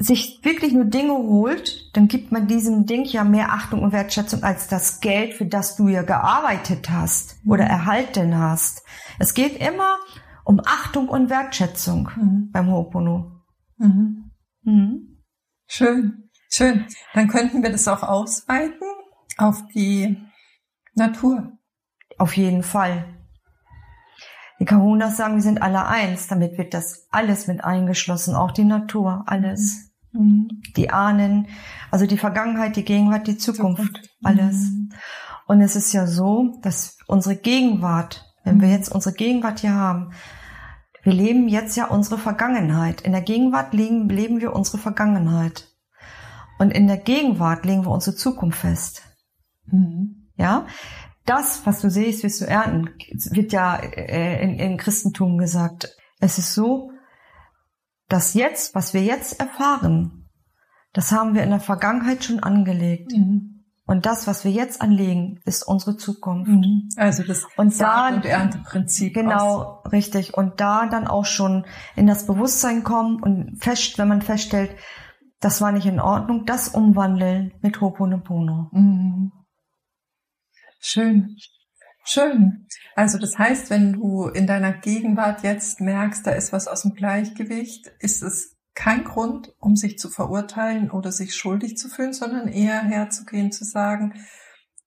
sich 0.00 0.40
wirklich 0.42 0.72
nur 0.72 0.86
Dinge 0.86 1.12
holt, 1.12 1.94
dann 1.94 2.08
gibt 2.08 2.32
man 2.32 2.48
diesem 2.48 2.86
Ding 2.86 3.04
ja 3.04 3.22
mehr 3.22 3.52
Achtung 3.52 3.82
und 3.82 3.92
Wertschätzung 3.92 4.42
als 4.42 4.66
das 4.66 5.00
Geld, 5.00 5.34
für 5.34 5.44
das 5.44 5.76
du 5.76 5.88
ja 5.88 6.02
gearbeitet 6.02 6.88
hast 6.90 7.44
mhm. 7.44 7.52
oder 7.52 7.64
erhalten 7.64 8.36
hast. 8.36 8.82
Es 9.18 9.34
geht 9.34 9.60
immer 9.60 9.98
um 10.44 10.60
Achtung 10.64 11.08
und 11.08 11.28
Wertschätzung 11.28 12.10
mhm. 12.16 12.50
beim 12.50 12.68
Ho'opono. 12.68 13.42
Mhm. 13.76 14.30
Mhm. 14.62 15.22
Schön, 15.66 16.30
schön. 16.50 16.86
Dann 17.12 17.28
könnten 17.28 17.62
wir 17.62 17.70
das 17.70 17.86
auch 17.86 18.02
ausweiten 18.02 18.88
auf 19.36 19.62
die 19.74 20.16
Natur. 20.94 21.58
Auf 22.16 22.36
jeden 22.38 22.62
Fall. 22.62 23.04
Die 24.60 24.64
Kahunas 24.64 25.18
sagen, 25.18 25.34
wir 25.34 25.42
sind 25.42 25.60
alle 25.60 25.86
eins. 25.86 26.26
Damit 26.26 26.56
wird 26.56 26.72
das 26.72 27.06
alles 27.10 27.46
mit 27.46 27.62
eingeschlossen, 27.62 28.34
auch 28.34 28.50
die 28.50 28.64
Natur, 28.64 29.24
alles. 29.26 29.89
Mhm. 30.12 30.62
Die 30.76 30.90
Ahnen, 30.90 31.48
also 31.90 32.06
die 32.06 32.18
Vergangenheit, 32.18 32.76
die 32.76 32.84
Gegenwart, 32.84 33.26
die 33.26 33.38
Zukunft, 33.38 33.82
Zukunft. 33.82 34.10
alles. 34.22 34.70
Mhm. 34.70 34.92
Und 35.46 35.60
es 35.60 35.76
ist 35.76 35.92
ja 35.92 36.06
so, 36.06 36.58
dass 36.62 36.98
unsere 37.06 37.36
Gegenwart, 37.36 38.24
wenn 38.44 38.60
wir 38.60 38.68
mhm. 38.68 38.74
jetzt 38.74 38.92
unsere 38.92 39.14
Gegenwart 39.14 39.60
hier 39.60 39.74
haben, 39.74 40.12
wir 41.02 41.12
leben 41.12 41.48
jetzt 41.48 41.76
ja 41.76 41.86
unsere 41.86 42.18
Vergangenheit. 42.18 43.00
In 43.00 43.12
der 43.12 43.22
Gegenwart 43.22 43.72
leben, 43.72 44.08
leben 44.08 44.40
wir 44.40 44.54
unsere 44.54 44.78
Vergangenheit. 44.78 45.68
Und 46.58 46.72
in 46.72 46.86
der 46.86 46.98
Gegenwart 46.98 47.64
legen 47.64 47.84
wir 47.84 47.90
unsere 47.90 48.16
Zukunft 48.16 48.58
fest. 48.58 49.02
Mhm. 49.66 50.28
Ja, 50.36 50.66
das, 51.26 51.64
was 51.64 51.80
du 51.80 51.90
siehst, 51.90 52.22
wirst 52.22 52.40
du 52.40 52.46
ernten, 52.46 52.90
wird 53.30 53.52
ja 53.52 53.76
äh, 53.76 54.42
in, 54.42 54.58
in 54.58 54.76
Christentum 54.76 55.38
gesagt. 55.38 55.96
Es 56.18 56.38
ist 56.38 56.54
so, 56.54 56.90
das 58.10 58.34
Jetzt, 58.34 58.74
was 58.74 58.92
wir 58.92 59.02
jetzt 59.02 59.40
erfahren, 59.40 60.28
das 60.92 61.12
haben 61.12 61.34
wir 61.34 61.42
in 61.42 61.50
der 61.50 61.60
Vergangenheit 61.60 62.24
schon 62.24 62.40
angelegt. 62.40 63.12
Mhm. 63.12 63.64
Und 63.86 64.06
das, 64.06 64.26
was 64.26 64.44
wir 64.44 64.52
jetzt 64.52 64.82
anlegen, 64.82 65.40
ist 65.44 65.62
unsere 65.62 65.96
Zukunft. 65.96 66.50
Mhm. 66.50 66.88
Also 66.96 67.22
das 67.24 67.46
und 67.56 67.74
Saat- 67.74 68.14
und 68.14 68.24
Ernteprinzip. 68.24 69.14
Genau, 69.14 69.80
aus. 69.84 69.92
richtig. 69.92 70.34
Und 70.34 70.60
da 70.60 70.86
dann 70.86 71.06
auch 71.06 71.24
schon 71.24 71.66
in 71.96 72.06
das 72.06 72.26
Bewusstsein 72.26 72.84
kommen 72.84 73.20
und 73.22 73.58
fest, 73.62 73.98
wenn 73.98 74.08
man 74.08 74.22
feststellt, 74.22 74.76
das 75.40 75.60
war 75.60 75.72
nicht 75.72 75.86
in 75.86 76.00
Ordnung, 76.00 76.44
das 76.44 76.68
umwandeln 76.68 77.52
mit 77.62 77.78
Ho'oponopono. 77.78 78.68
Mhm. 78.72 79.32
Schön. 80.78 81.36
Schön. 82.04 82.66
Also 82.96 83.18
das 83.18 83.38
heißt, 83.38 83.70
wenn 83.70 83.92
du 83.92 84.26
in 84.28 84.46
deiner 84.46 84.72
Gegenwart 84.72 85.42
jetzt 85.42 85.80
merkst, 85.80 86.26
da 86.26 86.32
ist 86.32 86.52
was 86.52 86.66
aus 86.66 86.82
dem 86.82 86.94
Gleichgewicht, 86.94 87.90
ist 88.00 88.22
es 88.22 88.56
kein 88.74 89.04
Grund, 89.04 89.52
um 89.58 89.76
sich 89.76 89.98
zu 89.98 90.08
verurteilen 90.08 90.90
oder 90.90 91.12
sich 91.12 91.34
schuldig 91.34 91.76
zu 91.76 91.88
fühlen, 91.88 92.12
sondern 92.12 92.48
eher 92.48 92.80
herzugehen, 92.80 93.52
zu 93.52 93.64
sagen, 93.64 94.14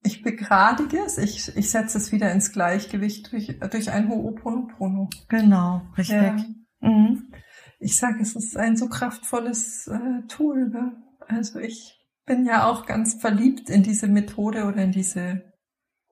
ich 0.03 0.21
begradige 0.21 0.97
es, 1.05 1.17
ich, 1.17 1.55
ich 1.55 1.69
setze 1.69 1.97
es 1.97 2.11
wieder 2.11 2.31
ins 2.31 2.51
Gleichgewicht 2.51 3.31
durch, 3.31 3.57
durch 3.71 3.91
ein 3.91 4.09
Ho'oponopono. 4.09 5.09
Genau, 5.29 5.81
richtig. 5.97 6.17
Ja. 6.17 6.45
Mhm. 6.81 7.31
Ich 7.79 7.97
sage, 7.97 8.21
es 8.21 8.35
ist 8.35 8.57
ein 8.57 8.75
so 8.75 8.87
kraftvolles 8.87 9.87
äh, 9.87 10.27
Tool. 10.27 10.69
Ne? 10.69 11.03
Also 11.27 11.59
ich 11.59 11.99
bin 12.25 12.45
ja 12.45 12.67
auch 12.67 12.85
ganz 12.85 13.15
verliebt 13.15 13.69
in 13.69 13.83
diese 13.83 14.07
Methode 14.07 14.65
oder 14.65 14.83
in 14.83 14.91
diese 14.91 15.52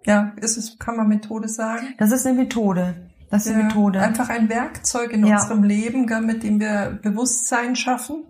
ja, 0.06 0.34
ist 0.38 0.58
es, 0.58 0.80
kann 0.80 0.98
man 0.98 1.08
Methode 1.08 1.48
sagen? 1.48 1.94
Das 1.98 2.12
ist 2.12 2.26
eine 2.26 2.38
Methode. 2.38 3.12
Das 3.30 3.46
ist 3.46 3.52
ja, 3.52 3.58
eine 3.58 3.66
Methode. 3.66 4.02
Einfach 4.02 4.30
ein 4.30 4.50
Werkzeug 4.50 5.14
in 5.14 5.26
ja. 5.26 5.36
unserem 5.36 5.64
Leben, 5.64 6.06
mit 6.26 6.44
dem 6.44 6.60
wir 6.60 7.00
Bewusstsein 7.02 7.76
schaffen, 7.76 8.26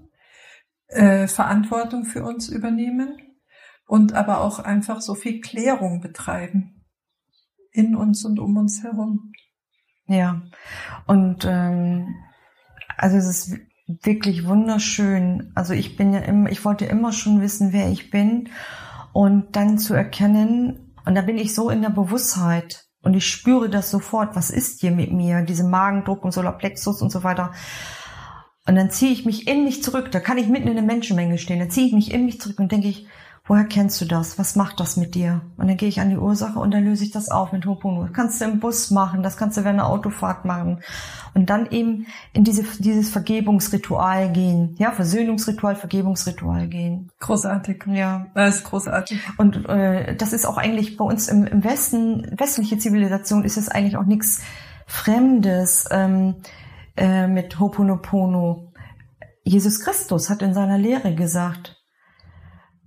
äh, 0.87 1.27
Verantwortung 1.27 2.05
für 2.05 2.23
uns 2.23 2.49
übernehmen 2.49 3.17
und 3.87 4.13
aber 4.13 4.41
auch 4.41 4.59
einfach 4.59 5.01
so 5.01 5.15
viel 5.15 5.41
Klärung 5.41 6.01
betreiben 6.01 6.85
in 7.71 7.95
uns 7.95 8.25
und 8.25 8.39
um 8.39 8.57
uns 8.57 8.83
herum. 8.83 9.31
Ja, 10.07 10.41
und 11.07 11.45
ähm, 11.49 12.13
also 12.97 13.17
es 13.17 13.27
ist 13.27 13.57
wirklich 14.03 14.45
wunderschön. 14.45 15.51
Also 15.55 15.73
ich 15.73 15.95
bin 15.95 16.13
ja 16.13 16.19
immer, 16.19 16.49
ich 16.51 16.63
wollte 16.65 16.85
immer 16.85 17.11
schon 17.11 17.41
wissen, 17.41 17.73
wer 17.73 17.89
ich 17.89 18.11
bin 18.11 18.49
und 19.13 19.55
dann 19.55 19.77
zu 19.77 19.93
erkennen, 19.93 20.90
und 21.05 21.15
da 21.15 21.21
bin 21.21 21.37
ich 21.37 21.53
so 21.55 21.69
in 21.69 21.81
der 21.81 21.89
Bewusstheit 21.89 22.85
und 23.01 23.13
ich 23.13 23.25
spüre 23.25 23.69
das 23.69 23.89
sofort, 23.89 24.35
was 24.35 24.49
ist 24.49 24.81
hier 24.81 24.91
mit 24.91 25.11
mir, 25.11 25.41
diese 25.41 25.63
Magendruck 25.63 26.23
und 26.23 26.31
Solarplexus 26.31 27.01
und 27.01 27.11
so 27.11 27.23
weiter. 27.23 27.51
Und 28.67 28.75
dann 28.75 28.91
ziehe 28.91 29.11
ich 29.11 29.25
mich 29.25 29.47
in 29.47 29.63
mich 29.63 29.81
zurück, 29.81 30.11
da 30.11 30.19
kann 30.19 30.37
ich 30.37 30.47
mitten 30.47 30.67
in 30.67 30.75
der 30.75 30.83
Menschenmenge 30.83 31.39
stehen, 31.39 31.59
dann 31.59 31.71
ziehe 31.71 31.87
ich 31.87 31.93
mich 31.93 32.13
in 32.13 32.25
mich 32.25 32.39
zurück 32.39 32.59
und 32.59 32.71
denke 32.71 32.87
ich, 32.87 33.07
Woher 33.45 33.65
kennst 33.65 33.99
du 33.99 34.05
das? 34.05 34.37
Was 34.37 34.55
macht 34.55 34.79
das 34.79 34.97
mit 34.97 35.15
dir? 35.15 35.41
Und 35.57 35.67
dann 35.67 35.75
gehe 35.75 35.89
ich 35.89 35.99
an 35.99 36.11
die 36.11 36.17
Ursache 36.17 36.59
und 36.59 36.71
dann 36.71 36.85
löse 36.85 37.03
ich 37.03 37.11
das 37.11 37.29
auf 37.29 37.51
mit 37.51 37.65
Hoponopono. 37.65 38.05
Das 38.05 38.13
kannst 38.13 38.39
du 38.39 38.45
im 38.45 38.59
Bus 38.59 38.91
machen, 38.91 39.23
das 39.23 39.35
kannst 39.35 39.57
du 39.57 39.63
während 39.63 39.79
einer 39.79 39.89
Autofahrt 39.89 40.45
machen. 40.45 40.81
Und 41.33 41.49
dann 41.49 41.65
eben 41.71 42.05
in 42.33 42.43
diese, 42.43 42.63
dieses 42.79 43.09
Vergebungsritual 43.09 44.31
gehen. 44.31 44.75
Ja, 44.77 44.91
Versöhnungsritual, 44.91 45.75
Vergebungsritual 45.75 46.67
gehen. 46.67 47.09
Großartig. 47.19 47.85
Ja. 47.87 48.27
Das 48.35 48.57
ist 48.57 48.63
großartig. 48.65 49.19
Und 49.37 49.67
äh, 49.67 50.15
das 50.15 50.33
ist 50.33 50.45
auch 50.45 50.57
eigentlich 50.57 50.95
bei 50.95 51.05
uns 51.05 51.27
im, 51.27 51.47
im 51.47 51.63
Westen, 51.63 52.35
westliche 52.37 52.77
Zivilisation 52.77 53.43
ist 53.43 53.57
es 53.57 53.69
eigentlich 53.69 53.97
auch 53.97 54.05
nichts 54.05 54.41
Fremdes 54.85 55.87
ähm, 55.89 56.35
äh, 56.95 57.27
mit 57.27 57.59
Hoponopono. 57.59 58.71
Jesus 59.43 59.79
Christus 59.79 60.29
hat 60.29 60.43
in 60.43 60.53
seiner 60.53 60.77
Lehre 60.77 61.15
gesagt, 61.15 61.80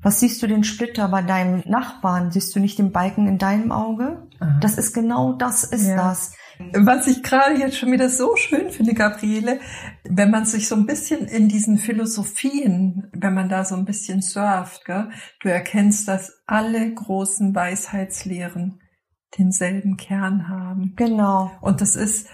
was 0.05 0.21
siehst 0.21 0.43
du 0.43 0.47
den 0.47 0.63
Splitter 0.65 1.09
bei 1.09 1.23
deinem 1.23 1.63
Nachbarn? 1.67 2.31
Siehst 2.31 2.55
du 2.55 2.61
nicht 2.61 2.79
den 2.79 2.93
Balken 2.93 3.27
in 3.27 3.39
deinem 3.39 3.73
Auge? 3.73 4.29
Aha. 4.39 4.59
Das 4.61 4.79
ist 4.79 4.93
genau 4.93 5.33
das 5.33 5.65
ist 5.65 5.89
ja. 5.89 5.97
das. 5.97 6.33
Was 6.73 7.09
ich 7.09 7.23
gerade 7.23 7.59
jetzt 7.59 7.79
schon 7.79 7.91
wieder 7.91 8.09
so 8.09 8.37
schön 8.37 8.71
finde, 8.71 8.95
Gabriele, 8.95 9.59
wenn 10.05 10.31
man 10.31 10.45
sich 10.45 10.69
so 10.69 10.77
ein 10.77 10.87
bisschen 10.87 11.27
in 11.27 11.49
diesen 11.49 11.79
Philosophien, 11.79 13.11
wenn 13.13 13.35
man 13.35 13.49
da 13.49 13.65
so 13.65 13.75
ein 13.75 13.87
bisschen 13.87 14.21
surft, 14.21 14.85
gell, 14.85 15.09
du 15.41 15.49
erkennst, 15.49 16.07
dass 16.07 16.43
alle 16.47 16.95
großen 16.95 17.55
Weisheitslehren 17.55 18.81
denselben 19.39 19.97
Kern 19.97 20.49
haben. 20.49 20.93
Genau. 20.97 21.51
Und 21.61 21.81
das 21.81 21.97
ist 21.97 22.29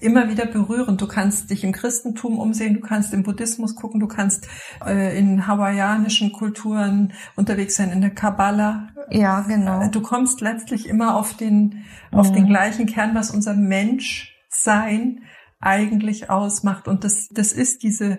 immer 0.00 0.28
wieder 0.28 0.46
berührend. 0.46 1.00
Du 1.00 1.06
kannst 1.06 1.50
dich 1.50 1.64
im 1.64 1.72
Christentum 1.72 2.38
umsehen, 2.38 2.74
du 2.74 2.80
kannst 2.80 3.12
im 3.12 3.22
Buddhismus 3.22 3.74
gucken, 3.76 4.00
du 4.00 4.08
kannst 4.08 4.48
äh, 4.84 5.18
in 5.18 5.46
hawaiianischen 5.46 6.32
Kulturen 6.32 7.12
unterwegs 7.36 7.76
sein, 7.76 7.90
in 7.90 8.00
der 8.00 8.10
Kabbala. 8.10 8.88
Ja, 9.10 9.40
genau. 9.40 9.82
Äh, 9.82 9.90
du 9.90 10.00
kommst 10.00 10.40
letztlich 10.40 10.88
immer 10.88 11.16
auf 11.16 11.36
den, 11.36 11.84
mhm. 12.10 12.18
auf 12.18 12.32
den 12.32 12.46
gleichen 12.46 12.86
Kern, 12.86 13.14
was 13.14 13.30
unser 13.30 13.54
Menschsein 13.54 15.22
eigentlich 15.60 16.30
ausmacht. 16.30 16.88
Und 16.88 17.04
das, 17.04 17.28
das 17.28 17.52
ist 17.52 17.82
diese 17.82 18.18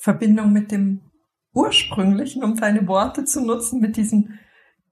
Verbindung 0.00 0.52
mit 0.52 0.72
dem 0.72 1.10
Ursprünglichen, 1.52 2.44
um 2.44 2.56
deine 2.56 2.86
Worte 2.86 3.24
zu 3.24 3.40
nutzen, 3.40 3.80
mit 3.80 3.96
diesen 3.96 4.38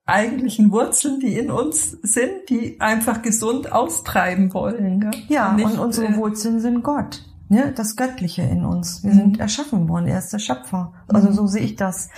eigentlichen 0.09 0.71
Wurzeln, 0.71 1.19
die 1.19 1.37
in 1.37 1.51
uns 1.51 1.91
sind, 2.03 2.49
die 2.49 2.79
einfach 2.79 3.21
gesund 3.21 3.71
austreiben 3.71 4.53
wollen. 4.53 4.99
Gell? 5.01 5.11
Ja, 5.27 5.53
Nicht, 5.53 5.65
und 5.65 5.79
unsere 5.79 6.07
äh, 6.07 6.17
Wurzeln 6.17 6.59
sind 6.59 6.83
Gott. 6.83 7.23
Ne, 7.51 7.73
das 7.75 7.95
Göttliche 7.95 8.43
in 8.43 8.63
uns. 8.63 9.03
Wir 9.03 9.11
mhm. 9.11 9.17
sind 9.17 9.39
erschaffen 9.39 9.89
worden, 9.89 10.07
er 10.07 10.19
ist 10.19 10.31
der 10.31 10.37
Schöpfer. 10.37 10.93
Also 11.07 11.29
mhm. 11.29 11.33
so 11.33 11.47
sehe 11.47 11.63
ich 11.63 11.75
das. 11.75 12.09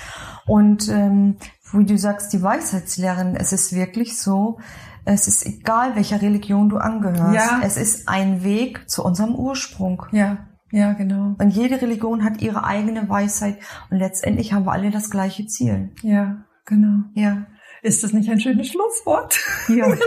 Und 0.46 0.90
ähm, 0.90 1.38
wie 1.72 1.86
du 1.86 1.98
sagst, 1.98 2.34
die 2.34 2.42
Weisheitslehren, 2.42 3.38
es 3.38 3.54
ist 3.54 3.74
wirklich 3.74 4.20
so, 4.20 4.60
es 5.06 5.30
ist 5.30 5.46
egal, 5.46 5.96
welcher 5.96 6.22
Religion 6.22 6.68
du 6.68 6.78
angehörst. 6.78 7.34
Ja. 7.34 7.62
Es 7.64 7.78
ist 7.78 8.10
ein 8.10 8.44
Weg 8.44 8.90
zu 8.90 9.06
unserem 9.06 9.36
Ursprung. 9.36 10.06
Ja, 10.12 10.50
ja, 10.72 10.94
genau. 10.94 11.36
Und 11.38 11.50
jede 11.52 11.82
Religion 11.82 12.24
hat 12.24 12.42
ihre 12.42 12.64
eigene 12.64 13.10
Weisheit 13.10 13.58
und 13.90 13.98
letztendlich 13.98 14.54
haben 14.54 14.66
wir 14.66 14.72
alle 14.72 14.90
das 14.90 15.10
gleiche 15.10 15.46
Ziel. 15.46 15.92
Ja, 16.02 16.46
genau. 16.66 17.04
Ja. 17.14 17.46
Ist 17.82 18.04
das 18.04 18.14
nicht 18.14 18.30
ein 18.30 18.40
schönes 18.40 18.68
Schlusswort? 18.68 19.40
Ja. 19.68 19.88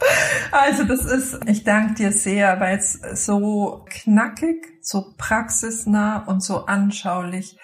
also 0.52 0.84
das 0.84 1.04
ist, 1.04 1.40
ich 1.46 1.64
danke 1.64 1.94
dir 1.94 2.12
sehr, 2.12 2.60
weil 2.60 2.78
es 2.78 2.92
so 3.24 3.84
knackig, 3.88 4.66
so 4.82 5.14
praxisnah 5.16 6.24
und 6.26 6.42
so 6.42 6.66
anschaulich 6.66 7.58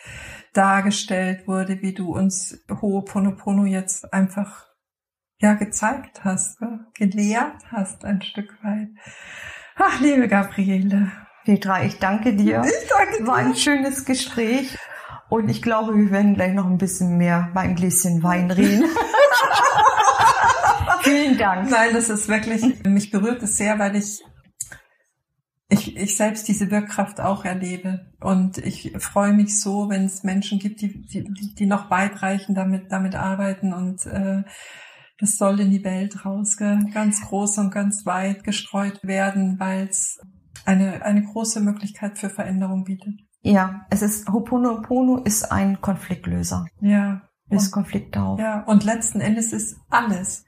dargestellt 0.53 1.47
wurde, 1.47 1.83
wie 1.83 1.93
du 1.93 2.15
uns 2.15 2.65
Ho'oponopono 2.69 3.67
jetzt 3.67 4.13
einfach 4.13 4.67
ja 5.39 5.53
gezeigt 5.55 6.25
hast, 6.25 6.59
gelehrt 6.95 7.71
hast 7.71 8.05
ein 8.07 8.23
Stück 8.23 8.57
weit. 8.63 8.89
Ach, 9.77 10.01
liebe 10.01 10.29
Gabriele. 10.29 11.13
Petra, 11.45 11.85
ich 11.85 11.99
danke 11.99 12.35
dir. 12.35 12.65
Ich 12.65 12.89
danke 12.89 13.19
dir. 13.19 13.27
War 13.27 13.37
ein 13.37 13.55
schönes 13.55 14.05
Gespräch. 14.05 14.77
Und 15.29 15.49
ich 15.49 15.61
glaube, 15.63 15.97
wir 15.97 16.11
werden 16.11 16.35
gleich 16.35 16.53
noch 16.55 16.67
ein 16.67 16.79
bisschen 16.79 17.17
mehr 17.17 17.51
bei 17.53 17.63
einem 17.63 17.75
Gläschen 17.75 18.23
Wein 18.23 18.51
reden. 18.51 18.85
Vielen 21.03 21.39
Dank. 21.39 21.71
Nein, 21.71 21.91
das 21.93 22.09
ist 22.09 22.29
wirklich, 22.29 22.85
mich 22.85 23.11
berührt 23.11 23.43
es 23.43 23.57
sehr, 23.57 23.79
weil 23.79 23.97
ich, 23.97 24.23
ich, 25.69 25.97
ich 25.97 26.17
selbst 26.17 26.47
diese 26.49 26.71
Wirkkraft 26.71 27.21
auch 27.21 27.45
erlebe. 27.45 28.13
Und 28.21 28.59
ich 28.59 28.93
freue 28.99 29.33
mich 29.33 29.61
so, 29.61 29.89
wenn 29.89 30.05
es 30.05 30.23
Menschen 30.23 30.59
gibt, 30.59 30.81
die, 30.81 31.07
die, 31.07 31.55
die 31.55 31.67
noch 31.67 31.91
weitreichend 31.91 32.57
damit, 32.57 32.91
damit 32.91 33.15
arbeiten 33.15 33.73
und 33.73 34.07
äh, 34.07 34.43
das 35.19 35.39
soll 35.39 35.61
in 35.61 35.71
die 35.71 35.85
Welt 35.85 36.27
raus, 36.27 36.57
ganz 36.57 37.23
groß 37.23 37.59
und 37.59 37.71
ganz 37.71 38.05
weit 38.05 38.45
gestreut 38.45 39.03
werden, 39.03 39.59
weil 39.59 39.89
es 39.89 40.19
eine, 40.67 41.03
eine 41.03 41.23
große 41.23 41.61
Möglichkeit 41.61 42.19
für 42.19 42.29
Veränderung 42.29 42.85
bietet. 42.85 43.26
Ja, 43.47 43.87
es 43.91 44.03
ist 44.03 44.29
Hoponopono 44.29 45.19
ist 45.19 45.53
ein 45.53 45.81
Konfliktlöser. 45.81 46.67
Ja. 46.81 47.23
Ist 47.49 47.71
Konflikt 47.71 48.17
auf. 48.17 48.41
Ja, 48.41 48.65
und 48.65 48.83
letzten 48.83 49.21
Endes 49.21 49.53
ist 49.53 49.79
alles, 49.89 50.45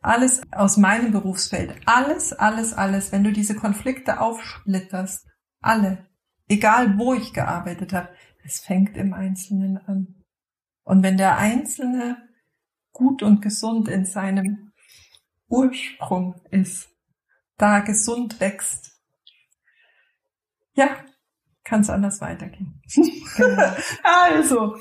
alles 0.00 0.42
aus 0.50 0.76
meinem 0.76 1.12
Berufsfeld, 1.12 1.76
alles, 1.86 2.32
alles, 2.32 2.74
alles, 2.74 3.12
wenn 3.12 3.22
du 3.22 3.30
diese 3.30 3.54
Konflikte 3.54 4.20
aufsplitterst, 4.20 5.28
alle, 5.60 6.08
egal 6.48 6.98
wo 6.98 7.14
ich 7.14 7.32
gearbeitet 7.32 7.92
habe, 7.92 8.08
es 8.42 8.58
fängt 8.58 8.96
im 8.96 9.14
Einzelnen 9.14 9.78
an. 9.78 10.16
Und 10.82 11.04
wenn 11.04 11.18
der 11.18 11.38
Einzelne 11.38 12.16
gut 12.90 13.22
und 13.22 13.42
gesund 13.42 13.86
in 13.88 14.04
seinem 14.04 14.72
Ursprung 15.46 16.34
ist, 16.50 16.88
da 17.58 17.78
gesund 17.78 18.40
wächst, 18.40 19.00
ja, 20.74 20.96
kann 21.70 21.82
es 21.82 21.88
anders 21.88 22.20
weitergehen. 22.20 22.74
genau. 23.36 23.62
Also, 24.02 24.76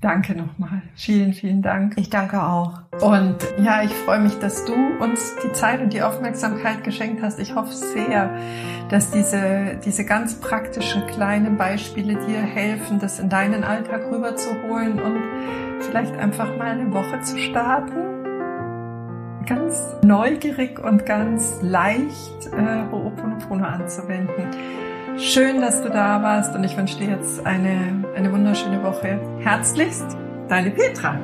danke 0.00 0.34
nochmal. 0.34 0.82
Vielen, 0.96 1.32
vielen 1.32 1.62
Dank. 1.62 1.94
Ich 1.96 2.10
danke 2.10 2.42
auch. 2.42 2.80
Und 3.00 3.36
ja, 3.62 3.82
ich 3.84 3.92
freue 3.92 4.18
mich, 4.18 4.36
dass 4.40 4.64
du 4.64 4.74
uns 4.98 5.36
die 5.44 5.52
Zeit 5.52 5.80
und 5.80 5.92
die 5.92 6.02
Aufmerksamkeit 6.02 6.82
geschenkt 6.82 7.22
hast. 7.22 7.38
Ich 7.38 7.54
hoffe 7.54 7.72
sehr, 7.72 8.36
dass 8.88 9.12
diese, 9.12 9.78
diese 9.84 10.04
ganz 10.04 10.40
praktischen 10.40 11.06
kleinen 11.06 11.56
Beispiele 11.56 12.16
dir 12.26 12.40
helfen, 12.40 12.98
das 12.98 13.20
in 13.20 13.28
deinen 13.28 13.62
Alltag 13.62 14.10
rüberzuholen 14.10 15.00
und 15.00 15.22
vielleicht 15.82 16.16
einfach 16.16 16.56
mal 16.58 16.72
eine 16.72 16.92
Woche 16.92 17.20
zu 17.20 17.38
starten 17.38 18.10
ganz 19.46 19.96
neugierig 20.02 20.78
und 20.78 21.06
ganz 21.06 21.58
leicht 21.60 22.46
äh, 22.52 22.84
Ho'oponopono 22.92 23.64
anzuwenden. 23.64 24.46
Schön, 25.18 25.60
dass 25.60 25.82
du 25.82 25.90
da 25.90 26.22
warst 26.22 26.54
und 26.54 26.64
ich 26.64 26.76
wünsche 26.76 26.98
dir 26.98 27.10
jetzt 27.10 27.44
eine, 27.44 28.04
eine 28.16 28.32
wunderschöne 28.32 28.82
Woche. 28.82 29.20
Herzlichst, 29.40 30.16
deine 30.48 30.70
Petra. 30.70 31.18